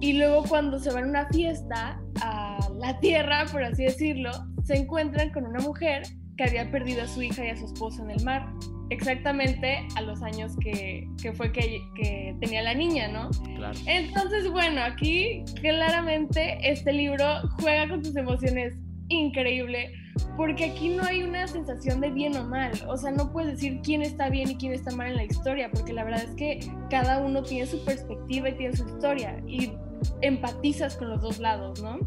y 0.00 0.12
luego 0.12 0.44
cuando 0.44 0.78
se 0.78 0.92
van 0.92 1.04
a 1.04 1.08
una 1.08 1.26
fiesta 1.26 2.00
a 2.22 2.68
la 2.78 3.00
tierra, 3.00 3.46
por 3.50 3.64
así 3.64 3.82
decirlo, 3.82 4.30
se 4.62 4.76
encuentran 4.76 5.30
con 5.30 5.44
una 5.44 5.58
mujer 5.58 6.04
que 6.36 6.44
había 6.44 6.70
perdido 6.70 7.02
a 7.02 7.08
su 7.08 7.20
hija 7.20 7.46
y 7.46 7.48
a 7.48 7.56
su 7.56 7.64
esposo 7.64 8.04
en 8.04 8.12
el 8.12 8.24
mar. 8.24 8.48
Exactamente 8.90 9.86
a 9.96 10.02
los 10.02 10.22
años 10.22 10.56
que, 10.60 11.04
que 11.20 11.32
fue 11.32 11.50
que, 11.50 11.80
que, 11.96 12.36
tenía 12.40 12.62
la 12.62 12.74
niña, 12.74 13.08
¿no? 13.08 13.28
Claro. 13.56 13.76
Entonces, 13.86 14.48
bueno, 14.48 14.80
aquí 14.80 15.42
claramente 15.60 16.58
este 16.62 16.92
libro 16.92 17.26
juega 17.60 17.88
con 17.88 18.02
tus 18.02 18.14
emociones 18.14 18.74
increíble 19.08 19.92
porque 20.36 20.66
aquí 20.66 20.90
no 20.90 21.04
hay 21.04 21.22
una 21.22 21.46
sensación 21.46 22.00
de 22.00 22.10
bien 22.10 22.36
o 22.36 22.44
mal, 22.44 22.72
o 22.86 22.96
sea, 22.96 23.10
no 23.10 23.30
puedes 23.30 23.52
decir 23.52 23.80
quién 23.82 24.02
está 24.02 24.28
bien 24.28 24.50
y 24.50 24.56
quién 24.56 24.72
está 24.72 24.90
mal 24.92 25.08
en 25.08 25.16
la 25.16 25.24
historia, 25.24 25.70
porque 25.70 25.92
la 25.92 26.04
verdad 26.04 26.22
es 26.22 26.34
que 26.36 26.60
cada 26.90 27.18
uno 27.18 27.42
tiene 27.42 27.66
su 27.66 27.84
perspectiva 27.84 28.48
y 28.48 28.56
tiene 28.56 28.76
su 28.76 28.86
historia 28.86 29.42
y 29.46 29.72
empatizas 30.20 30.96
con 30.96 31.10
los 31.10 31.20
dos 31.20 31.38
lados, 31.38 31.82
¿no? 31.82 31.98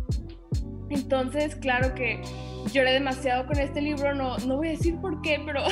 Entonces, 0.89 1.55
claro 1.55 1.95
que 1.95 2.21
lloré 2.73 2.91
demasiado 2.93 3.47
con 3.47 3.57
este 3.59 3.81
libro, 3.81 4.13
no, 4.13 4.37
no 4.39 4.57
voy 4.57 4.67
a 4.67 4.71
decir 4.71 4.99
por 4.99 5.21
qué, 5.21 5.41
pero, 5.45 5.63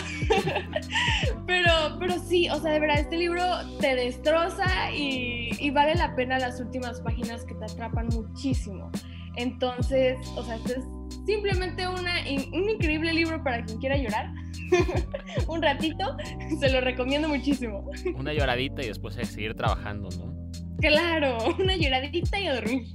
pero, 1.46 1.72
pero 2.00 2.20
sí, 2.20 2.50
o 2.50 2.60
sea, 2.60 2.72
de 2.72 2.80
verdad, 2.80 3.00
este 3.00 3.18
libro 3.18 3.44
te 3.80 3.96
destroza 3.96 4.92
y, 4.94 5.50
y 5.60 5.70
vale 5.72 5.96
la 5.96 6.16
pena 6.16 6.40
las 6.40 6.60
últimas 6.62 7.02
páginas 7.02 7.44
que 7.44 7.54
te 7.56 7.66
atrapan 7.66 8.08
muchísimo. 8.08 8.90
Entonces, 9.36 10.18
o 10.36 10.44
sea, 10.44 10.56
este 10.56 10.80
es 10.80 10.86
simplemente 11.30 11.88
una, 11.88 12.16
un 12.54 12.70
increíble 12.70 13.14
libro 13.14 13.44
para 13.44 13.64
quien 13.64 13.80
quiera 13.80 13.98
llorar. 13.98 14.34
un 15.48 15.62
ratito, 15.62 16.18
se 16.60 16.70
lo 16.72 16.82
recomiendo 16.82 17.28
muchísimo. 17.28 17.90
Una 18.16 18.34
lloradita 18.34 18.84
y 18.84 18.88
después 18.88 19.16
seguir 19.16 19.54
trabajando, 19.54 20.10
¿no? 20.18 20.50
Claro, 20.80 21.38
una 21.60 21.76
lloradita 21.76 22.40
y 22.40 22.48
a 22.48 22.56
dormir. 22.56 22.88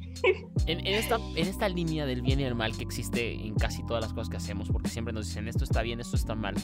En, 0.67 0.87
esta, 0.87 1.17
en 1.37 1.47
esta 1.47 1.69
línea 1.69 2.07
del 2.07 2.23
bien 2.23 2.41
y 2.41 2.45
el 2.45 2.55
mal 2.55 2.75
que 2.75 2.83
existe 2.83 3.35
en 3.35 3.55
casi 3.57 3.85
todas 3.85 4.03
las 4.03 4.15
cosas 4.15 4.31
que 4.31 4.39
hacemos, 4.39 4.71
porque 4.71 4.89
siempre 4.89 5.13
nos 5.13 5.27
dicen 5.27 5.47
esto 5.49 5.65
está 5.65 5.83
bien, 5.83 6.01
esto 6.01 6.17
está 6.17 6.35
mal, 6.35 6.55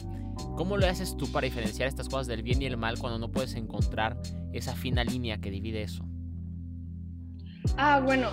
¿cómo 0.57 0.77
lo 0.77 0.87
haces 0.87 1.15
tú 1.15 1.31
para 1.31 1.45
diferenciar 1.45 1.87
estas 1.87 2.09
cosas 2.09 2.25
del 2.25 2.41
bien 2.41 2.59
y 2.61 2.65
el 2.65 2.77
mal 2.77 2.97
cuando 2.97 3.19
no 3.19 3.31
puedes 3.31 3.53
encontrar 3.53 4.19
esa 4.51 4.73
fina 4.73 5.03
línea 5.03 5.39
que 5.39 5.51
divide 5.51 5.83
eso? 5.83 6.03
Ah, 7.77 8.01
bueno, 8.03 8.29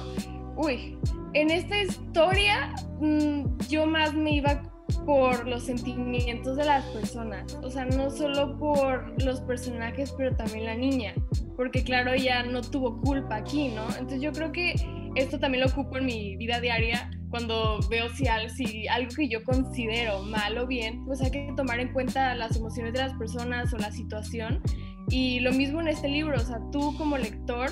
uy, 0.58 0.98
en 1.34 1.50
esta 1.50 1.80
historia 1.80 2.74
mm, 3.00 3.58
yo 3.68 3.86
más 3.86 4.12
me 4.12 4.32
iba 4.32 4.62
por 5.06 5.46
los 5.46 5.64
sentimientos 5.64 6.56
de 6.56 6.64
las 6.64 6.84
personas, 6.86 7.54
o 7.62 7.70
sea, 7.70 7.84
no 7.86 8.10
solo 8.10 8.58
por 8.58 9.22
los 9.22 9.40
personajes, 9.42 10.12
pero 10.16 10.34
también 10.36 10.64
la 10.66 10.74
niña, 10.74 11.14
porque 11.56 11.82
claro, 11.82 12.12
ella 12.12 12.42
no 12.42 12.60
tuvo 12.60 13.00
culpa 13.00 13.36
aquí, 13.36 13.68
¿no? 13.68 13.84
Entonces 13.90 14.20
yo 14.20 14.32
creo 14.32 14.52
que 14.52 14.74
esto 15.14 15.38
también 15.38 15.64
lo 15.64 15.70
ocupo 15.70 15.96
en 15.96 16.06
mi 16.06 16.36
vida 16.36 16.60
diaria, 16.60 17.10
cuando 17.30 17.80
veo 17.90 18.08
si, 18.10 18.26
si 18.56 18.88
algo 18.88 19.14
que 19.14 19.28
yo 19.28 19.44
considero 19.44 20.22
mal 20.22 20.58
o 20.58 20.66
bien, 20.66 21.04
pues 21.04 21.20
hay 21.20 21.30
que 21.30 21.52
tomar 21.56 21.78
en 21.80 21.92
cuenta 21.92 22.34
las 22.34 22.56
emociones 22.56 22.92
de 22.94 23.00
las 23.00 23.12
personas 23.14 23.72
o 23.74 23.78
la 23.78 23.92
situación. 23.92 24.62
Y 25.10 25.40
lo 25.40 25.52
mismo 25.52 25.80
en 25.80 25.88
este 25.88 26.08
libro, 26.08 26.36
o 26.36 26.40
sea, 26.40 26.58
tú 26.72 26.96
como 26.96 27.18
lector 27.18 27.70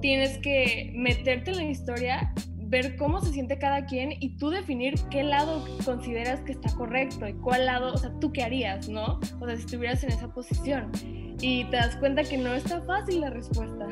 tienes 0.00 0.38
que 0.38 0.92
meterte 0.94 1.50
en 1.50 1.56
la 1.56 1.64
historia 1.64 2.32
ver 2.70 2.96
cómo 2.96 3.20
se 3.20 3.32
siente 3.32 3.58
cada 3.58 3.84
quien 3.84 4.12
y 4.20 4.36
tú 4.36 4.48
definir 4.48 4.94
qué 5.10 5.24
lado 5.24 5.64
consideras 5.84 6.40
que 6.42 6.52
está 6.52 6.72
correcto 6.74 7.26
y 7.26 7.34
cuál 7.34 7.66
lado, 7.66 7.92
o 7.92 7.98
sea, 7.98 8.12
tú 8.20 8.32
qué 8.32 8.44
harías, 8.44 8.88
¿no? 8.88 9.18
O 9.40 9.46
sea, 9.46 9.56
si 9.56 9.62
estuvieras 9.62 10.04
en 10.04 10.10
esa 10.10 10.32
posición. 10.32 10.92
Y 11.40 11.64
te 11.64 11.76
das 11.76 11.96
cuenta 11.96 12.22
que 12.22 12.38
no 12.38 12.54
está 12.54 12.80
fácil 12.82 13.22
la 13.22 13.30
respuesta. 13.30 13.88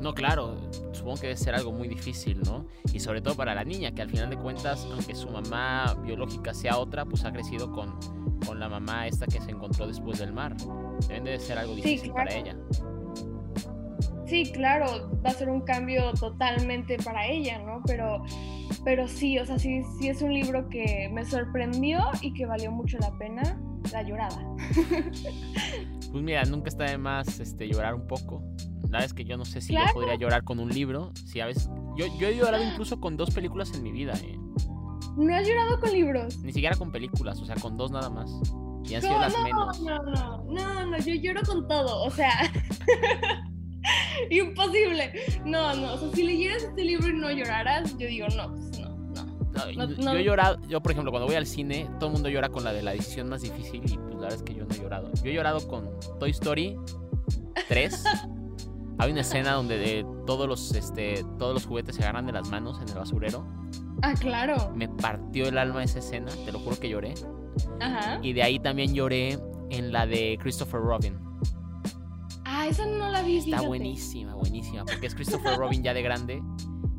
No, 0.00 0.14
claro, 0.14 0.56
supongo 0.92 1.16
que 1.16 1.28
debe 1.28 1.36
ser 1.36 1.54
algo 1.54 1.70
muy 1.70 1.86
difícil, 1.86 2.40
¿no? 2.42 2.66
Y 2.92 2.98
sobre 2.98 3.20
todo 3.20 3.36
para 3.36 3.54
la 3.54 3.64
niña, 3.64 3.92
que 3.92 4.02
al 4.02 4.10
final 4.10 4.30
de 4.30 4.36
cuentas, 4.36 4.86
aunque 4.90 5.14
su 5.14 5.30
mamá 5.30 5.94
biológica 6.02 6.52
sea 6.54 6.76
otra, 6.76 7.04
pues 7.04 7.24
ha 7.24 7.32
crecido 7.32 7.70
con, 7.70 7.98
con 8.44 8.58
la 8.58 8.68
mamá 8.68 9.06
esta 9.06 9.26
que 9.26 9.40
se 9.40 9.52
encontró 9.52 9.86
después 9.86 10.18
del 10.18 10.32
mar. 10.32 10.56
Debe 11.06 11.30
de 11.30 11.38
ser 11.38 11.58
algo 11.58 11.76
difícil 11.76 12.12
para 12.12 12.34
ella. 12.34 12.56
Sí, 14.28 14.50
claro, 14.52 15.10
va 15.24 15.30
a 15.30 15.34
ser 15.34 15.48
un 15.48 15.62
cambio 15.62 16.12
totalmente 16.12 16.98
para 16.98 17.26
ella, 17.26 17.58
¿no? 17.58 17.82
Pero, 17.86 18.24
pero 18.84 19.08
sí, 19.08 19.38
o 19.38 19.46
sea, 19.46 19.58
sí, 19.58 19.82
sí 19.98 20.08
es 20.08 20.20
un 20.20 20.34
libro 20.34 20.68
que 20.68 21.08
me 21.12 21.24
sorprendió 21.24 22.00
y 22.20 22.34
que 22.34 22.44
valió 22.44 22.70
mucho 22.70 22.98
la 22.98 23.16
pena 23.18 23.58
la 23.92 24.02
llorada. 24.02 24.44
Pues 26.10 26.24
mira, 26.24 26.42
nunca 26.44 26.70
está 26.70 26.84
de 26.84 26.96
más 26.96 27.38
este, 27.38 27.68
llorar 27.68 27.94
un 27.94 28.06
poco. 28.06 28.42
La 28.84 28.92
verdad 28.92 29.04
es 29.04 29.12
que 29.12 29.26
yo 29.26 29.36
no 29.36 29.44
sé 29.44 29.60
si 29.60 29.74
yo 29.74 29.80
podría 29.92 30.14
llorar 30.14 30.42
con 30.42 30.58
un 30.58 30.70
libro. 30.70 31.12
Si 31.14 31.38
a 31.38 31.44
veces, 31.44 31.68
yo, 31.98 32.06
yo 32.18 32.28
he 32.28 32.34
llorado 32.34 32.64
incluso 32.64 32.98
con 32.98 33.18
dos 33.18 33.30
películas 33.30 33.74
en 33.74 33.82
mi 33.82 33.92
vida. 33.92 34.14
¿eh? 34.24 34.38
¿No 35.18 35.34
has 35.34 35.46
llorado 35.46 35.78
con 35.80 35.92
libros? 35.92 36.38
Ni 36.38 36.54
siquiera 36.54 36.76
con 36.76 36.90
películas, 36.90 37.38
o 37.42 37.44
sea, 37.44 37.56
con 37.56 37.76
dos 37.76 37.90
nada 37.90 38.08
más. 38.08 38.30
Y 38.88 38.94
han 38.94 39.02
sido 39.02 39.18
las 39.18 39.34
no, 39.34 39.44
menos. 39.44 39.82
No, 39.82 40.02
no, 40.02 40.44
no, 40.44 40.86
no, 40.86 40.98
yo 40.98 41.14
lloro 41.14 41.42
con 41.46 41.68
todo, 41.68 42.04
o 42.04 42.10
sea. 42.10 42.32
Imposible. 44.30 45.12
No, 45.44 45.74
no. 45.74 45.94
O 45.94 45.98
sea, 45.98 46.10
si 46.12 46.22
leyeras 46.22 46.62
este 46.62 46.84
libro 46.84 47.08
y 47.08 47.12
no 47.14 47.30
lloraras, 47.30 47.96
yo 47.98 48.06
digo, 48.06 48.26
no, 48.36 48.54
pues 48.54 48.68
no, 49.76 49.86
no. 49.86 50.12
yo 50.12 50.18
he 50.18 50.24
llorado, 50.24 50.58
yo 50.68 50.80
por 50.80 50.92
ejemplo, 50.92 51.10
cuando 51.10 51.26
voy 51.26 51.36
al 51.36 51.46
cine, 51.46 51.88
todo 51.98 52.08
el 52.08 52.12
mundo 52.14 52.28
llora 52.28 52.48
con 52.48 52.64
la 52.64 52.72
de 52.72 52.82
la 52.82 52.94
edición 52.94 53.28
más 53.28 53.42
difícil 53.42 53.82
y 53.84 53.96
pues 53.96 54.14
la 54.14 54.20
verdad 54.20 54.34
es 54.34 54.42
que 54.42 54.54
yo 54.54 54.64
no 54.64 54.74
he 54.74 54.78
llorado. 54.78 55.10
Yo 55.22 55.30
he 55.30 55.34
llorado 55.34 55.66
con 55.66 55.88
Toy 56.18 56.30
Story 56.30 56.76
3. 57.68 58.04
Hay 59.00 59.12
una 59.12 59.20
escena 59.20 59.52
donde 59.52 59.78
de 59.78 60.06
todos 60.26 60.48
los, 60.48 60.74
este, 60.74 61.24
todos 61.38 61.54
los 61.54 61.66
juguetes 61.66 61.94
se 61.94 62.02
agarran 62.02 62.26
de 62.26 62.32
las 62.32 62.48
manos 62.48 62.80
en 62.82 62.88
el 62.88 62.94
basurero. 62.94 63.46
Ah, 64.02 64.14
claro. 64.14 64.72
Me 64.74 64.88
partió 64.88 65.48
el 65.48 65.56
alma 65.56 65.84
esa 65.84 66.00
escena, 66.00 66.30
te 66.44 66.52
lo 66.52 66.58
juro 66.58 66.78
que 66.78 66.88
lloré. 66.88 67.14
Ajá. 67.80 68.18
Y 68.22 68.32
de 68.32 68.42
ahí 68.42 68.58
también 68.58 68.94
lloré 68.94 69.38
en 69.70 69.92
la 69.92 70.06
de 70.06 70.36
Christopher 70.40 70.80
Robin. 70.80 71.27
Ah, 72.58 72.66
esa 72.66 72.86
no 72.86 73.08
la 73.08 73.22
vi. 73.22 73.36
Está 73.36 73.60
buenísima, 73.60 74.34
buenísima. 74.34 74.84
Porque 74.84 75.06
es 75.06 75.14
Christopher 75.14 75.56
Robin 75.58 75.80
ya 75.80 75.94
de 75.94 76.02
grande 76.02 76.42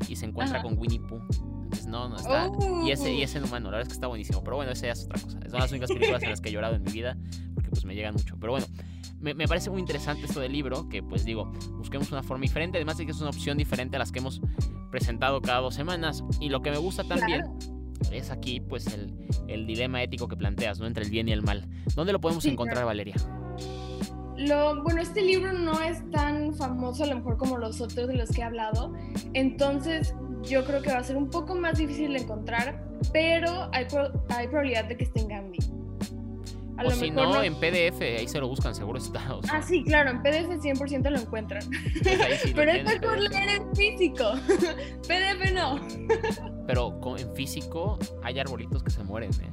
y 0.08 0.16
se 0.16 0.24
encuentra 0.24 0.62
con 0.62 0.78
Winnie 0.78 1.00
Pooh. 1.00 1.20
Entonces, 1.64 1.86
no, 1.86 2.08
no 2.08 2.16
está. 2.16 2.50
Y 2.82 2.90
ese, 2.90 3.12
y 3.12 3.20
ese 3.20 3.42
humano, 3.42 3.70
la 3.70 3.76
verdad 3.76 3.82
es 3.82 3.88
que 3.88 3.94
está 3.94 4.06
buenísimo. 4.06 4.42
Pero 4.42 4.56
bueno, 4.56 4.72
esa 4.72 4.86
ya 4.86 4.92
es 4.92 5.04
otra 5.04 5.20
cosa. 5.20 5.38
Son 5.50 5.60
las 5.60 5.70
únicas 5.70 5.90
películas 5.90 6.22
en 6.22 6.30
las 6.30 6.40
que 6.40 6.48
he 6.48 6.52
llorado 6.52 6.76
en 6.76 6.82
mi 6.82 6.90
vida. 6.90 7.18
Porque 7.54 7.68
pues 7.68 7.84
me 7.84 7.94
llegan 7.94 8.14
mucho. 8.14 8.38
Pero 8.40 8.52
bueno, 8.52 8.66
me, 9.20 9.34
me, 9.34 9.46
parece 9.46 9.68
muy 9.68 9.80
interesante 9.80 10.24
esto 10.24 10.40
del 10.40 10.52
libro. 10.52 10.88
Que 10.88 11.02
pues 11.02 11.26
digo, 11.26 11.52
busquemos 11.76 12.10
una 12.10 12.22
forma 12.22 12.40
diferente. 12.40 12.78
Además 12.78 12.96
de 12.96 13.04
que 13.04 13.12
es 13.12 13.20
una 13.20 13.28
opción 13.28 13.58
diferente 13.58 13.96
a 13.96 13.98
las 13.98 14.12
que 14.12 14.20
hemos 14.20 14.40
presentado 14.90 15.42
cada 15.42 15.60
dos 15.60 15.74
semanas. 15.74 16.24
Y 16.40 16.48
lo 16.48 16.62
que 16.62 16.70
me 16.70 16.78
gusta 16.78 17.04
también. 17.04 17.44
Es 18.10 18.30
aquí, 18.30 18.60
pues, 18.60 18.86
el, 18.86 19.14
el, 19.46 19.66
dilema 19.66 20.02
ético 20.02 20.26
que 20.26 20.34
planteas, 20.34 20.80
¿no? 20.80 20.86
Entre 20.86 21.04
el 21.04 21.10
bien 21.10 21.28
y 21.28 21.32
el 21.32 21.42
mal. 21.42 21.68
¿Dónde 21.94 22.14
lo 22.14 22.20
podemos 22.20 22.46
encontrar, 22.46 22.86
Valeria? 22.86 23.14
Bueno, 24.82 25.00
este 25.00 25.22
libro 25.22 25.52
no 25.52 25.80
es 25.80 26.08
tan 26.10 26.54
famoso 26.54 27.04
a 27.04 27.06
lo 27.06 27.16
mejor 27.16 27.36
como 27.36 27.58
los 27.58 27.80
otros 27.80 28.08
de 28.08 28.14
los 28.14 28.30
que 28.30 28.40
he 28.40 28.44
hablado, 28.44 28.94
entonces 29.34 30.14
yo 30.42 30.64
creo 30.64 30.82
que 30.82 30.90
va 30.90 30.98
a 30.98 31.04
ser 31.04 31.16
un 31.16 31.28
poco 31.28 31.54
más 31.54 31.78
difícil 31.78 32.12
de 32.12 32.20
encontrar, 32.20 32.82
pero 33.12 33.68
hay, 33.72 33.86
hay 34.30 34.46
probabilidad 34.48 34.84
de 34.86 34.96
que 34.96 35.04
esté 35.04 35.20
en 35.20 35.28
Gandhi. 35.28 35.58
A 36.78 36.86
o 36.86 36.90
si 36.92 37.10
no, 37.10 37.42
en 37.42 37.54
PDF, 37.56 38.00
ahí 38.00 38.26
se 38.26 38.40
lo 38.40 38.48
buscan, 38.48 38.74
seguro 38.74 38.98
está. 38.98 39.20
Ah, 39.52 39.60
sí, 39.60 39.84
claro, 39.84 40.10
en 40.10 40.22
PDF 40.22 40.62
100% 40.62 41.10
lo 41.10 41.18
encuentran. 41.18 41.62
pero 42.54 42.70
es 42.70 42.84
mejor 42.84 43.18
leer 43.18 43.60
en 43.60 43.76
físico. 43.76 44.32
PDF 45.06 45.52
no. 45.52 45.78
pero 46.66 46.98
en 47.18 47.34
físico 47.34 47.98
hay 48.22 48.38
arbolitos 48.38 48.82
que 48.82 48.90
se 48.90 49.04
mueren, 49.04 49.30
¿eh? 49.42 49.50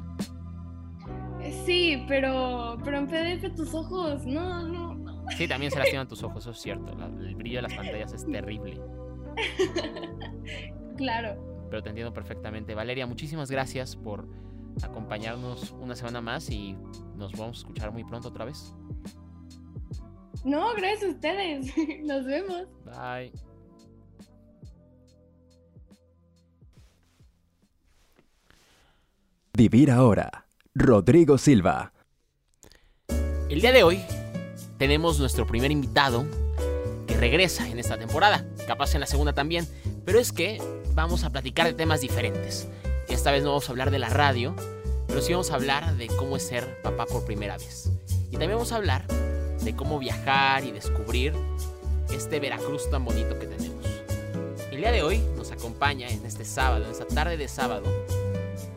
Sí, 1.65 2.03
pero, 2.07 2.77
pero 2.83 2.97
en 2.97 3.07
PDF 3.07 3.55
tus 3.55 3.73
ojos, 3.73 4.25
no, 4.25 4.67
no, 4.67 4.95
no. 4.95 5.25
Sí, 5.37 5.47
también 5.47 5.71
se 5.71 5.79
lastiman 5.79 6.07
tus 6.07 6.23
ojos, 6.23 6.43
eso 6.43 6.51
es 6.51 6.59
cierto. 6.59 6.91
el 7.21 7.35
brillo 7.35 7.57
de 7.57 7.61
las 7.63 7.73
pantallas 7.73 8.13
es 8.13 8.25
terrible. 8.25 8.79
claro. 10.97 11.67
Pero 11.69 11.83
te 11.83 11.89
entiendo 11.89 12.13
perfectamente. 12.13 12.73
Valeria, 12.73 13.05
muchísimas 13.05 13.51
gracias 13.51 13.95
por 13.95 14.27
acompañarnos 14.81 15.71
una 15.71 15.95
semana 15.95 16.21
más 16.21 16.49
y 16.49 16.77
nos 17.15 17.33
vamos 17.33 17.57
a 17.57 17.59
escuchar 17.59 17.91
muy 17.91 18.03
pronto 18.03 18.29
otra 18.29 18.45
vez. 18.45 18.73
No, 20.43 20.73
gracias 20.75 21.03
a 21.03 21.07
ustedes. 21.13 21.73
Nos 22.05 22.25
vemos. 22.25 22.67
Bye. 22.85 23.31
Vivir 29.53 29.91
ahora 29.91 30.46
Rodrigo 30.79 31.39
Silva. 31.39 31.91
El 33.49 33.61
día 33.61 33.71
de 33.71 33.81
hoy 33.81 34.05
tenemos 34.77 35.17
nuestro 35.17 35.47
primer 35.47 35.71
invitado 35.71 36.23
que 37.07 37.17
regresa 37.17 37.67
en 37.67 37.79
esta 37.79 37.97
temporada, 37.97 38.45
capaz 38.67 38.93
en 38.93 38.99
la 38.99 39.07
segunda 39.07 39.33
también, 39.33 39.67
pero 40.05 40.19
es 40.19 40.31
que 40.31 40.61
vamos 40.93 41.23
a 41.23 41.31
platicar 41.31 41.65
de 41.65 41.73
temas 41.73 42.01
diferentes. 42.01 42.67
Esta 43.09 43.31
vez 43.31 43.43
no 43.43 43.49
vamos 43.49 43.67
a 43.67 43.71
hablar 43.71 43.89
de 43.89 43.97
la 43.97 44.09
radio, 44.09 44.55
pero 45.07 45.19
sí 45.21 45.33
vamos 45.33 45.49
a 45.49 45.55
hablar 45.55 45.97
de 45.97 46.07
cómo 46.09 46.37
es 46.37 46.45
ser 46.45 46.79
papá 46.83 47.07
por 47.07 47.25
primera 47.25 47.57
vez. 47.57 47.89
Y 48.27 48.33
también 48.33 48.51
vamos 48.51 48.71
a 48.71 48.75
hablar 48.75 49.07
de 49.07 49.75
cómo 49.75 49.97
viajar 49.97 50.63
y 50.63 50.71
descubrir 50.71 51.33
este 52.11 52.39
Veracruz 52.39 52.87
tan 52.91 53.03
bonito 53.03 53.39
que 53.39 53.47
tenemos. 53.47 53.83
El 54.69 54.77
día 54.77 54.91
de 54.91 55.01
hoy 55.01 55.23
nos 55.37 55.51
acompaña 55.51 56.07
en 56.07 56.23
este 56.23 56.45
sábado, 56.45 56.85
en 56.85 56.91
esta 56.91 57.07
tarde 57.07 57.35
de 57.35 57.47
sábado, 57.47 57.83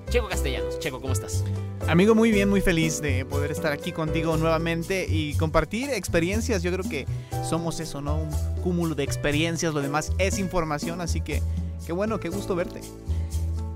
Checo 0.09 0.29
Castellanos. 0.29 0.79
Checo, 0.79 0.99
¿cómo 0.99 1.13
estás? 1.13 1.45
Amigo, 1.89 2.15
muy 2.15 2.31
bien, 2.31 2.49
muy 2.49 2.61
feliz 2.61 3.01
de 3.01 3.25
poder 3.25 3.51
estar 3.51 3.73
aquí 3.73 3.91
contigo 3.91 4.37
nuevamente 4.37 5.07
y 5.09 5.35
compartir 5.35 5.91
experiencias. 5.91 6.63
Yo 6.63 6.71
creo 6.73 6.89
que 6.89 7.07
somos 7.49 7.81
eso, 7.81 8.01
¿no? 8.01 8.17
Un 8.17 8.31
cúmulo 8.63 8.95
de 8.95 9.03
experiencias, 9.03 9.75
lo 9.75 9.81
demás 9.81 10.13
es 10.19 10.39
información, 10.39 11.01
así 11.01 11.21
que 11.21 11.43
qué 11.87 11.93
bueno, 11.93 12.21
qué 12.21 12.29
gusto 12.29 12.55
verte. 12.55 12.81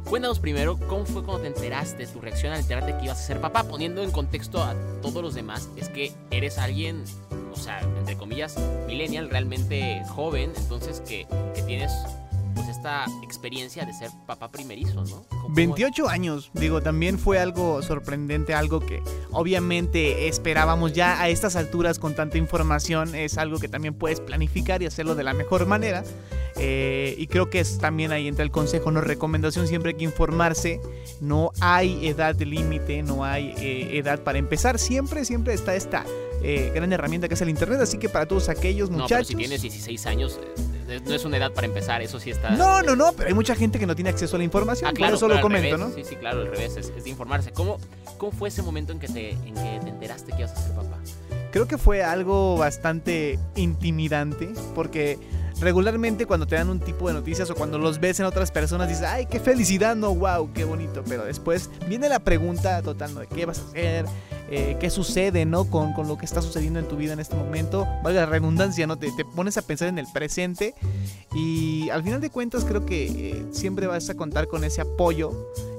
Cuéntanos 0.08 0.38
primero 0.38 0.78
cómo 0.86 1.06
fue 1.06 1.24
cuando 1.24 1.42
te 1.42 1.48
enteraste, 1.48 2.06
tu 2.06 2.20
reacción 2.20 2.52
al 2.52 2.60
enterarte 2.60 2.96
que 2.98 3.06
ibas 3.06 3.18
a 3.18 3.22
ser 3.22 3.40
papá, 3.40 3.64
poniendo 3.64 4.02
en 4.02 4.10
contexto 4.12 4.62
a 4.62 4.74
todos 5.00 5.22
los 5.22 5.34
demás, 5.34 5.68
es 5.76 5.88
que 5.88 6.12
eres 6.30 6.58
alguien, 6.58 7.02
o 7.52 7.56
sea, 7.56 7.80
entre 7.80 8.16
comillas, 8.16 8.56
millennial, 8.86 9.30
realmente 9.30 10.02
joven, 10.10 10.52
entonces 10.56 11.00
que, 11.00 11.26
que 11.54 11.62
tienes 11.62 11.90
pues 12.54 12.68
esta 12.68 13.06
experiencia 13.22 13.84
de 13.84 13.92
ser 13.92 14.10
papá 14.26 14.50
primerizo, 14.50 15.04
¿no? 15.04 15.24
¿Cómo- 15.28 15.54
28 15.54 16.08
años, 16.08 16.50
digo, 16.54 16.82
también 16.82 17.18
fue 17.18 17.38
algo 17.38 17.82
sorprendente, 17.82 18.54
algo 18.54 18.80
que 18.80 19.02
obviamente 19.30 20.28
esperábamos. 20.28 20.92
Ya 20.92 21.20
a 21.20 21.28
estas 21.28 21.56
alturas 21.56 21.98
con 21.98 22.14
tanta 22.14 22.38
información, 22.38 23.14
es 23.14 23.38
algo 23.38 23.58
que 23.58 23.68
también 23.68 23.94
puedes 23.94 24.20
planificar 24.20 24.82
y 24.82 24.86
hacerlo 24.86 25.14
de 25.14 25.24
la 25.24 25.34
mejor 25.34 25.66
manera. 25.66 26.04
Eh, 26.56 27.16
y 27.18 27.26
creo 27.26 27.50
que 27.50 27.60
es 27.60 27.78
también 27.78 28.12
ahí 28.12 28.28
entra 28.28 28.44
el 28.44 28.50
consejo, 28.52 28.90
no 28.92 29.00
recomendación, 29.00 29.66
siempre 29.66 29.90
hay 29.90 29.96
que 29.96 30.04
informarse, 30.04 30.80
no 31.20 31.50
hay 31.60 32.06
edad 32.06 32.36
límite, 32.40 33.02
no 33.02 33.24
hay 33.24 33.54
eh, 33.58 33.98
edad 33.98 34.20
para 34.20 34.38
empezar, 34.38 34.78
siempre, 34.78 35.24
siempre 35.24 35.52
está 35.54 35.74
esta 35.74 36.04
eh, 36.46 36.70
gran 36.74 36.92
herramienta 36.92 37.26
que 37.26 37.34
es 37.34 37.40
el 37.40 37.48
Internet, 37.48 37.80
así 37.80 37.96
que 37.98 38.08
para 38.08 38.26
todos 38.26 38.48
aquellos 38.50 38.90
No, 38.90 38.96
pero 38.96 39.02
muchachos... 39.04 39.28
si 39.28 39.34
tienes 39.34 39.62
16 39.62 40.06
años, 40.06 40.38
eh, 40.88 41.00
no 41.04 41.14
es 41.14 41.24
una 41.24 41.38
edad 41.38 41.52
para 41.52 41.66
empezar, 41.66 42.02
eso 42.02 42.20
sí 42.20 42.30
está... 42.30 42.50
No, 42.50 42.82
no, 42.82 42.94
no, 42.94 43.12
pero 43.14 43.28
hay 43.28 43.34
mucha 43.34 43.54
gente 43.56 43.78
que 43.78 43.86
no 43.86 43.94
tiene 43.94 44.10
acceso 44.10 44.36
a 44.36 44.38
la 44.38 44.44
información, 44.44 44.90
Ah, 44.90 44.92
claro, 44.92 45.12
por 45.12 45.16
eso 45.16 45.26
pero 45.26 45.36
lo 45.36 45.42
comento, 45.42 45.76
revés. 45.76 45.88
¿no? 45.88 45.94
Sí, 45.94 46.04
sí, 46.08 46.16
claro, 46.16 46.42
al 46.42 46.48
revés, 46.50 46.76
es, 46.76 46.92
es 46.94 47.04
de 47.04 47.10
informarse. 47.10 47.50
¿Cómo, 47.52 47.78
¿Cómo 48.18 48.30
fue 48.30 48.50
ese 48.50 48.60
momento 48.62 48.92
en 48.92 48.98
que, 48.98 49.08
te, 49.08 49.30
en 49.30 49.54
que 49.54 49.80
te 49.82 49.88
enteraste 49.88 50.32
que 50.32 50.40
ibas 50.40 50.52
a 50.52 50.56
ser 50.56 50.74
papá? 50.74 50.98
Creo 51.50 51.66
que 51.66 51.78
fue 51.78 52.02
algo 52.02 52.56
bastante 52.58 53.38
intimidante 53.54 54.50
porque 54.74 55.18
regularmente 55.60 56.26
cuando 56.26 56.46
te 56.46 56.56
dan 56.56 56.68
un 56.68 56.80
tipo 56.80 57.06
de 57.08 57.14
noticias 57.14 57.48
o 57.48 57.54
cuando 57.54 57.78
los 57.78 58.00
ves 58.00 58.18
en 58.20 58.26
otras 58.26 58.50
personas 58.50 58.88
dices, 58.88 59.04
ay, 59.06 59.26
qué 59.26 59.38
felicidad, 59.40 59.94
no, 59.96 60.14
wow, 60.14 60.52
qué 60.52 60.64
bonito. 60.64 61.02
Pero 61.08 61.24
después 61.24 61.70
viene 61.88 62.08
la 62.08 62.18
pregunta 62.18 62.82
total, 62.82 63.14
¿no? 63.14 63.20
¿De 63.20 63.28
qué 63.28 63.46
vas 63.46 63.60
a 63.60 63.68
hacer? 63.68 64.04
Eh, 64.50 64.76
¿Qué 64.78 64.90
sucede, 64.90 65.46
no? 65.46 65.64
Con, 65.64 65.92
con 65.94 66.06
lo 66.06 66.18
que 66.18 66.26
está 66.26 66.42
sucediendo 66.42 66.78
en 66.78 66.86
tu 66.86 66.96
vida 66.96 67.12
en 67.12 67.20
este 67.20 67.34
momento. 67.34 67.86
Valga 68.02 68.20
la 68.20 68.26
redundancia, 68.26 68.86
¿no? 68.86 68.98
Te, 68.98 69.10
te 69.12 69.24
pones 69.24 69.56
a 69.56 69.62
pensar 69.62 69.88
en 69.88 69.98
el 69.98 70.06
presente 70.12 70.74
y 71.34 71.88
al 71.90 72.02
final 72.02 72.20
de 72.20 72.30
cuentas 72.30 72.64
creo 72.64 72.86
que 72.86 73.06
eh, 73.06 73.44
siempre 73.50 73.86
vas 73.86 74.08
a 74.10 74.14
contar 74.14 74.46
con 74.46 74.64
ese 74.64 74.80
apoyo 74.80 75.32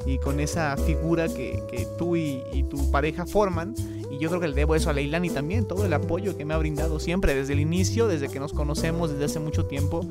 y 0.06 0.18
con 0.20 0.40
esa 0.40 0.76
figura 0.78 1.28
que, 1.28 1.64
que 1.70 1.88
tú 1.98 2.16
y, 2.16 2.66
tu 2.70 2.92
pareja 2.92 3.26
forman. 3.26 3.74
Y 4.12 4.18
yo 4.18 4.30
creo 4.30 4.40
que 4.40 4.48
le 4.48 4.56
debo 4.56 4.76
eso 4.76 4.90
a 4.90 4.94
Leilani 4.94 5.30
también, 5.30 5.68
todo 5.68 5.86
el 5.86 5.94
apoyo 5.94 6.38
que 6.38 6.46
me 6.46 6.54
ha 6.54 6.58
brindado 6.58 7.00
siempre, 7.00 7.36
desde 7.36 7.54
el 7.54 7.60
inicio, 7.60 8.08
desde 8.08 8.30
que 8.30 8.40
nos 8.40 8.54
conocemos, 8.54 9.12
desde 9.12 9.26
hace 9.26 9.40
mucho 9.40 9.66
tiempo 9.66 10.06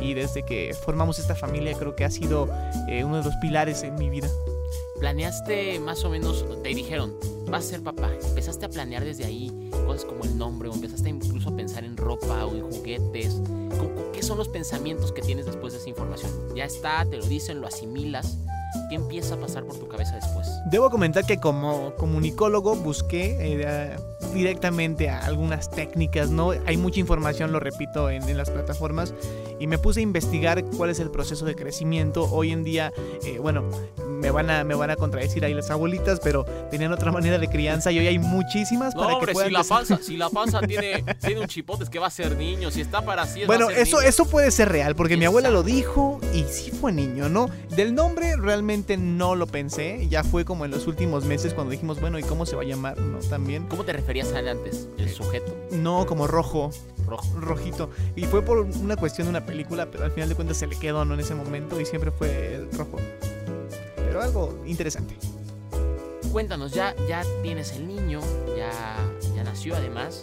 y 0.00 0.14
desde 0.14 0.44
que 0.44 0.74
formamos 0.84 1.18
esta 1.18 1.34
familia, 1.34 1.76
creo 1.78 1.94
que 1.94 2.04
ha 2.04 2.10
sido 2.10 2.48
eh, 2.88 3.04
uno 3.04 3.18
de 3.18 3.24
los 3.24 3.34
pilares 3.36 3.82
en 3.82 3.96
mi 3.96 4.08
vida. 4.08 4.28
¿Planeaste 5.00 5.80
más 5.80 6.04
o 6.04 6.10
menos, 6.10 6.44
te 6.62 6.68
dijeron, 6.68 7.14
vas 7.48 7.64
a 7.64 7.68
ser 7.70 7.82
papá? 7.82 8.10
¿Empezaste 8.22 8.66
a 8.66 8.68
planear 8.68 9.02
desde 9.02 9.24
ahí 9.24 9.50
cosas 9.86 10.04
como 10.04 10.24
el 10.24 10.36
nombre 10.36 10.68
o 10.68 10.74
empezaste 10.74 11.08
incluso 11.08 11.48
a 11.48 11.56
pensar 11.56 11.84
en 11.84 11.96
ropa 11.96 12.44
o 12.44 12.54
en 12.54 12.70
juguetes? 12.70 13.40
¿Cómo- 13.78 14.12
¿Qué 14.12 14.22
son 14.22 14.36
los 14.36 14.48
pensamientos 14.48 15.10
que 15.12 15.22
tienes 15.22 15.46
después 15.46 15.72
de 15.72 15.78
esa 15.78 15.88
información? 15.88 16.30
Ya 16.54 16.64
está, 16.66 17.06
te 17.06 17.16
lo 17.16 17.24
dicen, 17.26 17.62
lo 17.62 17.66
asimilas. 17.66 18.36
¿Qué 18.90 18.94
empieza 18.96 19.34
a 19.34 19.38
pasar 19.40 19.64
por 19.64 19.76
tu 19.78 19.88
cabeza 19.88 20.14
después? 20.16 20.46
Debo 20.70 20.90
comentar 20.90 21.24
que 21.24 21.38
como 21.38 21.94
comunicólogo 21.96 22.76
busqué 22.76 23.36
eh, 23.40 23.96
directamente 24.34 25.08
algunas 25.08 25.70
técnicas, 25.70 26.30
¿no? 26.30 26.50
Hay 26.66 26.76
mucha 26.76 27.00
información, 27.00 27.50
lo 27.50 27.58
repito, 27.58 28.10
en, 28.10 28.28
en 28.28 28.36
las 28.36 28.48
plataformas 28.50 29.12
y 29.58 29.66
me 29.66 29.78
puse 29.78 30.00
a 30.00 30.02
investigar 30.04 30.62
cuál 30.76 30.90
es 30.90 31.00
el 31.00 31.10
proceso 31.10 31.44
de 31.46 31.56
crecimiento. 31.56 32.28
Hoy 32.30 32.52
en 32.52 32.62
día, 32.62 32.92
eh, 33.24 33.38
bueno, 33.40 33.64
me 34.20 34.30
van, 34.30 34.50
a, 34.50 34.64
me 34.64 34.74
van 34.74 34.90
a 34.90 34.96
contradecir 34.96 35.44
ahí 35.44 35.54
las 35.54 35.70
abuelitas, 35.70 36.20
pero 36.20 36.44
tenían 36.70 36.92
otra 36.92 37.10
manera 37.12 37.38
de 37.38 37.48
crianza 37.48 37.90
y 37.90 37.98
hoy 37.98 38.06
hay 38.06 38.18
muchísimas 38.18 38.94
No, 38.94 39.02
para 39.02 39.14
hombre, 39.14 39.28
que 39.28 39.32
puedan 39.32 39.48
si 39.48 39.54
la 39.54 39.64
panza, 39.64 39.98
si 40.02 40.16
la 40.16 40.30
panza 40.30 40.60
tiene, 40.60 41.04
tiene 41.24 41.40
un 41.40 41.46
chipote, 41.46 41.84
es 41.84 41.90
que 41.90 41.98
va 41.98 42.06
a 42.06 42.10
ser 42.10 42.36
niño. 42.36 42.70
Si 42.70 42.80
está 42.80 43.02
para 43.04 43.24
va 43.24 43.30
Bueno, 43.46 43.70
eso, 43.70 43.98
niño. 43.98 44.08
eso 44.08 44.24
puede 44.26 44.50
ser 44.50 44.68
real, 44.68 44.94
porque 44.94 45.14
mi 45.14 45.20
¿Quién 45.20 45.28
abuela 45.28 45.50
lo 45.50 45.62
dijo 45.62 46.20
y 46.34 46.44
sí 46.44 46.70
fue 46.70 46.92
niño, 46.92 47.28
¿no? 47.28 47.48
Del 47.74 47.94
nombre 47.94 48.36
realmente 48.36 48.96
no 48.96 49.34
lo 49.34 49.46
pensé, 49.46 50.06
ya 50.08 50.22
fue 50.24 50.44
como 50.44 50.64
en 50.64 50.70
los 50.70 50.86
últimos 50.86 51.24
meses 51.24 51.54
cuando 51.54 51.70
dijimos, 51.72 52.00
bueno, 52.00 52.18
¿y 52.18 52.22
cómo 52.22 52.46
se 52.46 52.56
va 52.56 52.62
a 52.62 52.66
llamar? 52.66 52.98
¿No? 52.98 53.18
También. 53.18 53.66
¿Cómo 53.68 53.84
te 53.84 53.92
referías 53.92 54.32
a 54.32 54.40
él 54.40 54.48
antes? 54.48 54.86
El 54.98 55.08
sujeto 55.10 55.56
No, 55.72 56.06
como 56.06 56.26
rojo, 56.26 56.70
rojo. 57.06 57.26
rojito. 57.40 57.90
Y 58.16 58.24
fue 58.24 58.42
por 58.42 58.58
una 58.58 58.96
cuestión 58.96 59.26
de 59.26 59.30
una 59.30 59.46
película, 59.46 59.86
pero 59.90 60.04
al 60.04 60.10
final 60.12 60.28
de 60.28 60.34
cuentas 60.34 60.56
se 60.58 60.66
le 60.66 60.76
quedó, 60.78 61.04
¿no? 61.04 61.14
En 61.14 61.20
ese 61.20 61.34
momento 61.34 61.80
y 61.80 61.86
siempre 61.86 62.10
fue 62.10 62.54
el 62.54 62.70
rojo. 62.72 62.98
Pero 64.10 64.22
algo 64.22 64.58
interesante. 64.66 65.14
Cuéntanos, 66.32 66.72
ya, 66.72 66.96
ya 67.08 67.22
tienes 67.44 67.70
el 67.76 67.86
niño, 67.86 68.20
ya, 68.56 68.96
ya 69.36 69.44
nació 69.44 69.76
además. 69.76 70.20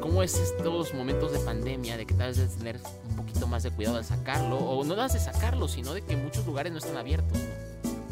¿Cómo 0.00 0.24
es 0.24 0.34
estos 0.34 0.92
momentos 0.92 1.30
de 1.30 1.38
pandemia, 1.38 1.96
de 1.96 2.04
que 2.04 2.14
tal 2.14 2.30
vez 2.30 2.38
debes 2.38 2.56
tener 2.56 2.80
un 3.10 3.14
poquito 3.14 3.46
más 3.46 3.62
de 3.62 3.70
cuidado 3.70 3.98
al 3.98 4.04
sacarlo? 4.04 4.56
O 4.56 4.82
no 4.82 4.96
más 4.96 5.12
de 5.12 5.20
sacarlo, 5.20 5.68
sino 5.68 5.94
de 5.94 6.02
que 6.02 6.16
muchos 6.16 6.44
lugares 6.46 6.72
no 6.72 6.78
están 6.78 6.96
abiertos. 6.96 7.38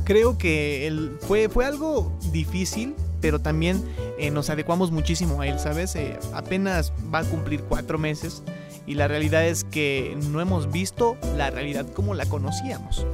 Creo 0.05 0.39
que 0.39 0.87
el, 0.87 1.19
fue, 1.23 1.49
fue 1.49 1.65
algo 1.65 2.17
difícil, 2.31 2.95
pero 3.21 3.41
también 3.41 3.83
eh, 4.17 4.31
nos 4.31 4.49
adecuamos 4.49 4.93
muchísimo 4.93 5.41
a 5.41 5.49
él, 5.49 5.59
¿sabes? 5.59 5.97
Eh, 5.97 6.21
apenas 6.35 6.93
va 7.13 7.19
a 7.19 7.25
cumplir 7.25 7.65
cuatro 7.65 7.99
meses 7.99 8.45
y 8.87 8.95
la 8.95 9.09
realidad 9.09 9.45
es 9.45 9.65
que 9.65 10.17
no 10.31 10.41
hemos 10.41 10.71
visto 10.71 11.17
la 11.37 11.51
realidad 11.51 11.85
como 11.95 12.15
la 12.15 12.27
conocíamos. 12.27 13.05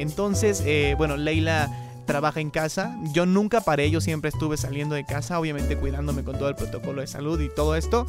Entonces, 0.00 0.62
eh, 0.66 0.94
bueno, 0.96 1.16
Leila 1.16 1.70
trabaja 2.06 2.40
en 2.40 2.50
casa. 2.50 2.96
Yo 3.12 3.26
nunca 3.26 3.60
paré, 3.60 3.90
yo 3.90 4.00
siempre 4.00 4.28
estuve 4.28 4.56
saliendo 4.56 4.94
de 4.94 5.04
casa, 5.04 5.40
obviamente 5.40 5.76
cuidándome 5.76 6.22
con 6.22 6.38
todo 6.38 6.48
el 6.48 6.54
protocolo 6.54 7.00
de 7.00 7.08
salud 7.08 7.40
y 7.40 7.48
todo 7.52 7.74
esto, 7.74 8.06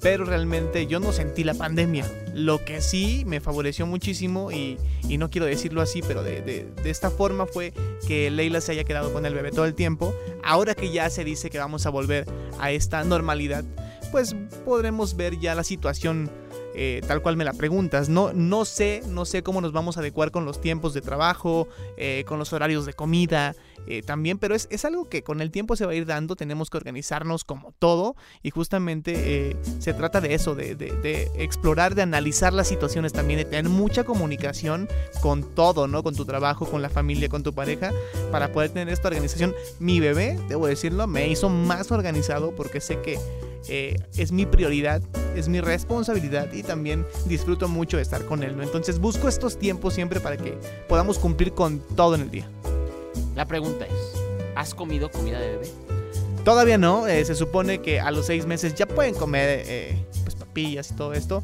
pero 0.00 0.24
realmente 0.24 0.86
yo 0.86 1.00
no 1.00 1.10
sentí 1.12 1.42
la 1.42 1.54
pandemia. 1.54 2.06
Lo 2.32 2.64
que 2.64 2.80
sí 2.80 3.24
me 3.26 3.40
favoreció 3.40 3.86
muchísimo 3.86 4.52
y, 4.52 4.78
y 5.08 5.18
no 5.18 5.30
quiero 5.30 5.46
decirlo 5.46 5.82
así, 5.82 6.00
pero 6.00 6.22
de, 6.22 6.42
de- 6.42 6.68
de 6.80 6.90
esta 6.90 7.10
forma 7.10 7.44
fue 7.46 7.72
que 8.06 8.30
Leila 8.30 8.60
se 8.60 8.70
haya 8.70 8.84
quedado 8.84 9.12
con 9.12 9.26
el 9.26 9.34
bebé 9.34 9.50
todo 9.50 9.64
el 9.64 9.74
tiempo. 9.74 10.14
Ahora 10.44 10.76
que 10.76 10.92
ya 10.92 11.10
se 11.10 11.24
dice 11.24 11.50
que 11.50 11.58
vamos 11.58 11.86
a 11.86 11.90
volver 11.90 12.26
a 12.60 12.70
esta 12.70 13.02
normalidad, 13.02 13.64
pues 14.12 14.36
podremos 14.64 15.16
ver 15.16 15.40
ya 15.40 15.56
la 15.56 15.64
situación 15.64 16.30
eh, 16.74 17.00
tal 17.06 17.22
cual 17.22 17.36
me 17.36 17.44
la 17.44 17.52
preguntas. 17.52 18.08
No, 18.08 18.32
no 18.32 18.64
sé, 18.64 19.02
no 19.06 19.24
sé 19.24 19.42
cómo 19.42 19.60
nos 19.60 19.72
vamos 19.72 19.96
a 19.96 20.00
adecuar 20.00 20.30
con 20.30 20.44
los 20.44 20.60
tiempos 20.60 20.94
de 20.94 21.00
trabajo, 21.00 21.68
eh, 21.96 22.24
con 22.26 22.38
los 22.38 22.52
horarios 22.52 22.86
de 22.86 22.92
comida, 22.92 23.54
eh, 23.86 24.02
también, 24.02 24.38
pero 24.38 24.54
es, 24.54 24.68
es 24.70 24.84
algo 24.84 25.08
que 25.08 25.22
con 25.22 25.40
el 25.40 25.50
tiempo 25.50 25.76
se 25.76 25.86
va 25.86 25.92
a 25.92 25.94
ir 25.94 26.06
dando, 26.06 26.36
tenemos 26.36 26.70
que 26.70 26.76
organizarnos 26.76 27.44
como 27.44 27.72
todo 27.78 28.16
y 28.42 28.50
justamente 28.50 29.12
eh, 29.50 29.56
se 29.78 29.94
trata 29.94 30.20
de 30.20 30.34
eso, 30.34 30.54
de, 30.54 30.74
de- 30.74 31.30
explorar, 31.36 31.94
de 31.94 32.02
analizar 32.02 32.52
las 32.52 32.68
situaciones 32.68 33.12
también, 33.12 33.38
de 33.38 33.44
tener 33.44 33.68
mucha 33.70 34.04
comunicación 34.04 34.88
con 35.22 35.54
todo, 35.54 35.86
¿no? 35.86 36.02
Con 36.02 36.14
tu 36.14 36.24
trabajo, 36.24 36.66
con 36.66 36.82
la 36.82 36.88
familia, 36.90 37.28
con 37.28 37.42
tu 37.42 37.52
pareja, 37.52 37.90
para 38.30 38.52
poder 38.52 38.70
tener 38.70 38.88
esta 38.92 39.08
organización. 39.08 39.54
Mi 39.78 40.00
bebé, 40.00 40.38
debo 40.48 40.66
decirlo, 40.66 41.06
me 41.06 41.28
hizo 41.28 41.48
más 41.48 41.90
organizado 41.90 42.54
porque 42.54 42.80
sé 42.80 43.00
que 43.00 43.18
eh, 43.68 43.96
es 44.16 44.32
mi 44.32 44.46
prioridad, 44.46 45.02
es 45.36 45.48
mi 45.48 45.60
responsabilidad 45.60 46.52
y 46.52 46.62
también 46.62 47.06
disfruto 47.26 47.68
mucho 47.68 47.96
de 47.96 48.02
estar 48.02 48.24
con 48.24 48.42
él, 48.42 48.56
¿no? 48.56 48.62
Entonces 48.62 48.98
busco 48.98 49.28
estos 49.28 49.58
tiempos 49.58 49.94
siempre 49.94 50.20
para 50.20 50.36
que 50.36 50.58
podamos 50.88 51.18
cumplir 51.18 51.52
con 51.52 51.80
todo 51.96 52.14
en 52.14 52.22
el 52.22 52.30
día. 52.30 52.48
La 53.34 53.44
pregunta 53.46 53.86
es, 53.86 53.92
¿has 54.56 54.74
comido 54.74 55.10
comida 55.10 55.38
de 55.38 55.50
bebé? 55.50 55.68
Todavía 56.44 56.78
no, 56.78 57.06
eh, 57.06 57.24
se 57.24 57.34
supone 57.34 57.80
que 57.82 58.00
a 58.00 58.10
los 58.10 58.26
seis 58.26 58.46
meses 58.46 58.74
ya 58.74 58.86
pueden 58.86 59.14
comer 59.14 59.62
eh, 59.66 60.04
pues 60.22 60.34
papillas 60.34 60.90
y 60.90 60.94
todo 60.94 61.12
esto. 61.12 61.42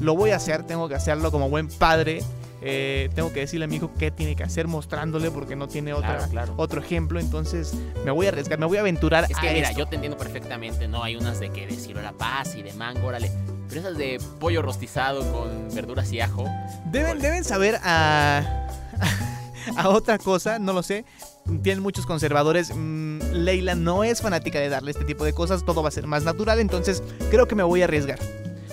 Lo 0.00 0.14
voy 0.14 0.30
a 0.30 0.36
hacer, 0.36 0.62
tengo 0.64 0.88
que 0.88 0.94
hacerlo 0.94 1.30
como 1.32 1.48
buen 1.48 1.68
padre. 1.68 2.22
eh, 2.62 3.10
tengo 3.14 3.32
que 3.32 3.40
decirle 3.40 3.64
a 3.66 3.68
mi 3.68 3.76
hijo 3.76 3.90
qué 3.98 4.10
tiene 4.10 4.34
que 4.34 4.42
hacer, 4.42 4.66
mostrándole 4.66 5.30
porque 5.30 5.54
no 5.56 5.68
tiene 5.68 5.92
otra, 5.92 6.16
Claro, 6.16 6.30
claro. 6.30 6.54
otro 6.56 6.80
ejemplo. 6.80 7.20
Entonces 7.20 7.74
me 8.04 8.10
voy 8.10 8.26
a 8.26 8.30
arriesgar, 8.30 8.58
me 8.58 8.66
voy 8.66 8.78
a 8.78 8.80
aventurar 8.80 9.26
Es 9.28 9.36
que 9.38 9.48
a 9.48 9.52
mira, 9.52 9.68
esto. 9.68 9.78
yo 9.80 9.86
te 9.86 9.96
entiendo 9.96 10.16
perfectamente, 10.18 10.88
¿no? 10.88 11.02
Hay 11.02 11.16
unas 11.16 11.38
de 11.40 11.50
que 11.50 11.66
de 11.66 11.76
ciruela 11.76 12.12
paz 12.12 12.54
y 12.56 12.62
de 12.62 12.72
mango, 12.72 13.06
órale. 13.06 13.30
Pero 13.68 13.80
esas 13.80 13.98
de 13.98 14.20
pollo 14.40 14.62
rostizado 14.62 15.20
con 15.32 15.74
verduras 15.74 16.10
y 16.12 16.20
ajo. 16.20 16.44
Deben, 16.90 17.18
deben 17.20 17.44
saber 17.44 17.78
a, 17.84 18.68
a 19.76 19.88
otra 19.88 20.18
cosa, 20.18 20.58
no 20.58 20.72
lo 20.72 20.82
sé. 20.82 21.04
Tienen 21.62 21.82
muchos 21.82 22.06
conservadores. 22.06 22.72
Mm, 22.74 23.20
Leila 23.32 23.74
no 23.74 24.04
es 24.04 24.22
fanática 24.22 24.58
de 24.58 24.68
darle 24.68 24.90
este 24.90 25.04
tipo 25.04 25.24
de 25.24 25.32
cosas. 25.32 25.64
Todo 25.64 25.82
va 25.82 25.88
a 25.88 25.92
ser 25.92 26.06
más 26.06 26.24
natural. 26.24 26.60
Entonces 26.60 27.02
creo 27.30 27.46
que 27.46 27.54
me 27.54 27.62
voy 27.62 27.82
a 27.82 27.84
arriesgar. 27.84 28.18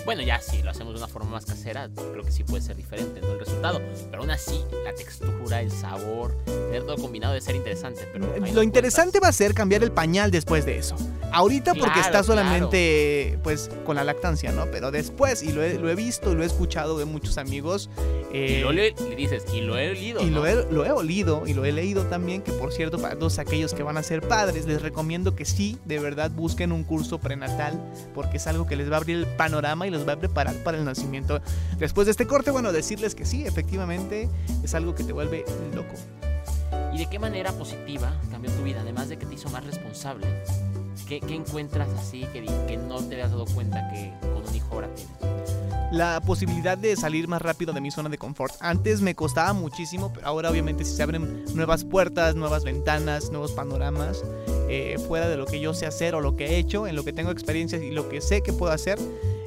Bueno, 0.05 0.21
ya 0.21 0.39
si 0.41 0.61
lo 0.61 0.71
hacemos 0.71 0.93
de 0.93 0.99
una 0.99 1.07
forma 1.07 1.29
más 1.31 1.45
casera, 1.45 1.89
creo 1.95 2.23
que 2.23 2.31
sí 2.31 2.43
puede 2.43 2.61
ser 2.61 2.75
diferente, 2.75 3.21
¿no? 3.21 3.31
El 3.33 3.39
resultado. 3.39 3.81
Pero 4.09 4.21
aún 4.21 4.31
así, 4.31 4.61
la 4.83 4.93
textura, 4.93 5.61
el 5.61 5.71
sabor, 5.71 6.35
tener 6.45 6.83
todo 6.83 6.97
combinado 6.97 7.33
debe 7.33 7.45
ser 7.45 7.55
interesante. 7.55 8.07
Pero 8.11 8.27
Lo 8.53 8.63
interesante 8.63 9.19
va 9.19 9.29
a 9.29 9.33
ser 9.33 9.53
cambiar 9.53 9.81
el 9.83 9.91
pañal 9.91 10.29
después 10.31 10.65
de 10.65 10.77
eso. 10.77 10.95
Ahorita 11.31 11.73
porque 11.73 11.93
Claro, 11.93 12.01
está 12.01 12.21
solamente 12.23 13.39
pues 13.43 13.69
con 13.85 13.95
la 13.95 14.03
lactancia, 14.03 14.51
¿no? 14.51 14.65
Pero 14.71 14.91
después, 14.91 15.41
y 15.41 15.51
lo 15.51 15.63
he, 15.63 15.79
lo 15.79 15.89
he 15.89 15.95
visto 15.95 16.31
y 16.31 16.35
lo 16.35 16.43
he 16.43 16.45
escuchado 16.45 16.97
de 16.99 17.05
muchos 17.05 17.37
amigos. 17.39 17.89
eh, 18.31 18.57
Y 18.59 18.61
lo 18.61 18.71
le, 18.71 18.91
le 18.91 19.15
dices, 19.15 19.43
y 19.51 19.61
lo 19.61 19.77
he 19.79 19.89
olido. 19.91 20.21
y 20.21 20.25
¿no? 20.25 20.41
lo 20.41 20.45
he, 20.47 20.71
lo 20.71 20.85
he 20.85 20.91
olido 20.91 21.47
y 21.47 21.53
lo 21.53 21.65
he 21.65 21.71
leído 21.71 22.03
también, 22.05 22.41
que 22.43 22.51
por 22.51 22.71
cierto, 22.71 22.99
para 22.99 23.15
todos 23.17 23.39
aquellos 23.39 23.73
que 23.73 23.81
van 23.83 23.97
a 23.97 24.03
ser 24.03 24.21
padres, 24.27 24.65
les 24.67 24.81
recomiendo 24.81 25.35
que 25.35 25.45
sí, 25.45 25.79
de 25.85 25.97
verdad, 25.99 26.29
busquen 26.29 26.71
un 26.71 26.83
curso 26.83 27.17
prenatal, 27.19 27.81
porque 28.13 28.37
es 28.37 28.45
algo 28.45 28.67
que 28.67 28.75
les 28.75 28.91
va 28.91 28.95
a 28.95 28.97
abrir 28.97 29.17
el 29.17 29.25
panorama 29.25 29.87
y 29.87 29.89
los 29.93 30.07
va 30.07 30.13
a 30.13 30.17
preparar 30.17 30.55
para 30.63 30.77
el 30.77 30.85
nacimiento. 30.85 31.41
Después 31.77 32.05
de 32.05 32.11
este 32.11 32.27
corte, 32.27 32.51
bueno, 32.51 32.71
decirles 32.71 33.15
que 33.15 33.25
sí, 33.25 33.45
efectivamente 33.45 34.29
es 34.63 34.73
algo 34.75 34.95
que 34.95 35.03
te 35.03 35.13
vuelve 35.13 35.45
loco. 35.73 35.93
¿Y 36.93 36.97
de 36.97 37.05
qué 37.07 37.19
manera 37.19 37.51
positiva 37.53 38.13
cambió 38.29 38.51
tu 38.51 38.63
vida? 38.63 38.81
Además 38.81 39.09
de 39.09 39.17
que 39.17 39.25
te 39.25 39.35
hizo 39.35 39.49
más 39.49 39.65
responsable. 39.65 40.27
¿Qué, 41.07 41.19
qué 41.19 41.35
encuentras 41.35 41.89
así 41.97 42.21
que, 42.33 42.45
que 42.67 42.77
no 42.77 42.97
te 42.99 43.15
habías 43.15 43.31
dado 43.31 43.45
cuenta 43.45 43.89
que 43.89 44.13
con 44.21 44.47
un 44.47 44.55
hijo 44.55 44.67
ahora 44.71 44.89
tienes? 44.93 45.33
la 45.93 46.19
posibilidad 46.21 46.75
de 46.75 46.95
salir 46.95 47.27
más 47.27 47.39
rápido 47.39 47.71
de 47.71 47.79
mi 47.79 47.91
zona 47.91 48.09
de 48.09 48.17
confort. 48.17 48.55
Antes 48.61 49.01
me 49.01 49.13
costaba 49.13 49.53
muchísimo, 49.53 50.11
pero 50.11 50.25
ahora 50.25 50.49
obviamente 50.49 50.83
si 50.85 50.95
se 50.95 51.03
abren 51.03 51.45
nuevas 51.53 51.83
puertas, 51.83 52.35
nuevas 52.35 52.63
ventanas, 52.63 53.29
nuevos 53.29 53.51
panoramas, 53.51 54.23
eh, 54.69 54.97
fuera 55.07 55.29
de 55.29 55.37
lo 55.37 55.45
que 55.45 55.59
yo 55.59 55.75
sé 55.75 55.85
hacer 55.85 56.15
o 56.15 56.21
lo 56.21 56.35
que 56.35 56.47
he 56.47 56.57
hecho, 56.57 56.87
en 56.87 56.95
lo 56.95 57.03
que 57.03 57.13
tengo 57.13 57.29
experiencias 57.29 57.83
y 57.83 57.91
lo 57.91 58.09
que 58.09 58.21
sé 58.21 58.41
que 58.41 58.53
puedo 58.53 58.73
hacer, 58.73 58.97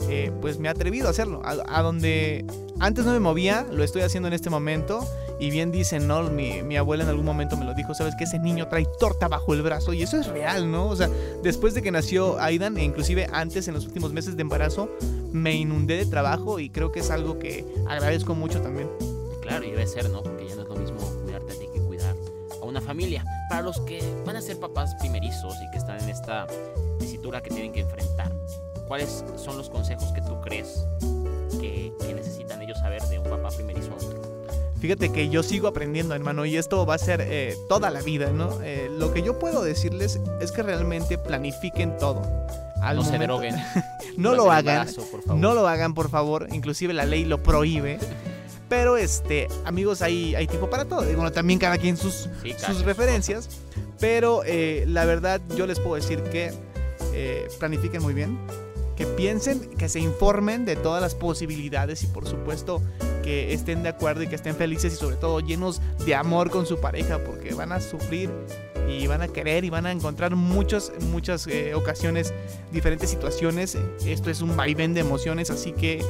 eh, 0.09 0.32
pues 0.40 0.59
me 0.59 0.68
he 0.68 0.70
atrevido 0.70 1.09
a 1.09 1.11
hacerlo. 1.11 1.42
A, 1.44 1.82
donde 1.82 2.44
antes 2.80 3.04
no 3.04 3.12
me 3.12 3.20
movía, 3.20 3.66
lo 3.70 3.84
estoy 3.84 4.02
haciendo 4.02 4.28
en 4.28 4.34
este 4.34 4.50
momento. 4.50 5.07
Y 5.38 5.50
bien 5.50 5.70
dicen, 5.70 6.07
¿no? 6.07 6.22
Mi, 6.30 6.62
mi, 6.62 6.78
abuela 6.78 7.04
en 7.04 7.11
algún 7.11 7.26
momento 7.26 7.59
me 7.59 7.66
lo 7.66 7.74
dijo, 7.74 7.92
¿sabes 7.94 8.14
que 8.16 8.24
Ese 8.24 8.38
niño 8.38 8.68
trae 8.68 8.86
torta 8.98 9.28
bajo 9.28 9.52
el 9.52 9.61
brazo 9.61 9.92
y 9.92 10.02
eso 10.02 10.18
es 10.18 10.26
real, 10.28 10.70
¿no? 10.70 10.88
O 10.88 10.96
sea, 10.96 11.11
después 11.42 11.74
de 11.74 11.82
que 11.82 11.90
nació 11.90 12.40
Aidan, 12.40 12.78
e 12.78 12.84
inclusive 12.84 13.28
antes 13.32 13.68
en 13.68 13.74
los 13.74 13.86
últimos 13.86 14.12
meses 14.14 14.36
de 14.36 14.42
embarazo, 14.42 14.88
me 15.32 15.54
inundé 15.54 15.96
de 15.96 16.07
trabajo 16.07 16.59
y 16.59 16.70
creo 16.70 16.90
que 16.90 17.00
es 17.00 17.11
algo 17.11 17.38
que 17.38 17.66
agradezco 17.86 18.34
mucho 18.34 18.62
también. 18.62 18.88
Claro, 19.42 19.64
y 19.64 19.70
debe 19.70 19.86
ser, 19.86 20.11
¿no? 20.11 20.22
Porque 20.22 20.48
ya 20.48 20.57
no 20.57 20.62
es 20.62 20.68
lo 20.68 20.76
mismo 20.76 20.98
cuidarte 21.22 21.52
a 21.52 21.57
ti 21.57 21.66
que 21.72 21.80
cuidar 21.80 22.16
a 22.61 22.64
una 22.64 22.80
familia. 22.80 23.24
Para 23.48 23.62
los 23.62 23.78
que 23.80 24.02
van 24.24 24.36
a 24.36 24.40
ser 24.40 24.59
papás 24.59 24.94
primerizos 24.96 25.54
y 25.62 25.70
que 25.70 25.78
están 25.78 26.00
en 26.00 26.09
esta 26.09 26.46
tesitura 26.98 27.42
que 27.42 27.50
tienen 27.50 27.72
que 27.72 27.80
enfrentar, 27.80 28.32
¿cuáles 28.87 29.24
son 29.37 29.57
los 29.57 29.70
consejos 29.70 30.12
que 30.12 30.20
tú 30.22 30.41
crees 30.41 30.87
que, 31.61 31.93
necesitan 32.14 32.62
ellos 32.62 32.78
saber 32.78 33.03
de 33.03 33.18
un 33.18 33.28
papá 33.28 33.49
primerizo 33.51 33.93
a 33.93 33.95
otro? 33.95 34.22
Fíjate 34.80 35.11
que 35.11 35.28
yo 35.28 35.43
sigo 35.43 35.68
aprendiendo, 35.68 36.14
hermano, 36.14 36.45
y 36.45 36.57
esto 36.57 36.84
va 36.84 36.95
a 36.95 36.99
ser 36.99 37.20
eh, 37.22 37.57
toda 37.68 37.91
la 37.91 38.03
vida, 38.03 38.30
¿no? 38.30 38.61
Eh, 38.62 38.91
lo 38.91 39.12
que 39.12 39.22
yo 39.22 39.39
puedo 39.39 39.62
decirles 39.62 40.20
es 40.41 40.53
que 40.53 40.62
realmente 40.62 41.18
planifiquen 41.18 41.97
todo 41.99 42.22
no 42.95 43.05
se 43.05 43.18
droguen. 43.18 43.57
no 44.16 44.34
lo 44.34 44.51
hagan. 44.51 44.89
no 45.26 45.55
lo 45.55 45.66
hagan, 45.68 45.95
por 45.95 46.11
favor. 46.11 46.49
Inclusive 46.53 46.93
la 46.93 47.05
ley 47.05 47.24
lo 47.24 47.43
prohíbe. 47.43 47.99
Pero 48.68 48.97
este, 48.97 49.49
amigos, 49.64 50.03
hay, 50.03 50.34
hay 50.34 50.47
tiempo 50.47 50.68
para 50.68 50.84
todo. 50.84 51.03
Bueno, 51.03 51.30
también 51.32 51.59
cada 51.59 51.78
quien 51.78 51.97
sus, 51.97 52.28
sus 52.59 52.82
referencias. 52.84 53.49
Pero 54.01 54.43
eh, 54.45 54.84
la 54.87 55.05
verdad, 55.05 55.41
yo 55.57 55.66
les 55.66 55.78
puedo 55.78 55.95
decir 55.95 56.22
que 56.24 56.53
eh, 57.12 57.49
planifiquen 57.59 58.03
muy 58.03 58.14
bien. 58.14 58.39
Que 58.97 59.07
piensen, 59.07 59.61
que 59.76 59.88
se 59.88 60.01
informen 60.01 60.64
de 60.64 60.76
todas 60.76 61.03
las 61.03 61.14
posibilidades 61.14 62.03
y 62.03 62.07
por 62.07 62.26
supuesto 62.26 62.82
que 63.22 63.53
estén 63.53 63.82
de 63.82 63.90
acuerdo 63.90 64.22
y 64.22 64.28
que 64.28 64.36
estén 64.36 64.57
felices 64.57 64.94
y 64.94 64.97
sobre 64.97 65.16
todo 65.16 65.40
llenos 65.40 65.82
de 66.05 66.14
amor 66.14 66.51
con 66.51 66.64
su 66.64 66.80
pareja 66.80 67.18
porque 67.18 67.55
van 67.55 67.72
a 67.72 67.80
sufrir 67.80 68.30
y 68.88 69.07
van 69.07 69.22
a 69.22 69.28
querer 69.28 69.64
y 69.64 69.70
van 69.70 69.86
a 69.86 69.92
encontrar 69.92 70.36
muchas, 70.36 70.92
muchas 71.11 71.47
eh, 71.47 71.74
ocasiones, 71.74 72.32
diferentes 72.72 73.11
situaciones. 73.11 73.76
Esto 74.05 74.30
es 74.30 74.40
un 74.40 74.57
vaivén 74.57 74.94
de 74.94 75.01
emociones, 75.01 75.51
así 75.51 75.72
que 75.72 76.03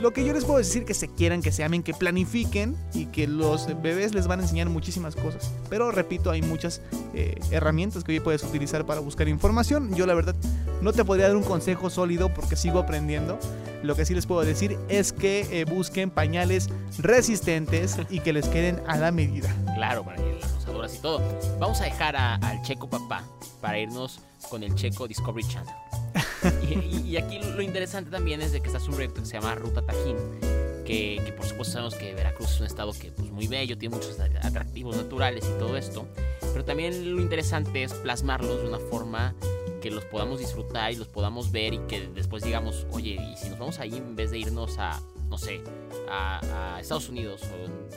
lo 0.00 0.12
que 0.12 0.24
yo 0.24 0.32
les 0.32 0.44
puedo 0.44 0.58
decir 0.58 0.84
que 0.84 0.94
se 0.94 1.08
quieran, 1.08 1.42
que 1.42 1.52
se 1.52 1.64
amen, 1.64 1.82
que 1.82 1.94
planifiquen 1.94 2.76
y 2.94 3.06
que 3.06 3.26
los 3.26 3.66
bebés 3.82 4.14
les 4.14 4.26
van 4.26 4.40
a 4.40 4.42
enseñar 4.42 4.68
muchísimas 4.68 5.16
cosas. 5.16 5.52
Pero 5.68 5.90
repito, 5.90 6.30
hay 6.30 6.42
muchas 6.42 6.80
eh, 7.14 7.38
herramientas 7.50 8.04
que 8.04 8.12
hoy 8.12 8.20
puedes 8.20 8.42
utilizar 8.42 8.84
para 8.86 9.00
buscar 9.00 9.28
información. 9.28 9.94
Yo 9.94 10.06
la 10.06 10.14
verdad 10.14 10.34
no 10.82 10.92
te 10.92 11.04
podría 11.04 11.28
dar 11.28 11.36
un 11.36 11.42
consejo 11.42 11.90
sólido 11.90 12.32
porque 12.32 12.56
sigo 12.56 12.78
aprendiendo. 12.78 13.38
Lo 13.82 13.94
que 13.94 14.04
sí 14.04 14.14
les 14.14 14.26
puedo 14.26 14.42
decir 14.42 14.76
es 14.88 15.12
que 15.12 15.46
eh, 15.50 15.64
busquen 15.64 16.10
pañales 16.10 16.68
resistentes 16.98 17.96
y 18.10 18.20
que 18.20 18.32
les 18.32 18.48
queden 18.48 18.80
a 18.86 18.96
la 18.96 19.12
medida. 19.12 19.54
Claro, 19.76 20.04
para 20.04 20.20
las 20.78 20.94
y 20.94 20.98
todo. 20.98 21.20
Vamos 21.58 21.80
a 21.80 21.84
dejar 21.84 22.16
al 22.16 22.62
Checo 22.62 22.88
Papá 22.88 23.24
para 23.60 23.78
irnos 23.78 24.20
con 24.48 24.62
el 24.62 24.74
Checo 24.74 25.08
Discovery 25.08 25.46
Channel. 25.46 25.87
y, 27.06 27.16
aquí 27.16 27.40
lo 27.40 27.62
interesante 27.62 28.10
también 28.10 28.40
es 28.40 28.52
de 28.52 28.60
que 28.60 28.68
está 28.68 28.78
un 28.78 28.94
proyecto 28.94 29.20
que 29.20 29.26
se 29.26 29.34
llama 29.34 29.54
Ruta 29.54 29.82
Tajín, 29.82 30.16
que, 30.84 31.34
por 31.36 31.46
supuesto 31.46 31.74
sabemos 31.74 31.94
que 31.94 32.14
Veracruz 32.14 32.52
es 32.52 32.60
un 32.60 32.66
estado 32.66 32.92
que 32.92 33.10
pues 33.10 33.30
muy 33.30 33.46
bello, 33.46 33.76
tiene 33.76 33.96
muchos 33.96 34.18
atractivos 34.20 34.96
naturales 34.96 35.44
y 35.44 35.58
todo 35.58 35.76
esto, 35.76 36.06
pero 36.52 36.64
también 36.64 37.14
lo 37.14 37.20
interesante 37.20 37.82
es 37.82 37.92
plasmarlos 37.94 38.62
de 38.62 38.68
una 38.68 38.78
forma 38.78 39.34
que 39.80 39.90
los 39.90 40.04
podamos 40.04 40.38
disfrutar 40.38 40.92
y 40.92 40.96
los 40.96 41.08
podamos 41.08 41.52
ver 41.52 41.74
y 41.74 41.78
que 41.80 42.08
después 42.08 42.42
digamos, 42.42 42.86
oye, 42.90 43.14
y 43.14 43.36
si 43.36 43.48
nos 43.48 43.58
vamos 43.58 43.78
ahí 43.78 43.96
en 43.96 44.16
vez 44.16 44.30
de 44.30 44.38
irnos 44.38 44.78
a, 44.78 45.00
no 45.28 45.38
sé, 45.38 45.62
a, 46.08 46.78
Estados 46.80 47.08
Unidos 47.08 47.42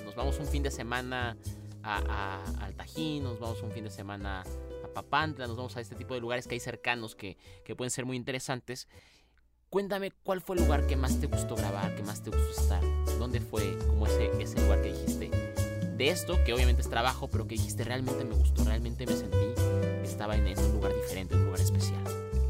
nos 0.04 0.16
vamos 0.16 0.40
un 0.40 0.48
fin 0.48 0.64
de 0.64 0.72
semana 0.72 1.38
al 1.84 2.76
Tajín, 2.76 3.24
nos 3.24 3.40
vamos 3.40 3.62
un 3.64 3.72
fin 3.72 3.84
de 3.84 3.90
semana 3.90 4.44
a 4.84 4.88
Papantla, 4.88 5.48
nos 5.48 5.58
vamos 5.58 5.76
a 5.78 5.82
este 5.82 5.96
tipo 5.96 6.14
de 6.14 6.22
lugares 6.22 6.48
que 6.48 6.56
hay 6.56 6.60
cercanos 6.60 7.16
que, 7.16 7.38
que 7.64 7.76
pueden 7.76 7.92
ser 7.92 8.06
muy 8.06 8.18
interesantes. 8.18 8.88
Cuéntame 9.70 10.12
cuál 10.24 10.42
fue 10.42 10.58
el 10.58 10.64
lugar 10.64 10.86
que 10.86 10.98
más 10.98 11.20
te 11.20 11.28
gustó 11.28 11.56
grabar, 11.56 11.96
que 11.96 12.04
más 12.04 12.22
te 12.22 12.30
gustó 12.30 12.62
estar, 12.62 12.84
dónde 13.18 13.40
fue 13.40 13.78
como 13.88 14.06
ese, 14.06 14.30
ese 14.42 14.60
lugar 14.62 14.82
que 14.82 14.92
dijiste 14.92 15.32
de 15.98 16.10
esto, 16.10 16.44
que 16.44 16.54
obviamente 16.54 16.82
es 16.82 16.90
trabajo, 16.90 17.30
pero 17.30 17.48
que 17.48 17.56
dijiste 17.56 17.84
realmente 17.84 18.26
me 18.26 18.36
gustó, 18.36 18.64
realmente 18.64 19.06
me 19.06 19.14
sentí 19.14 19.38
que 19.56 20.04
estaba 20.04 20.36
en, 20.36 20.48
un 20.60 20.74
lugar 20.74 20.94
diferente, 20.94 21.36
en 21.36 21.42
un 21.42 21.46
lugar 21.46 21.62
especial. 21.62 22.04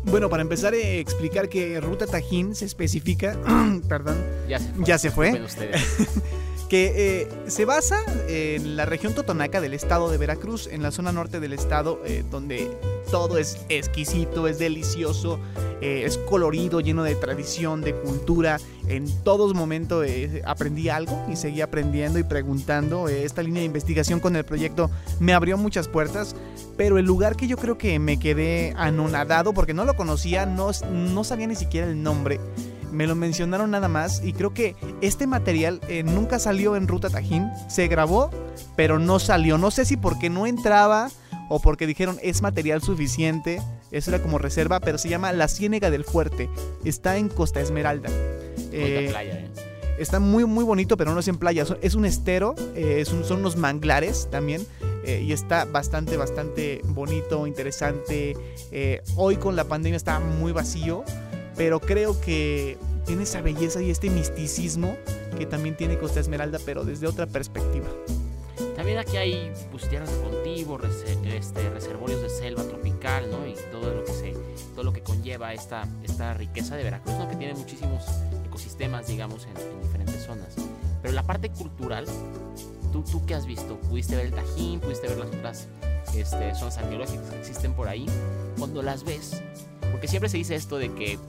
Bueno, 0.03 0.29
para 0.29 0.41
empezar, 0.41 0.73
eh, 0.73 0.99
explicar 0.99 1.47
que 1.47 1.79
Ruta 1.79 2.07
Tajín 2.07 2.55
se 2.55 2.65
especifica, 2.65 3.37
perdón, 3.87 4.17
ya 4.47 4.57
se 4.59 4.71
fue. 4.73 4.85
Ya 4.85 4.97
se 4.97 5.11
fue. 5.11 5.71
que 6.71 6.93
eh, 6.95 7.27
se 7.47 7.65
basa 7.65 7.99
en 8.29 8.77
la 8.77 8.85
región 8.85 9.13
totonaca 9.13 9.59
del 9.59 9.73
estado 9.73 10.09
de 10.09 10.17
Veracruz, 10.17 10.69
en 10.71 10.81
la 10.81 10.91
zona 10.91 11.11
norte 11.11 11.41
del 11.41 11.51
estado, 11.51 11.99
eh, 12.05 12.23
donde 12.31 12.71
todo 13.11 13.37
es 13.37 13.57
exquisito, 13.67 14.47
es 14.47 14.57
delicioso, 14.57 15.37
eh, 15.81 16.03
es 16.05 16.17
colorido, 16.17 16.79
lleno 16.79 17.03
de 17.03 17.15
tradición, 17.15 17.81
de 17.81 17.93
cultura. 17.93 18.57
En 18.87 19.05
todos 19.23 19.53
momentos 19.53 20.07
aprendí 20.45 20.87
algo 20.87 21.21
y 21.29 21.35
seguí 21.35 21.59
aprendiendo 21.59 22.19
y 22.19 22.23
preguntando. 22.23 23.09
esta 23.09 23.43
línea 23.43 23.59
de 23.59 23.65
investigación 23.65 24.21
con 24.21 24.37
el 24.37 24.45
proyecto 24.45 24.89
me 25.19 25.33
abrió 25.33 25.57
muchas 25.57 25.89
puertas, 25.89 26.37
pero 26.77 26.97
el 26.97 27.05
lugar 27.05 27.35
que 27.35 27.47
yo 27.47 27.57
creo 27.57 27.77
que 27.77 27.99
me 27.99 28.17
quedé 28.17 28.73
anonadado, 28.77 29.53
porque 29.53 29.73
no 29.73 29.83
lo 29.83 29.97
conocía, 29.97 30.45
no, 30.45 30.71
no 30.89 31.23
sabía 31.25 31.47
ni 31.47 31.55
siquiera 31.55 31.85
el 31.87 32.01
nombre 32.01 32.39
me 32.91 33.07
lo 33.07 33.15
mencionaron 33.15 33.71
nada 33.71 33.87
más 33.87 34.21
y 34.23 34.33
creo 34.33 34.53
que 34.53 34.75
este 35.01 35.27
material 35.27 35.81
eh, 35.87 36.03
nunca 36.03 36.39
salió 36.39 36.75
en 36.75 36.87
Ruta 36.87 37.09
Tajín, 37.09 37.49
se 37.67 37.87
grabó, 37.87 38.29
pero 38.75 38.99
no 38.99 39.19
salió. 39.19 39.57
No 39.57 39.71
sé 39.71 39.85
si 39.85 39.97
porque 39.97 40.29
no 40.29 40.45
entraba 40.45 41.09
o 41.49 41.59
porque 41.59 41.87
dijeron 41.87 42.17
es 42.21 42.41
material 42.41 42.81
suficiente, 42.81 43.61
eso 43.91 44.11
era 44.11 44.21
como 44.21 44.37
reserva, 44.37 44.79
pero 44.79 44.97
se 44.97 45.09
llama 45.09 45.31
La 45.33 45.47
Ciénega 45.47 45.89
del 45.89 46.03
Fuerte, 46.03 46.49
está 46.85 47.17
en 47.17 47.29
Costa 47.29 47.61
Esmeralda. 47.61 48.09
Eh, 48.71 49.07
playa, 49.09 49.33
eh. 49.33 49.49
Está 49.97 50.19
muy 50.19 50.45
muy 50.45 50.63
bonito, 50.63 50.97
pero 50.97 51.13
no 51.13 51.19
es 51.19 51.27
en 51.27 51.37
playa, 51.37 51.65
es 51.81 51.95
un 51.95 52.05
estero, 52.05 52.55
son 53.05 53.39
unos 53.39 53.55
manglares 53.55 54.29
también. 54.31 54.65
y 55.05 55.31
está 55.31 55.65
bastante, 55.65 56.17
bastante 56.17 56.81
bonito, 56.85 57.45
interesante. 57.45 58.35
hoy 59.15 59.35
con 59.35 59.55
la 59.55 59.65
pandemia 59.65 59.97
está 59.97 60.19
muy 60.19 60.53
vacío, 60.53 61.03
pero 61.61 61.79
creo 61.79 62.19
que 62.19 62.79
tiene 63.05 63.21
esa 63.21 63.39
belleza 63.39 63.83
y 63.83 63.91
este 63.91 64.09
misticismo 64.09 64.97
que 65.37 65.45
también 65.45 65.77
tiene 65.77 65.95
Costa 65.99 66.19
Esmeralda, 66.19 66.57
pero 66.65 66.83
desde 66.85 67.05
otra 67.05 67.27
perspectiva. 67.27 67.85
También 68.75 68.97
aquí 68.97 69.17
hay 69.17 69.51
pues, 69.69 69.87
tierras 69.87 70.09
de 70.11 70.27
cultivo, 70.27 70.79
este, 70.83 71.69
reservorios 71.69 72.23
de 72.23 72.29
selva 72.31 72.63
tropical, 72.63 73.29
¿no? 73.29 73.45
Y 73.45 73.53
todo 73.71 73.93
lo 73.93 74.03
que 74.03 74.11
se, 74.11 74.33
todo 74.73 74.83
lo 74.83 74.91
que 74.91 75.01
conlleva 75.03 75.53
esta, 75.53 75.87
esta 76.01 76.33
riqueza 76.33 76.75
de 76.77 76.83
Veracruz, 76.83 77.15
¿no? 77.19 77.29
Que 77.29 77.35
tiene 77.35 77.53
muchísimos 77.53 78.05
ecosistemas, 78.43 79.05
digamos, 79.05 79.45
en, 79.45 79.53
diferentes 79.83 80.23
zonas. 80.23 80.55
Pero 81.03 81.13
la 81.13 81.21
parte 81.21 81.51
cultural, 81.51 82.05
¿tú, 82.91 83.03
¿tú 83.03 83.23
qué 83.27 83.35
has 83.35 83.45
visto? 83.45 83.79
¿Pudiste 83.81 84.15
ver 84.15 84.25
el 84.25 84.33
Tajín? 84.33 84.79
¿Pudiste 84.79 85.07
ver 85.07 85.19
las 85.19 85.27
otras 85.27 85.67
este, 86.15 86.55
zonas 86.55 86.79
arqueológicas 86.79 87.29
que 87.29 87.39
existen 87.39 87.75
por 87.75 87.87
ahí? 87.87 88.07
Cuando 88.57 88.81
las 88.81 89.03
ves, 89.03 89.43
porque 89.91 90.07
siempre 90.07 90.29
se 90.29 90.37
dice 90.37 90.55
esto 90.55 90.77
de 90.77 90.93
que 90.93 91.19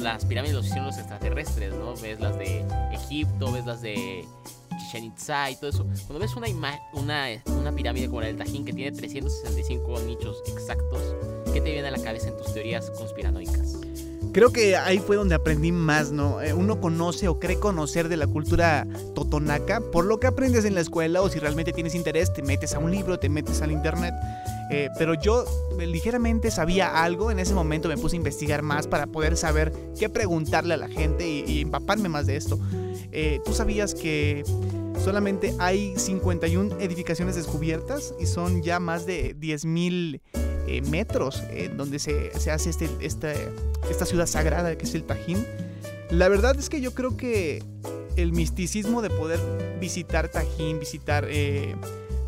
las 0.00 0.24
pirámides 0.24 0.54
los 0.54 0.66
hicieron 0.66 0.86
los 0.86 0.98
extraterrestres, 0.98 1.74
¿no? 1.74 1.94
Ves 1.96 2.20
las 2.20 2.36
de 2.38 2.64
Egipto, 2.92 3.52
ves 3.52 3.66
las 3.66 3.82
de 3.82 4.24
Chichen 4.78 5.04
Itza 5.04 5.50
y 5.50 5.56
todo 5.56 5.70
eso, 5.70 5.84
cuando 6.06 6.18
ves 6.18 6.34
una, 6.36 6.48
una, 6.94 7.26
una 7.46 7.72
pirámide 7.72 8.06
como 8.06 8.22
la 8.22 8.28
del 8.28 8.36
Tajín 8.36 8.64
que 8.64 8.72
tiene 8.72 8.96
365 8.96 10.00
nichos 10.00 10.42
exactos, 10.46 11.14
¿qué 11.52 11.60
te 11.60 11.72
viene 11.72 11.88
a 11.88 11.90
la 11.90 12.02
cabeza 12.02 12.28
en 12.28 12.36
tus 12.36 12.52
teorías 12.54 12.90
conspiranoicas? 12.90 13.89
Creo 14.32 14.52
que 14.52 14.76
ahí 14.76 14.98
fue 14.98 15.16
donde 15.16 15.34
aprendí 15.34 15.72
más, 15.72 16.12
¿no? 16.12 16.40
Eh, 16.40 16.54
uno 16.54 16.80
conoce 16.80 17.26
o 17.26 17.40
cree 17.40 17.58
conocer 17.58 18.08
de 18.08 18.16
la 18.16 18.28
cultura 18.28 18.86
totonaca 19.14 19.80
por 19.80 20.04
lo 20.04 20.20
que 20.20 20.28
aprendes 20.28 20.64
en 20.64 20.74
la 20.74 20.80
escuela 20.80 21.20
o 21.20 21.28
si 21.28 21.40
realmente 21.40 21.72
tienes 21.72 21.96
interés, 21.96 22.32
te 22.32 22.42
metes 22.42 22.74
a 22.74 22.78
un 22.78 22.92
libro, 22.92 23.18
te 23.18 23.28
metes 23.28 23.60
al 23.60 23.72
internet. 23.72 24.14
Eh, 24.70 24.88
pero 24.96 25.14
yo 25.14 25.44
ligeramente 25.78 26.52
sabía 26.52 27.02
algo, 27.02 27.32
en 27.32 27.40
ese 27.40 27.54
momento 27.54 27.88
me 27.88 27.96
puse 27.96 28.14
a 28.14 28.18
investigar 28.18 28.62
más 28.62 28.86
para 28.86 29.08
poder 29.08 29.36
saber 29.36 29.72
qué 29.98 30.08
preguntarle 30.08 30.74
a 30.74 30.76
la 30.76 30.88
gente 30.88 31.28
y, 31.28 31.62
empaparme 31.62 32.08
más 32.08 32.26
de 32.26 32.36
esto. 32.36 32.58
Eh, 33.10 33.40
Tú 33.44 33.52
sabías 33.52 33.94
que 33.94 34.44
solamente 35.02 35.56
hay 35.58 35.94
51 35.96 36.78
edificaciones 36.78 37.34
descubiertas 37.34 38.14
y 38.20 38.26
son 38.26 38.62
ya 38.62 38.78
más 38.78 39.06
de 39.06 39.34
10.000 39.36 40.20
eh, 40.66 40.82
metros 40.82 41.42
en 41.50 41.76
donde 41.76 41.98
se, 41.98 42.38
se 42.38 42.50
hace 42.50 42.70
este, 42.70 42.88
esta, 43.00 43.32
esta 43.90 44.06
ciudad 44.06 44.26
sagrada 44.26 44.76
que 44.76 44.84
es 44.84 44.94
el 44.94 45.04
Tajín. 45.04 45.46
La 46.10 46.28
verdad 46.28 46.58
es 46.58 46.68
que 46.68 46.80
yo 46.80 46.94
creo 46.94 47.16
que 47.16 47.62
el 48.16 48.32
misticismo 48.32 49.02
de 49.02 49.10
poder 49.10 49.38
visitar 49.80 50.28
Tajín, 50.28 50.80
visitar 50.80 51.26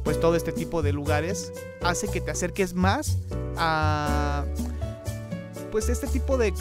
pues 0.05 0.21
todo 0.21 0.37
este 0.37 0.53
tipo 0.53 0.83
de 0.83 0.93
lugares 0.93 1.53
hace 1.83 2.09
que 2.09 2.21
te 2.21 2.31
acerques 2.31 2.75
más 2.75 3.19
a 3.57 4.45
pues 5.71 5.89
este 5.89 6.07
tipo 6.07 6.37
de, 6.37 6.53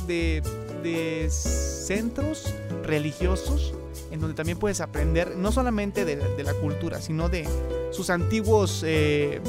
de, 0.84 1.30
centros 1.30 2.54
religiosos 2.84 3.74
en 4.10 4.22
donde 4.22 4.36
también 4.36 4.58
puedes 4.58 4.80
aprender 4.80 5.36
no 5.36 5.52
solamente 5.52 6.06
de, 6.06 6.44
la 6.44 6.54
cultura, 6.54 7.02
sino 7.02 7.28
de 7.28 7.48
sus 7.92 8.10
antiguos 8.10 8.84
eh, 8.86 9.42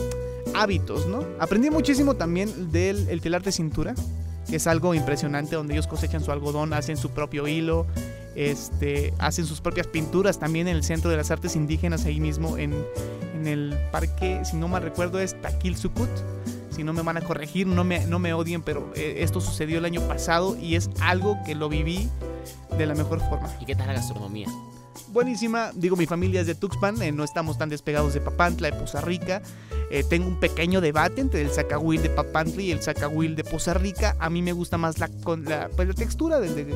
hábitos, 0.55 1.07
¿no? 1.07 1.25
Aprendí 1.39 1.71
muchísimo 1.71 2.15
también 2.15 2.71
del 2.73 3.09
el 3.09 3.21
telar 3.21 3.43
de 3.43 3.53
cintura, 3.53 3.95
que 4.49 4.57
es 4.57 4.67
algo 4.67 4.95
impresionante, 4.95 5.57
donde 5.57 5.75
ellos 5.75 5.87
cosechan 5.87 6.23
su 6.23 6.33
algodón, 6.33 6.73
hacen 6.73 6.97
su 6.97 7.11
propio 7.11 7.47
hilo, 7.47 7.87
este, 8.35 9.13
hacen 9.19 9.47
sus 9.47 9.61
propias 9.61 9.87
pinturas 9.87 10.39
también 10.39 10.69
en 10.69 10.77
el 10.77 10.85
Centro 10.85 11.11
de 11.11 11.17
las 11.17 11.31
Artes 11.31 11.57
Indígenas, 11.57 12.05
ahí 12.05 12.21
mismo 12.21 12.59
en, 12.59 12.75
en 13.35 13.47
el 13.47 13.77
parque, 13.91 14.43
si 14.45 14.57
no 14.57 14.69
mal 14.69 14.83
recuerdo, 14.83 15.19
es 15.21 15.41
Taquil 15.41 15.77
Sucut. 15.77 16.11
Si 16.71 16.85
no 16.85 16.95
me 16.95 17.03
van 17.03 17.19
a 17.19 17.21
corregir, 17.21 17.67
no 17.67 17.85
me, 17.85 18.07
no 18.07 18.19
me 18.19 18.33
odien, 18.33 18.63
pero 18.63 18.91
eh, 18.97 19.17
esto 19.19 19.43
sucedió 19.43 19.77
el 19.77 19.85
año 19.85 20.01
pasado 20.09 20.57
y 20.57 20.75
es 20.75 20.89
algo 21.01 21.37
que 21.45 21.55
lo 21.55 21.69
viví 21.69 22.09
de 22.79 22.87
la 22.87 22.95
mejor 22.95 23.21
forma. 23.21 23.51
¿Y 23.61 23.67
qué 23.67 23.75
tal 23.75 23.89
la 23.89 23.93
gastronomía? 23.93 24.49
Buenísima, 25.09 25.73
digo, 25.75 25.97
mi 25.97 26.07
familia 26.07 26.41
es 26.41 26.47
de 26.47 26.55
Tuxpan, 26.55 27.01
eh, 27.03 27.13
no 27.13 27.25
estamos 27.25 27.59
tan 27.59 27.69
despegados 27.69 28.15
de 28.15 28.21
Papantla, 28.21 28.71
de 28.71 28.77
Poza 28.79 29.01
Rica. 29.01 29.43
Eh, 29.91 30.05
tengo 30.09 30.27
un 30.27 30.41
pequeño 30.41 30.81
debate 30.81 31.21
entre 31.21 31.43
el 31.43 31.51
zacahuil 31.51 32.03
de 32.03 32.09
Papantla 32.09 32.63
y 32.63 32.73
el 32.73 32.83
zacahuil 32.83 33.37
de 33.37 33.45
Poza 33.45 33.75
Rica. 33.75 34.17
A 34.19 34.31
mí 34.31 34.41
me 34.41 34.53
gusta 34.53 34.79
más 34.79 34.99
la, 34.99 35.09
la, 35.45 35.69
pues, 35.69 35.89
la 35.89 35.95
textura 35.95 36.41
del 36.41 36.55
de, 36.55 36.75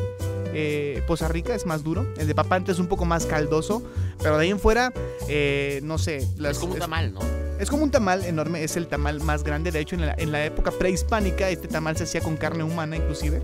eh, 0.58 1.02
Poza 1.06 1.28
Rica 1.28 1.54
es 1.54 1.66
más 1.66 1.82
duro. 1.82 2.06
El 2.16 2.26
de 2.26 2.34
Papantla 2.34 2.72
es 2.72 2.78
un 2.78 2.86
poco 2.86 3.04
más 3.04 3.26
caldoso. 3.26 3.82
Pero 4.22 4.38
de 4.38 4.44
ahí 4.44 4.50
en 4.50 4.58
fuera, 4.58 4.92
eh, 5.28 5.80
no 5.82 5.98
sé. 5.98 6.16
es 6.16 6.58
como 6.58 6.72
un 6.74 6.78
tamal, 6.78 7.12
¿no? 7.12 7.20
Es 7.58 7.70
como 7.70 7.84
un 7.84 7.90
tamal 7.90 8.24
enorme. 8.24 8.64
Es 8.64 8.76
el 8.76 8.86
tamal 8.86 9.20
más 9.20 9.44
grande. 9.44 9.70
De 9.70 9.80
hecho, 9.80 9.96
en 9.96 10.32
la, 10.32 10.44
época 10.44 10.70
prehispánica, 10.70 11.50
este 11.50 11.68
tamal 11.68 11.96
se 11.96 12.04
hacía 12.04 12.22
con 12.22 12.36
carne 12.36 12.64
humana, 12.64 12.96
inclusive. 12.96 13.42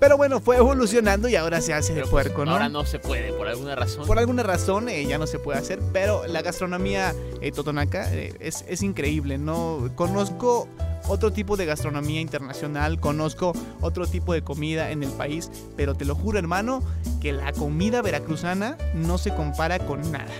Pero 0.00 0.16
bueno, 0.16 0.40
fue 0.40 0.56
evolucionando 0.56 1.28
y 1.28 1.36
ahora 1.36 1.60
se 1.60 1.74
hace 1.74 1.92
de 1.92 2.00
pues, 2.00 2.10
puerco, 2.10 2.46
¿no? 2.46 2.52
Ahora 2.52 2.70
no 2.70 2.86
se 2.86 2.98
puede, 2.98 3.34
por 3.34 3.46
alguna 3.48 3.76
razón. 3.76 4.06
Por 4.06 4.18
alguna 4.18 4.42
razón 4.42 4.88
eh, 4.88 5.04
ya 5.04 5.18
no 5.18 5.26
se 5.26 5.38
puede 5.38 5.58
hacer, 5.58 5.78
pero 5.92 6.26
la 6.26 6.40
gastronomía 6.40 7.14
eh, 7.42 7.52
totonaca 7.52 8.10
es, 8.12 8.64
es, 8.66 8.82
increíble, 8.82 9.36
¿no? 9.36 9.90
Conozco 9.96 10.68
otro 11.06 11.32
tipo 11.32 11.58
de 11.58 11.66
gastronomía 11.66 12.22
internacional, 12.22 12.98
conozco 12.98 13.52
otro 13.82 14.06
tipo 14.06 14.32
de 14.32 14.42
comida 14.42 14.90
en 14.90 15.02
el 15.02 15.10
país, 15.10 15.50
pero 15.76 15.94
te 15.94 16.06
lo 16.06 16.14
juro 16.14 16.38
hermano 16.38 16.82
que 17.20 17.32
la 17.32 17.52
comida 17.52 18.00
veracruzana 18.00 18.78
no 18.94 19.18
se 19.18 19.34
compara 19.34 19.78
con 19.80 20.10
nada. 20.10 20.32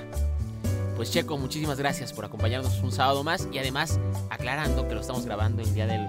Pues 0.96 1.10
Checo, 1.10 1.36
muchísimas 1.36 1.78
gracias 1.78 2.12
por 2.12 2.24
acompañarnos 2.24 2.80
un 2.82 2.92
sábado 2.92 3.24
más 3.24 3.46
y 3.52 3.58
además 3.58 3.98
aclarando 4.30 4.88
que 4.88 4.94
lo 4.94 5.00
estamos 5.00 5.24
grabando 5.24 5.62
el 5.62 5.74
día 5.74 5.86
del 5.86 6.08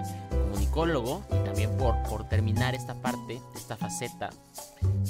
comunicólogo 0.72 1.22
y 1.30 1.44
también 1.44 1.76
por, 1.76 2.02
por 2.08 2.28
terminar 2.28 2.74
esta 2.74 2.94
parte, 2.94 3.40
esta 3.54 3.76
faceta. 3.76 4.30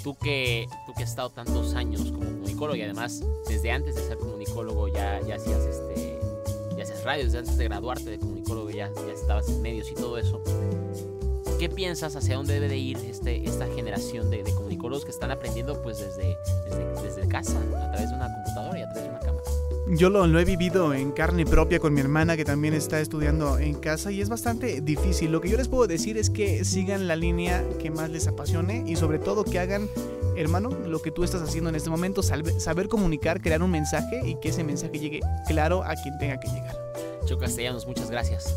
Tú 0.03 0.17
que, 0.17 0.67
tú 0.87 0.93
que 0.95 1.05
has 1.05 1.11
estado 1.11 1.31
tantos 1.31 1.75
años 1.75 2.03
como 2.11 2.25
comunicólogo 2.25 2.77
y 2.77 2.83
además 2.83 3.23
desde 3.49 3.71
antes 3.71 3.95
de 3.95 4.03
ser 4.03 4.19
comunicólogo 4.19 4.89
ya, 4.89 5.21
ya 5.21 5.37
hacías 5.37 5.61
este, 5.61 6.19
ya 6.77 6.83
hacías 6.83 7.05
radio, 7.05 7.25
desde 7.25 7.39
antes 7.39 7.57
de 7.57 7.65
graduarte 7.65 8.11
de 8.11 8.19
comunicólogo 8.19 8.71
ya, 8.71 8.91
ya 9.07 9.13
estabas 9.13 9.49
en 9.49 9.63
medios 9.63 9.91
y 9.91 9.95
todo 9.95 10.19
eso. 10.19 10.43
¿Qué 11.59 11.69
piensas 11.69 12.17
hacia 12.17 12.37
dónde 12.37 12.55
debe 12.55 12.69
de 12.69 12.79
ir 12.79 12.97
este, 12.99 13.45
esta 13.45 13.67
generación 13.69 14.31
de, 14.31 14.43
comunicólogos 14.43 15.05
que 15.05 15.13
están 15.13 15.31
aprendiendo 15.31 15.81
pues 15.81 16.01
desde, 16.01 16.37
desde, 17.03 17.29
casa, 17.29 17.57
a 17.61 17.93
través 17.93 18.11
de 18.11 18.17
una 18.17 18.35
computadora 18.35 18.79
y 18.81 18.83
a 18.83 18.87
través 18.87 19.05
de 19.05 19.11
una 19.11 19.21
cámara? 19.21 19.42
Yo 19.89 20.11
lo, 20.11 20.27
lo, 20.27 20.39
he 20.39 20.45
vivido 20.45 20.95
en 20.95 21.11
carne 21.11 21.45
propia 21.45 21.81
con 21.81 21.93
mi 21.93 22.01
hermana 22.01 22.37
que 22.37 22.45
también 22.45 22.73
está 22.73 23.01
estudiando 23.01 23.59
en 23.59 23.75
casa 23.75 24.13
y 24.13 24.21
es 24.21 24.29
bastante 24.29 24.81
difícil. 24.81 25.33
Lo 25.33 25.41
que 25.41 25.49
yo 25.49 25.57
les 25.57 25.69
puedo 25.69 25.87
decir 25.87 26.17
es 26.17 26.31
que 26.31 26.65
sigan 26.65 27.09
la 27.09 27.17
línea 27.17 27.65
que 27.81 27.91
más 27.91 28.09
les 28.09 28.29
apasione 28.29 28.85
y 28.87 28.97
sobre 28.97 29.19
todo 29.19 29.45
que 29.45 29.59
hagan 29.59 29.89
hermano, 30.37 30.71
lo 30.71 31.01
que 31.03 31.11
tú 31.11 31.25
estás 31.25 31.43
haciendo 31.43 31.71
en 31.71 31.77
este 31.77 31.91
momento, 31.91 32.23
saber 32.23 32.89
comunicar, 32.89 33.41
crear 33.41 33.63
un 33.63 33.71
mensaje 33.71 34.23
y 34.25 34.37
que 34.37 34.49
ese 34.49 34.65
mensaje 34.65 34.99
llegue 34.99 35.21
claro 35.47 35.83
a 35.85 35.95
quien 35.95 36.19
tenga 36.19 36.39
que 36.41 36.49
llegar. 36.49 36.77
Cho 37.27 37.39
Castellanos, 37.39 37.87
muchas 37.87 38.11
gracias. 38.11 38.57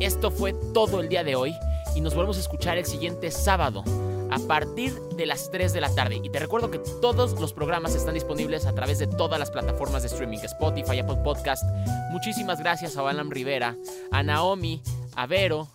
Esto 0.00 0.30
fue 0.30 0.54
todo 0.74 1.00
el 1.00 1.08
día 1.08 1.22
de 1.22 1.36
hoy 1.36 1.54
y 1.94 2.00
nos 2.00 2.14
volvemos 2.14 2.36
a 2.36 2.40
escuchar 2.40 2.78
el 2.78 2.86
siguiente 2.86 3.30
sábado 3.30 3.84
a 4.32 4.38
partir 4.38 4.94
de 5.16 5.26
las 5.26 5.50
3 5.50 5.72
de 5.72 5.80
la 5.80 5.94
tarde. 5.94 6.20
Y 6.22 6.30
te 6.30 6.38
recuerdo 6.38 6.70
que 6.70 6.78
todos 6.78 7.38
los 7.38 7.52
programas 7.52 7.94
están 7.94 8.14
disponibles 8.14 8.64
a 8.64 8.74
través 8.74 8.98
de 8.98 9.06
todas 9.06 9.38
las 9.38 9.50
plataformas 9.50 10.02
de 10.02 10.08
streaming, 10.08 10.38
Spotify, 10.38 11.00
Apple 11.00 11.18
Podcast. 11.22 11.64
Muchísimas 12.10 12.58
gracias 12.58 12.96
a 12.96 13.02
Balam 13.02 13.30
Rivera, 13.30 13.76
a 14.10 14.22
Naomi, 14.22 14.82
a 15.16 15.26
Vero 15.26 15.68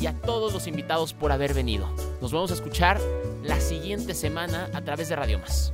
y 0.00 0.06
a 0.06 0.20
todos 0.20 0.52
los 0.52 0.66
invitados 0.66 1.12
por 1.12 1.30
haber 1.30 1.54
venido. 1.54 1.88
Nos 2.20 2.32
vamos 2.32 2.50
a 2.50 2.54
escuchar 2.54 3.00
la 3.44 3.60
siguiente 3.60 4.14
semana 4.14 4.68
a 4.74 4.80
través 4.80 5.08
de 5.08 5.16
Radio 5.16 5.38
Más. 5.38 5.72